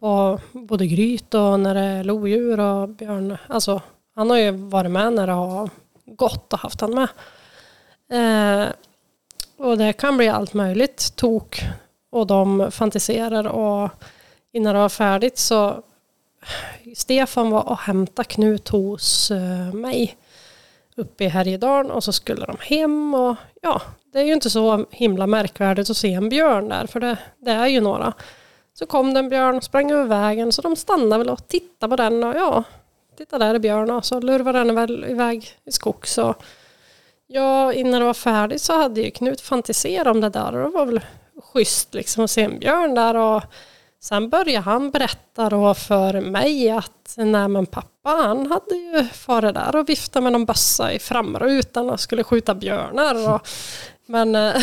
På 0.00 0.40
både 0.52 0.86
gryt 0.86 1.34
och 1.34 1.60
när 1.60 1.74
det 1.74 1.80
är 1.80 2.04
lodjur 2.04 2.60
och 2.60 2.88
björn. 2.88 3.36
Alltså, 3.46 3.80
han 4.14 4.30
har 4.30 4.36
ju 4.36 4.50
varit 4.50 4.90
med 4.90 5.12
när 5.12 5.26
det 5.26 5.32
har 5.32 5.70
gått 6.06 6.52
och 6.52 6.58
haft 6.58 6.80
han 6.80 6.94
med. 6.94 7.08
Eh, 8.12 8.68
och 9.56 9.78
det 9.78 9.92
kan 9.92 10.16
bli 10.16 10.28
allt 10.28 10.54
möjligt 10.54 11.16
tok. 11.16 11.62
Och 12.10 12.26
de 12.26 12.70
fantiserar 12.70 13.46
och 13.46 13.90
innan 14.52 14.74
det 14.74 14.80
var 14.80 14.88
färdigt 14.88 15.38
så 15.38 15.82
Stefan 16.96 17.50
var 17.50 17.68
och 17.68 17.78
hämtade 17.78 18.28
Knut 18.28 18.68
hos 18.68 19.30
eh, 19.30 19.72
mig 19.72 20.16
uppe 20.96 21.24
i 21.24 21.28
Härjedalen 21.28 21.90
och 21.90 22.04
så 22.04 22.12
skulle 22.12 22.46
de 22.46 22.56
hem 22.60 23.14
och 23.14 23.36
ja, 23.62 23.82
det 24.12 24.18
är 24.18 24.24
ju 24.24 24.32
inte 24.32 24.50
så 24.50 24.86
himla 24.90 25.26
märkvärdigt 25.26 25.90
att 25.90 25.96
se 25.96 26.12
en 26.12 26.28
björn 26.28 26.68
där 26.68 26.86
för 26.86 27.00
det, 27.00 27.18
det 27.38 27.50
är 27.50 27.66
ju 27.66 27.80
några. 27.80 28.12
Så 28.74 28.86
kom 28.86 29.14
det 29.14 29.20
en 29.20 29.28
björn 29.28 29.56
och 29.56 29.64
sprang 29.64 29.90
över 29.90 30.04
vägen 30.04 30.52
så 30.52 30.62
de 30.62 30.76
stannade 30.76 31.18
väl 31.18 31.30
och 31.30 31.48
tittade 31.48 31.90
på 31.90 31.96
den 31.96 32.24
och 32.24 32.34
ja, 32.36 32.64
titta 33.18 33.38
där 33.38 33.54
är 33.54 33.58
björn 33.58 33.90
och 33.90 34.04
så 34.04 34.20
lurvade 34.20 34.58
den 34.58 34.74
väl 34.74 35.04
iväg 35.04 35.50
i 35.64 35.72
skog 35.72 36.06
så 36.06 36.34
ja, 37.26 37.72
innan 37.72 38.00
det 38.00 38.06
var 38.06 38.14
färdigt 38.14 38.62
så 38.62 38.76
hade 38.76 39.00
ju 39.00 39.10
Knut 39.10 39.40
fantiserat 39.40 40.06
om 40.06 40.20
det 40.20 40.28
där 40.28 40.56
och 40.56 40.70
det 40.70 40.76
var 40.76 40.86
väl 40.86 41.00
schysst 41.52 41.94
liksom 41.94 42.24
att 42.24 42.30
se 42.30 42.42
en 42.42 42.58
björn 42.58 42.94
där 42.94 43.16
och 43.16 43.42
sen 44.02 44.28
började 44.28 44.64
han 44.64 44.90
berätta 44.90 45.48
då 45.48 45.74
för 45.74 46.20
mig 46.20 46.70
att 46.70 47.14
nej 47.16 47.48
men 47.48 47.66
pappa 47.66 48.10
han 48.10 48.46
hade 48.46 48.74
ju 48.74 49.04
farit 49.04 49.54
där 49.54 49.76
och 49.76 49.88
viftat 49.88 50.22
med 50.22 50.32
någon 50.32 50.44
bössa 50.44 50.92
i 50.92 50.98
framrutan 50.98 51.90
och 51.90 52.00
skulle 52.00 52.24
skjuta 52.24 52.54
björnar 52.54 53.34
och 53.34 53.48
men 54.06 54.34
eh, 54.34 54.54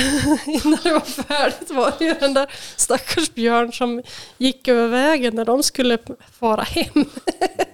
innan 0.45 0.79
det 0.83 0.93
var 0.93 1.23
färdigt 1.23 1.71
var 1.71 1.93
det 1.99 2.05
ju 2.05 2.13
den 2.13 2.33
där 2.33 2.51
stackars 2.75 3.33
björn 3.33 3.73
som 3.73 4.03
gick 4.37 4.67
över 4.67 4.87
vägen 4.87 5.35
när 5.35 5.45
de 5.45 5.63
skulle 5.63 5.97
fara 6.39 6.63
hem. 6.63 7.05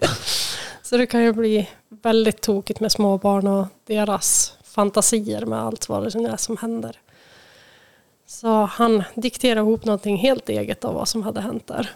Så 0.82 0.98
det 0.98 1.06
kan 1.06 1.24
ju 1.24 1.34
bli 1.34 1.70
väldigt 1.90 2.42
tokigt 2.42 2.80
med 2.80 2.92
småbarn 2.92 3.48
och 3.48 3.68
deras 3.88 4.54
fantasier 4.64 5.46
med 5.46 5.60
allt 5.60 5.90
vad 5.90 6.04
det 6.04 6.30
är 6.30 6.38
som 6.38 6.58
händer. 6.58 7.00
Så 8.28 8.66
han 8.66 9.04
dikterade 9.16 9.62
ihop 9.62 9.86
någonting 9.86 10.18
helt 10.18 10.50
eget 10.50 10.86
av 10.86 10.94
vad 10.94 11.08
som 11.08 11.24
hade 11.24 11.42
hänt 11.42 11.68
där. 11.68 11.90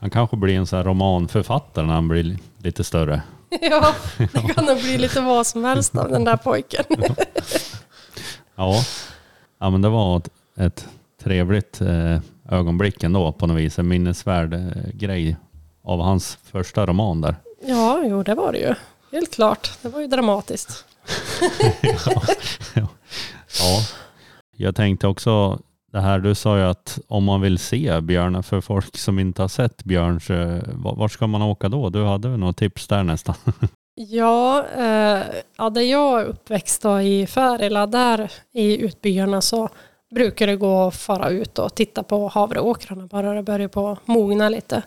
Han 0.00 0.10
kanske 0.10 0.36
blir 0.36 0.56
en 0.56 0.66
sån 0.66 0.76
här 0.76 0.84
romanförfattare 0.84 1.86
när 1.86 1.94
han 1.94 2.08
blir 2.08 2.38
lite 2.58 2.84
större. 2.84 3.22
Ja, 3.60 3.94
det 4.18 4.54
kan 4.54 4.64
nog 4.64 4.78
bli 4.80 4.98
lite 4.98 5.20
vad 5.20 5.46
som 5.46 5.64
helst 5.64 5.96
av 5.96 6.08
den 6.10 6.24
där 6.24 6.36
pojken. 6.36 6.84
Ja, 8.58 8.74
ja 9.58 9.70
men 9.70 9.82
det 9.82 9.88
var 9.88 10.16
ett, 10.16 10.28
ett 10.56 10.88
trevligt 11.22 11.80
eh, 11.80 12.18
ögonblick 12.50 13.02
ändå 13.02 13.32
på 13.32 13.46
något 13.46 13.56
vis. 13.56 13.78
En 13.78 13.88
minnesvärd 13.88 14.54
eh, 14.54 14.60
grej 14.94 15.36
av 15.84 16.00
hans 16.00 16.38
första 16.44 16.86
roman 16.86 17.20
där. 17.20 17.36
Ja, 17.66 18.02
jo 18.04 18.22
det 18.22 18.34
var 18.34 18.52
det 18.52 18.58
ju. 18.58 18.74
Helt 19.12 19.34
klart. 19.34 19.70
Det 19.82 19.88
var 19.88 20.00
ju 20.00 20.06
dramatiskt. 20.06 20.84
Ja, 23.58 23.80
jag 24.56 24.76
tänkte 24.76 25.06
också 25.06 25.58
det 25.96 26.02
här, 26.02 26.18
du 26.18 26.34
sa 26.34 26.58
ju 26.58 26.64
att 26.64 26.98
om 27.08 27.24
man 27.24 27.40
vill 27.40 27.58
se 27.58 28.00
björnen 28.00 28.42
för 28.42 28.60
folk 28.60 28.96
som 28.96 29.18
inte 29.18 29.42
har 29.42 29.48
sett 29.48 29.84
björn, 29.84 30.20
så 30.20 30.60
vart 30.74 31.12
ska 31.12 31.26
man 31.26 31.42
åka 31.42 31.68
då? 31.68 31.90
Du 31.90 32.04
hade 32.04 32.28
väl 32.28 32.38
något 32.38 32.56
tips 32.56 32.88
där 32.88 33.02
nästan? 33.02 33.34
Ja, 33.98 34.66
eh, 34.76 35.22
ja, 35.56 35.70
där 35.70 35.80
jag 35.80 36.20
är 36.20 36.24
uppväxt 36.24 36.82
då, 36.82 37.00
i 37.00 37.26
Färila, 37.26 37.86
där 37.86 38.32
i 38.52 38.78
utbyarna 38.78 39.40
så 39.40 39.68
brukar 40.14 40.46
det 40.46 40.56
gå 40.56 40.82
att 40.82 40.96
fara 40.96 41.28
ut 41.28 41.58
och 41.58 41.74
titta 41.74 42.02
på 42.02 42.28
havreåkrarna 42.28 43.06
bara 43.06 43.34
det 43.34 43.42
börjar 43.42 43.68
på 43.68 43.98
mogna 44.04 44.48
lite. 44.48 44.82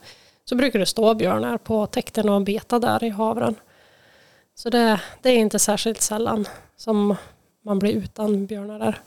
Så 0.46 0.56
brukar 0.56 0.80
det 0.80 0.86
stå 0.86 1.14
björnar 1.14 1.58
på 1.58 1.86
täkten 1.86 2.30
och 2.30 2.42
beta 2.42 2.80
där 2.80 3.04
i 3.04 3.10
havren. 3.10 3.56
Så 4.56 4.70
det, 4.70 5.02
det 5.22 5.30
är 5.30 5.38
inte 5.38 5.60
särskilt 5.60 6.02
sällan 6.02 6.48
som 6.78 7.16
man 7.66 7.80
blir 7.80 7.94
utan 7.94 8.46
björnar 8.46 8.80
där. 8.80 9.00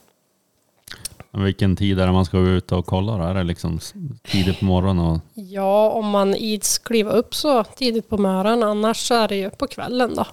Vilken 1.32 1.76
tid 1.76 2.00
är 2.00 2.06
det 2.06 2.12
man 2.12 2.24
ska 2.24 2.38
gå 2.38 2.48
ut 2.48 2.72
och 2.72 2.86
kolla 2.86 3.16
då? 3.16 3.24
Är 3.24 3.34
det 3.34 3.42
liksom 3.42 3.80
tidigt 4.22 4.58
på 4.58 4.64
morgonen? 4.64 5.06
Och, 5.06 5.20
Ja, 5.34 5.90
om 5.90 6.06
man 6.10 6.34
ids 6.34 6.78
kliva 6.78 7.10
upp 7.10 7.34
så 7.34 7.64
tidigt 7.64 8.08
på 8.08 8.18
morgonen, 8.18 8.62
annars 8.62 8.96
så 8.96 9.14
är 9.14 9.28
det 9.28 9.36
ju 9.36 9.50
på 9.50 9.66
kvällen 9.66 10.14
då. 10.14 10.26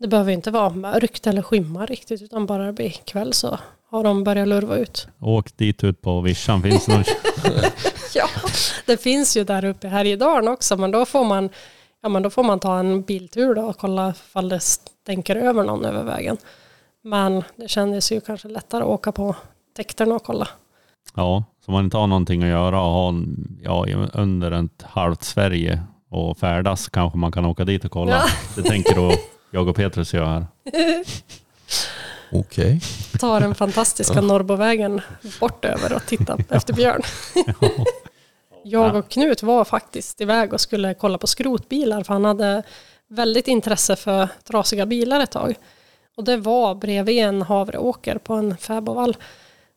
Det 0.00 0.08
behöver 0.08 0.32
inte 0.32 0.50
vara 0.50 0.70
mörkt 0.70 1.26
eller 1.26 1.42
skymma 1.42 1.86
riktigt, 1.86 2.22
utan 2.22 2.46
bara 2.46 2.66
det 2.66 2.72
blir 2.72 2.90
kväll 2.90 3.32
så 3.32 3.58
har 3.90 4.04
de 4.04 4.24
börjat 4.24 4.48
lurva 4.48 4.76
ut. 4.76 5.08
åk 5.20 5.56
dit 5.56 5.84
ut 5.84 6.00
på 6.02 6.20
vischan, 6.20 6.62
finns 6.62 6.86
det 6.86 6.92
någon 6.92 7.04
Ja, 8.14 8.26
det 8.86 8.96
finns 8.96 9.36
ju 9.36 9.44
där 9.44 9.64
uppe 9.64 9.86
i 9.86 9.90
Härjedalen 9.90 10.48
också, 10.48 10.76
men 10.76 10.90
då 10.90 11.04
får 11.06 11.24
man, 11.24 11.48
ja, 12.02 12.08
men 12.08 12.22
då 12.22 12.30
får 12.30 12.42
man 12.42 12.60
ta 12.60 12.78
en 12.78 13.02
biltur 13.02 13.54
då 13.54 13.62
och 13.62 13.78
kolla 13.78 14.10
ifall 14.10 14.48
det 14.48 14.60
stänker 14.60 15.36
över 15.36 15.64
någon 15.64 15.84
över 15.84 16.04
vägen. 16.04 16.36
Men 17.02 17.42
det 17.56 17.68
kändes 17.68 18.12
ju 18.12 18.20
kanske 18.20 18.48
lättare 18.48 18.82
att 18.82 18.88
åka 18.88 19.12
på 19.12 19.34
täkterna 19.76 20.14
och 20.14 20.22
kolla. 20.24 20.48
Ja, 21.14 21.44
så 21.64 21.70
man 21.70 21.84
inte 21.84 21.96
har 21.96 22.06
någonting 22.06 22.42
att 22.42 22.48
göra 22.48 22.80
och 22.82 22.90
ha 22.90 23.08
en- 23.08 23.58
ja, 23.62 23.86
under 24.12 24.52
ett 24.64 24.82
halvt 24.82 25.22
Sverige 25.22 25.82
och 26.10 26.38
färdas 26.38 26.88
kanske 26.88 27.18
man 27.18 27.32
kan 27.32 27.44
åka 27.44 27.64
dit 27.64 27.84
och 27.84 27.90
kolla. 27.90 28.12
Ja. 28.12 28.22
Det 28.56 28.62
tänker 28.68 28.94
då 28.94 29.12
jag 29.50 29.68
och 29.68 29.76
Petrus 29.76 30.14
gör 30.14 30.24
här. 30.24 30.46
Okej. 32.32 32.80
Ta 33.20 33.40
den 33.40 33.54
fantastiska 33.54 34.20
Norrbovägen 34.20 35.00
bort 35.40 35.64
över 35.64 35.92
och 35.92 36.06
titta 36.06 36.38
efter 36.48 36.74
björn. 36.74 37.02
Jag 38.64 38.96
och 38.96 39.08
Knut 39.08 39.42
var 39.42 39.64
faktiskt 39.64 40.20
iväg 40.20 40.52
och 40.52 40.60
skulle 40.60 40.94
kolla 40.94 41.18
på 41.18 41.26
skrotbilar 41.26 42.02
för 42.02 42.12
han 42.14 42.24
hade 42.24 42.62
väldigt 43.08 43.48
intresse 43.48 43.96
för 43.96 44.28
trasiga 44.44 44.86
bilar 44.86 45.20
ett 45.20 45.30
tag. 45.30 45.54
Och 46.16 46.24
det 46.24 46.36
var 46.36 46.74
bredvid 46.74 47.18
en 47.18 47.42
havreåker 47.42 48.18
på 48.18 48.34
en 48.34 48.56
fäbodvall. 48.56 49.16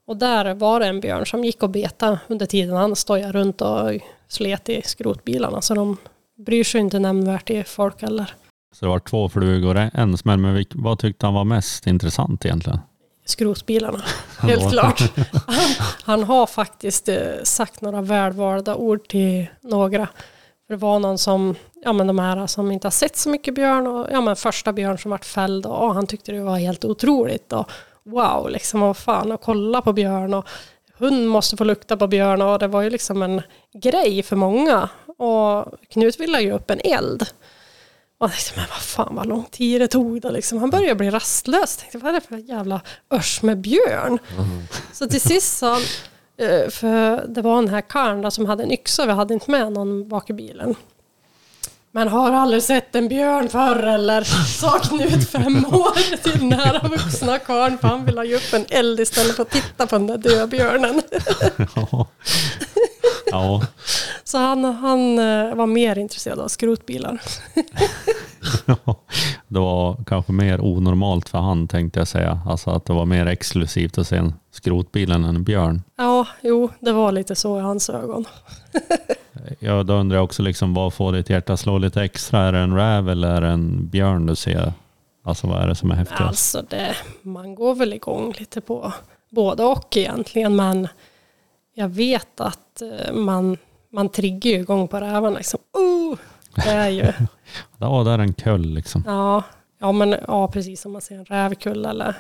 Och 0.08 0.18
där 0.18 0.54
var 0.54 0.80
det 0.80 0.86
en 0.86 1.00
björn 1.00 1.26
som 1.26 1.44
gick 1.44 1.64
och 1.64 1.70
betade 1.70 2.20
under 2.28 2.46
tiden 2.46 2.76
han 2.76 2.96
stojade 2.96 3.32
runt 3.32 3.62
och 3.62 3.92
slet 4.28 4.70
i 4.70 4.82
skrotbilarna. 4.82 5.62
Så 5.62 5.74
de 5.74 5.98
bryr 6.38 6.64
sig 6.64 6.82
inte 6.82 7.00
nämnvärt 7.00 7.50
i 7.50 7.64
folk 7.64 8.02
heller. 8.02 8.34
Så 8.74 8.86
det 8.86 8.90
var 8.90 9.00
två 9.00 9.30
flugor, 9.30 9.90
en 9.94 10.18
smäll. 10.18 10.40
Men 10.40 10.66
vad 10.76 11.00
tyckte 11.00 11.26
han 11.26 11.34
var 11.34 11.44
mest 11.44 11.88
intressant 11.88 12.46
egentligen? 12.46 12.80
skrotbilarna. 13.26 14.02
Helt 14.40 14.72
klart. 14.72 15.00
Han, 15.48 15.66
han 16.04 16.24
har 16.24 16.46
faktiskt 16.46 17.10
eh, 17.10 17.18
sagt 17.44 17.82
några 17.82 18.02
välvalda 18.02 18.76
ord 18.76 19.08
till 19.08 19.48
några. 19.62 20.08
För 20.68 20.74
det 20.74 20.78
var 20.78 21.00
någon 21.00 21.18
som, 21.18 21.56
ja 21.84 21.94
men 21.94 22.08
de 22.08 22.20
här 22.20 22.48
som 22.48 22.72
inte 22.72 22.88
har 22.88 22.92
sett 22.92 23.18
så 23.18 23.30
mycket 23.30 23.56
björn 23.56 23.88
och 23.88 24.08
ja 24.12 24.22
men 24.22 24.36
första 24.36 24.74
björn 24.74 24.98
som 24.98 25.12
vart 25.12 25.26
fälld 25.26 25.66
och, 25.66 25.94
han 25.94 26.08
tyckte 26.08 26.32
det 26.32 26.42
var 26.42 26.58
helt 26.58 26.86
otroligt 26.86 27.54
och 27.54 27.70
wow 28.06 28.50
liksom 28.50 28.80
vad 28.80 28.98
fan 28.98 29.32
och 29.32 29.42
kolla 29.42 29.82
på 29.82 29.94
björn 29.94 30.34
och 30.34 30.48
hund 30.98 31.28
måste 31.28 31.58
få 31.58 31.64
lukta 31.64 31.98
på 31.98 32.08
björn 32.08 32.42
och 32.42 32.60
det 32.60 32.68
var 32.68 32.82
ju 32.82 32.90
liksom 32.90 33.22
en 33.22 33.42
grej 33.74 34.24
för 34.24 34.36
många 34.36 34.90
och 35.18 35.66
Knut 35.90 36.20
ville 36.20 36.42
ju 36.42 36.52
upp 36.52 36.72
en 36.72 36.80
eld. 36.84 37.26
Och 38.18 38.28
jag 38.28 38.32
tänkte, 38.32 38.54
men 38.56 38.66
vad 38.70 38.82
fan 38.82 39.16
vad 39.16 39.26
lång 39.26 39.44
tid 39.44 39.82
det 39.82 39.88
tog 39.88 40.22
då 40.22 40.30
liksom. 40.30 40.58
Han 40.58 40.70
började 40.70 40.96
bli 40.96 41.10
rastlös. 41.10 41.78
Jag 41.78 41.80
tänkte, 41.80 41.98
vad 41.98 42.10
är 42.10 42.14
det 42.20 42.28
för 42.28 42.38
jävla 42.38 42.82
örs 43.10 43.42
med 43.42 43.58
björn? 43.58 44.20
Så 44.94 45.08
till 45.08 45.22
sist 45.22 45.62
han, 45.62 45.82
eh, 46.38 46.70
för 46.70 47.28
det 47.28 47.42
var 47.42 47.56
den 47.56 47.70
här 47.70 47.82
karln 47.82 48.32
som 48.32 48.46
hade 48.46 48.64
en 48.64 48.72
yxa, 48.72 49.06
vi 49.06 49.12
hade 49.12 49.34
inte 49.34 49.52
med 49.52 49.72
någon 49.72 50.10
bak 50.10 50.30
i 50.30 50.34
bilen. 50.34 50.76
Men 51.96 52.08
har 52.08 52.32
aldrig 52.32 52.64
sett 52.64 52.96
en 52.96 53.08
björn 53.08 53.50
förr 53.50 53.84
eller? 53.84 54.24
Sa 54.60 54.80
Knut 54.80 55.30
fem 55.30 55.66
år 55.66 56.18
till 56.18 56.40
den 56.40 56.54
här 56.54 56.90
vuxna 56.90 57.40
karln 57.40 57.78
för 57.78 57.88
han 57.88 58.06
vill 58.06 58.18
ha 58.18 58.26
upp 58.26 58.54
en 58.54 58.66
eld 58.70 59.00
istället 59.00 59.36
för 59.36 59.44
att 59.44 59.50
titta 59.50 59.88
på 59.88 59.96
den 59.98 60.08
där 60.08 60.18
döda 60.18 60.48
björnen. 60.48 61.02
Ja 61.76 62.08
ja, 63.36 63.62
Så 64.24 64.38
han, 64.38 64.64
han 64.64 65.20
eh, 65.20 65.56
var 65.56 65.66
mer 65.66 65.98
intresserad 65.98 66.40
av 66.40 66.48
skrotbilar. 66.48 67.22
det 69.48 69.60
var 69.60 70.04
kanske 70.08 70.32
mer 70.32 70.62
onormalt 70.62 71.30
för 71.30 71.38
han 71.38 71.68
tänkte 71.68 72.00
jag 72.00 72.08
säga. 72.08 72.40
Alltså 72.46 72.70
att 72.70 72.86
det 72.86 72.94
var 72.94 73.06
mer 73.06 73.26
exklusivt 73.26 73.98
att 73.98 74.08
se 74.08 74.16
en 74.16 74.34
skrotbil 74.52 75.12
än 75.12 75.26
en 75.26 75.44
björn. 75.44 75.82
Ja, 75.98 76.28
jo, 76.42 76.70
det 76.80 76.92
var 76.92 77.12
lite 77.12 77.36
så 77.36 77.58
i 77.58 77.62
hans 77.62 77.90
ögon. 77.90 78.26
Ja, 79.60 79.84
då 79.84 79.94
undrar 79.94 80.18
jag 80.18 80.24
också 80.24 80.44
liksom, 80.44 80.74
vad 80.74 80.94
får 80.94 81.12
ditt 81.12 81.30
hjärta 81.30 81.58
slå 81.58 81.78
lite 81.78 82.02
extra? 82.02 82.40
Är 82.40 82.52
det 82.52 82.60
en 82.60 82.76
räv 82.76 83.10
eller 83.10 83.28
är 83.28 83.42
det 83.42 83.48
en 83.48 83.88
björn 83.88 84.26
du 84.26 84.36
ser? 84.36 84.74
Alltså 85.24 85.48
vad 85.48 85.64
är 85.64 85.68
det 85.68 85.76
som 85.76 85.92
är 85.92 85.96
häftigast? 85.96 86.22
Alltså 86.22 86.62
det, 86.70 86.96
man 87.22 87.56
går 87.56 87.76
väl 87.76 87.94
igång 87.94 88.34
lite 88.38 88.62
på 88.62 88.94
både 89.30 89.64
och 89.64 89.98
egentligen, 89.98 90.56
men 90.56 90.88
jag 91.78 91.90
vet 91.90 92.40
att 92.40 92.82
eh, 92.82 93.14
man, 93.14 93.58
man 93.90 94.10
triggar 94.10 94.52
ju 94.52 94.60
igång 94.60 94.88
på 94.88 95.00
rävarna. 95.00 95.38
Liksom. 95.38 95.60
Oh, 95.74 96.18
det 96.56 96.70
är 96.70 96.90
ju, 96.90 97.14
Ja, 97.78 98.04
där 98.04 98.12
är 98.12 98.20
en 98.20 98.34
kull 98.34 98.74
liksom. 98.74 99.04
ja, 99.08 99.44
ja, 99.80 99.92
men, 99.92 100.16
ja, 100.28 100.48
precis 100.48 100.82
som 100.82 100.92
man 100.92 101.02
ser 101.02 101.16
en 101.16 101.26
rävkull 101.26 101.86
eller 101.86 102.16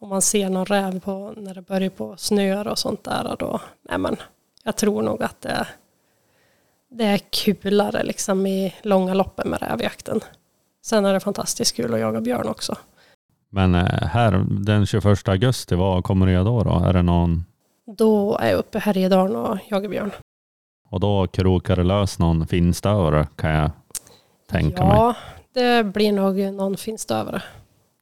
om 0.00 0.08
man 0.08 0.22
ser 0.22 0.50
någon 0.50 0.66
räv 0.66 1.00
på, 1.00 1.34
när 1.36 1.54
det 1.54 1.62
börjar 1.62 1.90
på 1.90 2.16
snöar 2.16 2.68
och 2.68 2.78
sånt 2.78 3.04
där. 3.04 3.36
Då, 3.38 3.60
nej 3.88 3.98
men, 3.98 4.16
jag 4.64 4.76
tror 4.76 5.02
nog 5.02 5.22
att 5.22 5.40
det, 5.40 5.66
det 6.90 7.04
är 7.04 7.18
kulare 7.18 8.02
liksom 8.02 8.46
i 8.46 8.74
långa 8.82 9.14
loppen 9.14 9.48
med 9.48 9.62
rävjakten. 9.62 10.20
Sen 10.82 11.04
är 11.04 11.12
det 11.12 11.20
fantastiskt 11.20 11.76
kul 11.76 11.94
att 11.94 12.00
jaga 12.00 12.20
björn 12.20 12.48
också. 12.48 12.76
Men 13.50 13.74
eh, 13.74 14.06
här 14.06 14.46
den 14.48 14.86
21 14.86 15.28
augusti, 15.28 15.74
vad 15.74 16.04
kommer 16.04 16.26
du 16.26 16.32
göra 16.32 16.44
då? 16.44 16.62
då? 16.62 16.84
Är 16.86 16.92
det 16.92 17.02
någon... 17.02 17.44
Då 17.96 18.36
är 18.38 18.50
jag 18.50 18.58
uppe 18.58 18.78
i 18.78 18.80
Härjedalen 18.80 19.36
och 19.36 19.58
jagar 19.70 19.88
björn. 19.88 20.10
Och 20.90 21.00
då 21.00 21.26
krokar 21.26 21.76
det 21.76 21.82
lös 21.84 22.18
någon 22.18 22.46
finstövare 22.46 23.26
kan 23.36 23.50
jag 23.50 23.70
tänka 24.50 24.84
mig. 24.84 24.96
Ja, 24.96 25.14
det 25.54 25.84
blir 25.84 26.12
nog 26.12 26.38
någon 26.38 26.76
finstövare. 26.76 27.42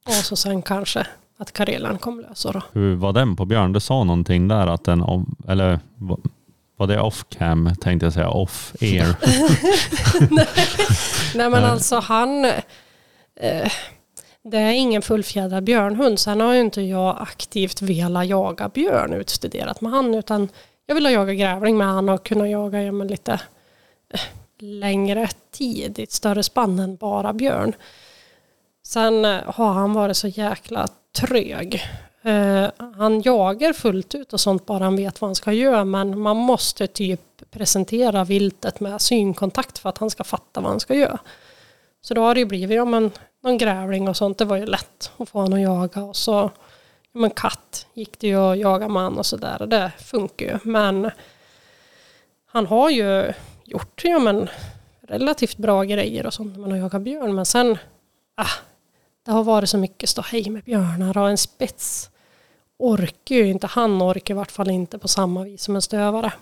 Och 0.05 0.13
så 0.13 0.35
sen 0.35 0.61
kanske 0.61 1.07
att 1.37 1.51
Karelan 1.51 1.97
kommer 1.97 2.23
lösa 2.23 2.51
då. 2.51 2.61
Hur 2.71 2.95
var 2.95 3.13
den 3.13 3.35
på 3.35 3.45
Björn? 3.45 3.73
Du 3.73 3.79
sa 3.79 4.03
någonting 4.03 4.47
där 4.47 4.67
att 4.67 4.83
den, 4.83 5.25
eller 5.47 5.79
va- 5.95 6.17
var 6.77 6.87
det 6.87 6.99
off 6.99 7.25
cam 7.29 7.69
tänkte 7.81 8.05
jag 8.05 8.13
säga, 8.13 8.29
off 8.29 8.73
air? 8.81 9.15
Nej 11.37 11.49
men 11.49 11.63
alltså 11.63 11.99
han... 11.99 12.45
Eh, 13.35 13.71
det 14.43 14.57
är 14.57 14.71
ingen 14.71 15.01
fullfjädrad 15.01 15.63
björnhund. 15.63 16.19
Sen 16.19 16.41
har 16.41 16.53
ju 16.53 16.59
inte 16.59 16.81
jag 16.81 17.17
aktivt 17.19 17.81
velat 17.81 18.27
jaga 18.27 18.69
björn 18.69 19.13
utstuderat 19.13 19.81
med 19.81 19.91
han. 19.91 20.15
Utan 20.15 20.49
jag 20.85 20.95
vill 20.95 21.05
ha 21.05 21.11
jaga 21.11 21.33
grävling 21.33 21.77
med 21.77 21.87
han 21.87 22.09
och 22.09 22.25
kunna 22.25 22.49
jaga 22.49 22.83
ja, 22.83 22.91
men 22.91 23.07
lite 23.07 23.33
eh, 24.13 24.19
längre 24.59 25.29
tid 25.51 25.99
i 25.99 26.03
ett 26.03 26.11
större 26.11 26.43
spann 26.43 26.79
än 26.79 26.95
bara 26.95 27.33
björn. 27.33 27.75
Sen 28.85 29.25
eh, 29.25 29.41
har 29.45 29.73
han 29.73 29.93
varit 29.93 30.17
så 30.17 30.27
jäkla 30.27 30.87
trög. 31.19 31.83
Eh, 32.21 32.67
han 32.97 33.21
jagar 33.21 33.73
fullt 33.73 34.15
ut 34.15 34.33
och 34.33 34.39
sånt 34.39 34.65
bara 34.65 34.83
han 34.83 34.95
vet 34.95 35.21
vad 35.21 35.27
han 35.27 35.35
ska 35.35 35.51
göra. 35.51 35.85
Men 35.85 36.19
man 36.19 36.37
måste 36.37 36.87
typ 36.87 37.51
presentera 37.51 38.23
viltet 38.23 38.79
med 38.79 39.01
synkontakt 39.01 39.77
för 39.77 39.89
att 39.89 39.97
han 39.97 40.09
ska 40.09 40.23
fatta 40.23 40.61
vad 40.61 40.69
han 40.69 40.79
ska 40.79 40.95
göra. 40.95 41.19
Så 42.01 42.13
då 42.13 42.21
har 42.21 42.33
det 42.33 42.39
ju 42.39 42.45
blivit 42.45 42.75
ja, 42.75 42.85
men, 42.85 43.11
någon 43.43 43.57
grävling 43.57 44.07
och 44.07 44.17
sånt. 44.17 44.37
Det 44.37 44.45
var 44.45 44.57
ju 44.57 44.65
lätt 44.65 45.11
att 45.17 45.29
få 45.29 45.39
honom 45.39 45.53
att 45.53 45.63
jaga. 45.63 46.03
Och 46.03 46.15
så 46.15 46.51
men 47.17 47.29
katt 47.29 47.87
gick 47.93 48.19
det 48.19 48.27
ju 48.27 48.35
att 48.35 48.57
jaga 48.57 48.87
man 48.87 49.17
och 49.17 49.25
sådär. 49.25 49.65
Det 49.67 49.91
funkar 49.97 50.45
ju. 50.45 50.59
Men 50.63 51.11
han 52.45 52.65
har 52.65 52.89
ju 52.89 53.33
gjort 53.63 54.01
ja, 54.03 54.19
men, 54.19 54.49
relativt 55.01 55.57
bra 55.57 55.83
grejer 55.83 56.25
och 56.25 56.33
sånt 56.33 56.53
när 56.53 56.59
man 56.59 56.71
har 56.71 56.77
jagat 56.77 57.01
björn. 57.01 57.35
Men 57.35 57.45
sen, 57.45 57.77
ah, 58.35 58.51
det 59.25 59.31
har 59.31 59.43
varit 59.43 59.69
så 59.69 59.77
mycket 59.77 60.09
ståhej 60.09 60.49
med 60.49 60.63
björnar 60.63 61.17
och 61.17 61.29
en 61.29 61.37
spets 61.37 62.09
orkar 62.77 63.35
ju 63.35 63.47
inte. 63.47 63.67
Han 63.67 64.01
orkar 64.01 64.33
i 64.33 64.37
vart 64.37 64.51
fall 64.51 64.69
inte 64.69 64.97
på 64.97 65.07
samma 65.07 65.43
vis 65.43 65.63
som 65.63 65.75
en 65.75 65.81
stövare. 65.81 66.33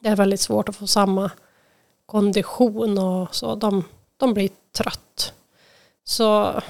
Det 0.00 0.08
är 0.08 0.16
väldigt 0.16 0.40
svårt 0.40 0.68
att 0.68 0.76
få 0.76 0.86
samma 0.86 1.30
kondition 2.06 2.98
och 2.98 3.34
så. 3.34 3.54
De, 3.54 3.84
de 4.16 4.34
blir 4.34 4.50
trött. 4.72 5.32
Så 6.08 6.60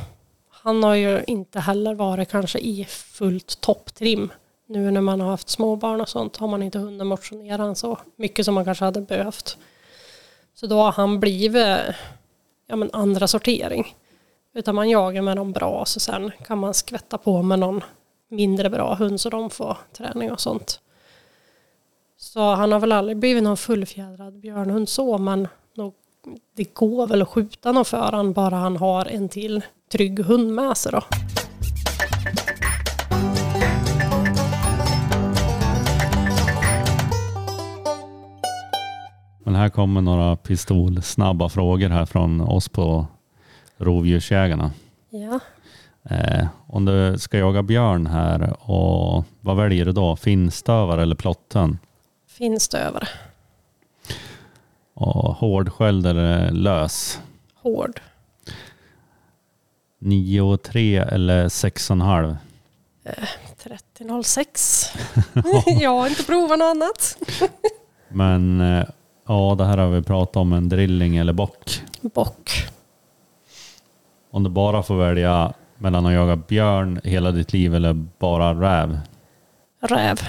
han 0.50 0.82
har 0.82 0.94
ju 0.94 1.24
inte 1.26 1.60
heller 1.60 1.94
varit 1.94 2.28
kanske 2.28 2.58
i 2.58 2.84
fullt 2.84 3.60
topptrim. 3.60 4.32
Nu 4.66 4.90
när 4.90 5.00
man 5.00 5.20
har 5.20 5.30
haft 5.30 5.48
småbarn 5.48 6.00
och 6.00 6.08
sånt 6.08 6.36
har 6.36 6.48
man 6.48 6.62
inte 6.62 6.78
hunnit 6.78 7.06
motionera 7.06 7.74
så 7.74 7.98
mycket 8.16 8.44
som 8.44 8.54
man 8.54 8.64
kanske 8.64 8.84
hade 8.84 9.00
behövt. 9.00 9.58
Så 10.54 10.66
då 10.66 10.76
har 10.76 10.92
han 10.92 11.20
blivit 11.20 11.78
ja, 12.66 12.76
men 12.76 12.90
andra 12.92 13.28
sortering. 13.28 13.96
Utan 14.54 14.74
man 14.74 14.90
jagar 14.90 15.22
med 15.22 15.36
dem 15.36 15.52
bra 15.52 15.84
så 15.84 16.00
sen 16.00 16.30
kan 16.46 16.58
man 16.58 16.74
skvätta 16.74 17.18
på 17.18 17.42
med 17.42 17.58
någon 17.58 17.84
mindre 18.28 18.70
bra 18.70 18.94
hund 18.94 19.20
så 19.20 19.30
de 19.30 19.50
får 19.50 19.76
träning 19.92 20.32
och 20.32 20.40
sånt. 20.40 20.80
Så 22.16 22.40
han 22.40 22.72
har 22.72 22.80
väl 22.80 22.92
aldrig 22.92 23.16
blivit 23.16 23.42
någon 23.42 23.56
fullfjädrad 23.56 24.40
björnhund 24.40 24.88
så 24.88 25.18
men 25.18 25.48
det 26.56 26.74
går 26.74 27.06
väl 27.06 27.22
att 27.22 27.28
skjuta 27.28 27.72
någon 27.72 27.84
för 27.84 28.12
han 28.12 28.32
bara 28.32 28.56
han 28.56 28.76
har 28.76 29.04
en 29.04 29.28
till 29.28 29.62
trygg 29.92 30.20
hund 30.20 30.54
med 30.54 30.76
sig 30.76 30.92
då. 30.92 31.02
Men 39.44 39.54
här 39.54 39.68
kommer 39.68 40.00
några 40.00 40.36
pistolsnabba 40.36 41.48
frågor 41.48 41.88
här 41.88 42.06
från 42.06 42.40
oss 42.40 42.68
på 42.68 43.06
Rovdjursjägarna. 43.76 44.70
Ja, 45.10 45.40
Eh, 46.10 46.46
om 46.66 46.84
du 46.84 47.18
ska 47.18 47.38
jaga 47.38 47.62
björn 47.62 48.06
här, 48.06 48.70
och 48.70 49.24
vad 49.40 49.56
väljer 49.56 49.84
du 49.84 49.92
då? 49.92 50.16
Finstövare 50.16 51.02
eller 51.02 51.16
plotten? 51.16 51.78
över. 52.74 53.08
Och 55.00 55.34
hårdsköljd 55.34 56.06
eller 56.06 56.50
lös? 56.50 57.20
Hård. 57.54 58.00
9,3 60.00 61.08
eller 61.12 61.48
6,5? 61.48 62.36
3006. 63.62 64.92
Jag 65.80 65.90
har 65.90 66.08
inte 66.08 66.24
provat 66.24 66.58
något 66.58 66.76
annat. 66.76 67.16
Men 68.08 68.60
eh, 68.60 68.84
ja, 69.26 69.54
det 69.58 69.64
här 69.64 69.78
har 69.78 69.88
vi 69.88 70.02
pratat 70.02 70.36
om, 70.36 70.52
en 70.52 70.68
drilling 70.68 71.16
eller 71.16 71.32
bock. 71.32 71.82
Bock. 72.00 72.50
Om 74.30 74.42
du 74.42 74.50
bara 74.50 74.82
får 74.82 74.96
välja 74.96 75.52
mellan 75.76 76.06
att 76.06 76.12
jaga 76.12 76.36
björn 76.36 77.00
hela 77.04 77.30
ditt 77.32 77.52
liv 77.52 77.74
eller 77.74 77.92
bara 78.18 78.54
räv. 78.54 78.98
Räv. 79.80 80.20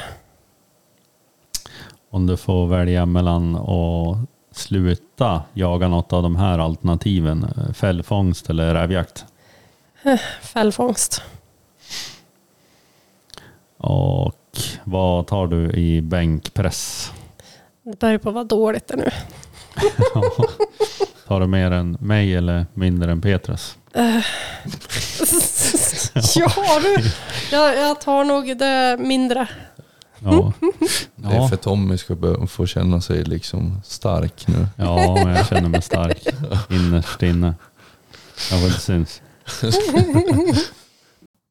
Om 2.09 2.27
du 2.27 2.37
får 2.37 2.67
välja 2.67 3.05
mellan 3.05 3.55
att 3.55 4.17
sluta 4.59 5.41
jaga 5.53 5.87
något 5.87 6.13
av 6.13 6.23
de 6.23 6.35
här 6.35 6.59
alternativen, 6.59 7.43
eh, 7.43 7.73
fällfångst 7.73 8.49
eller 8.49 8.73
rävjakt. 8.73 9.25
Fällfångst. 10.41 11.23
Och 13.77 14.35
vad 14.83 15.27
tar 15.27 15.47
du 15.47 15.71
i 15.71 16.01
bänkpress? 16.01 17.11
Det 17.83 17.99
börjar 17.99 18.17
på 18.17 18.29
att 18.29 18.35
vara 18.35 18.43
dåligt 18.43 18.87
det 18.87 18.95
nu. 18.95 19.09
tar 21.27 21.39
du 21.39 21.47
mer 21.47 21.71
än 21.71 21.97
mig 21.99 22.35
eller 22.35 22.65
mindre 22.73 23.11
än 23.11 23.21
Petrus? 23.21 23.77
ja 26.35 26.79
du. 26.81 26.97
Jag, 27.51 27.77
jag 27.77 28.01
tar 28.01 28.23
nog 28.23 28.57
det 28.57 28.97
mindre. 28.99 29.47
Ja, 30.23 30.53
Det 31.15 31.27
är 31.27 31.47
för 31.47 31.55
Tommy 31.55 31.97
ska 31.97 32.15
få 32.47 32.65
känna 32.65 33.01
sig 33.01 33.23
liksom 33.23 33.81
stark 33.83 34.47
nu. 34.47 34.67
ja 34.75 35.13
men 35.23 35.35
jag 35.35 35.47
känner 35.47 35.69
mig 35.69 35.81
stark 35.81 36.27
innerst 36.69 37.23
inne. 37.23 37.55
Jag 38.51 38.63
inte 38.63 38.79
syns. 38.79 39.21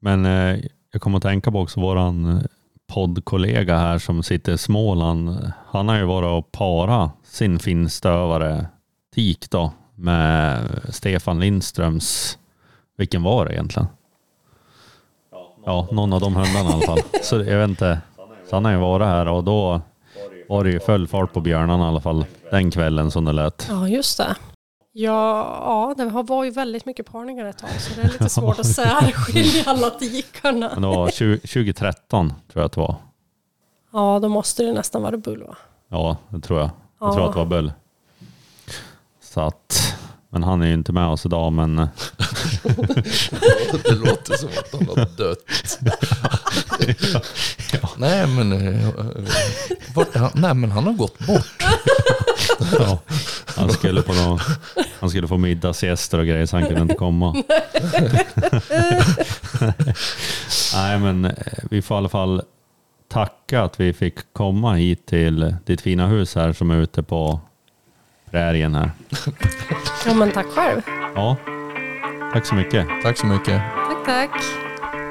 Men 0.00 0.26
eh, 0.26 0.60
jag 0.92 1.02
kommer 1.02 1.16
att 1.16 1.22
tänka 1.22 1.52
på 1.52 1.60
också 1.60 1.80
våran 1.80 2.46
poddkollega 2.92 3.78
här 3.78 3.98
som 3.98 4.22
sitter 4.22 4.52
i 4.52 4.58
Småland. 4.58 5.52
Han 5.66 5.88
har 5.88 5.96
ju 5.96 6.04
varit 6.04 6.44
och 6.44 6.52
para 6.52 7.10
sin 7.24 7.58
finstövare 7.58 8.66
Tik 9.14 9.50
då 9.50 9.72
med 9.94 10.68
Stefan 10.88 11.40
Lindströms, 11.40 12.38
vilken 12.96 13.22
var 13.22 13.46
det 13.46 13.52
egentligen? 13.52 13.88
Ja, 15.64 15.88
någon 15.92 16.12
av 16.12 16.20
de 16.20 16.36
hundarna 16.36 16.70
i 16.70 16.72
alla 16.72 16.86
fall. 16.86 17.00
Så 17.22 17.36
jag 17.36 17.58
vet 17.58 17.68
inte. 17.68 18.00
Så 18.50 18.56
han 18.56 18.64
har 18.64 18.72
ju 18.72 18.78
varit 18.78 19.06
här 19.06 19.28
och 19.28 19.44
då 19.44 19.80
var 20.48 20.64
det 20.64 20.70
ju 20.70 20.80
full 20.80 21.08
fart 21.08 21.32
på 21.32 21.40
björnarna 21.40 21.84
i 21.84 21.88
alla 21.88 22.00
fall 22.00 22.24
den 22.50 22.70
kvällen 22.70 23.10
som 23.10 23.24
det 23.24 23.32
lät. 23.32 23.66
Ja, 23.70 23.88
just 23.88 24.18
det. 24.18 24.34
Ja, 24.92 25.58
ja, 25.64 25.94
det 26.04 26.10
har- 26.10 26.22
var 26.22 26.44
ju 26.44 26.50
väldigt 26.50 26.86
mycket 26.86 27.06
parningar 27.06 27.44
ett 27.44 27.58
tag 27.58 27.70
så 27.78 27.94
det 27.94 28.00
är 28.06 28.12
lite 28.12 28.28
svårt 28.28 28.58
att 28.58 28.66
särskilja 28.74 29.62
alla 29.66 29.90
tikarna. 29.90 30.70
Men 30.72 30.82
det 30.82 30.88
var 30.88 31.10
20, 31.10 31.38
2013 31.38 32.28
tror 32.28 32.38
jag 32.52 32.64
att 32.64 32.72
det 32.72 32.80
var. 32.80 32.94
Ja, 33.92 34.18
då 34.22 34.28
måste 34.28 34.62
det 34.62 34.72
nästan 34.72 35.02
vara 35.02 35.16
bull 35.16 35.42
va? 35.42 35.56
Ja, 35.90 36.16
det 36.28 36.40
tror 36.40 36.58
jag. 36.60 36.70
Jag 37.00 37.08
Ja. 37.08 37.14
tror 37.14 37.26
att 37.26 37.32
det 37.32 37.38
var 37.38 37.46
Bull. 37.46 37.72
Så 39.22 39.40
att, 39.40 39.96
men 40.30 40.42
han 40.44 40.62
är 40.62 40.66
ju 40.66 40.74
inte 40.74 40.92
med 40.92 41.06
oss 41.08 41.26
idag 41.26 41.52
men 41.52 41.76
Det 43.84 43.94
låter 43.94 44.36
som 44.36 44.48
att 44.48 44.72
han 44.72 44.88
har 44.88 45.16
dött. 45.16 45.38
Nej 47.98 48.26
men, 48.26 48.52
eh, 48.52 48.88
vart, 49.94 50.16
är 50.16 50.18
han, 50.18 50.30
nej 50.34 50.54
men 50.54 50.70
han 50.70 50.84
har 50.84 50.92
gått 50.92 51.18
bort. 51.18 51.64
ja, 52.78 52.98
han, 53.56 53.70
skulle 53.70 54.02
på 54.02 54.12
någon, 54.12 54.38
han 55.00 55.10
skulle 55.10 55.28
få 55.28 55.36
middagsgäster 55.36 56.18
och 56.18 56.26
grejer 56.26 56.46
så 56.46 56.56
han 56.56 56.66
kunde 56.66 56.82
inte 56.82 56.94
komma. 56.94 57.32
Nej 60.74 60.98
men 60.98 61.24
eh, 61.24 61.32
vi 61.70 61.82
får 61.82 61.96
i 61.96 61.98
alla 61.98 62.08
fall 62.08 62.42
tacka 63.08 63.62
att 63.62 63.80
vi 63.80 63.92
fick 63.92 64.32
komma 64.32 64.74
hit 64.74 65.06
till 65.06 65.56
ditt 65.64 65.80
fina 65.80 66.06
hus 66.06 66.34
här 66.34 66.52
som 66.52 66.70
är 66.70 66.76
ute 66.76 67.02
på 67.02 67.40
prärien 68.30 68.74
här. 68.74 68.90
Ja, 70.06 70.14
men 70.14 70.30
tack 70.30 70.46
själv. 70.46 70.80
Ja, 71.14 71.36
tack 72.32 72.46
så 72.46 72.54
mycket. 72.54 72.86
Tack 73.02 73.18
så 73.18 73.26
mycket. 73.26 73.62
Tack, 73.88 74.06
tack. 74.06 74.30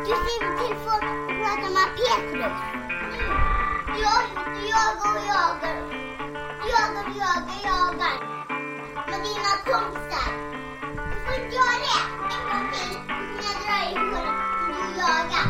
Du 0.05 0.13
ser 0.13 0.57
till 0.57 0.75
för 0.83 0.95
att 0.95 1.27
prata 1.27 1.69
med 1.73 1.87
Petrus 1.97 2.76
jagar 4.71 5.15
och 5.15 5.25
jagar. 5.33 5.77
Jagar 6.71 7.05
och 7.07 7.51
jagar. 7.65 8.15
Med 9.09 9.19
dina 9.23 9.53
kompisar. 9.65 10.29
Du 11.11 11.17
får 11.25 11.33
inte 11.43 11.55
göra 11.55 11.77
det 11.85 11.99
en 12.35 12.43
gång 12.49 12.71
till. 12.73 12.95
När 13.07 13.43
jag 13.47 13.55
drar 13.63 13.83
i 13.89 13.95
håret. 14.09 14.37
Du 14.73 14.99
jagar. 14.99 15.47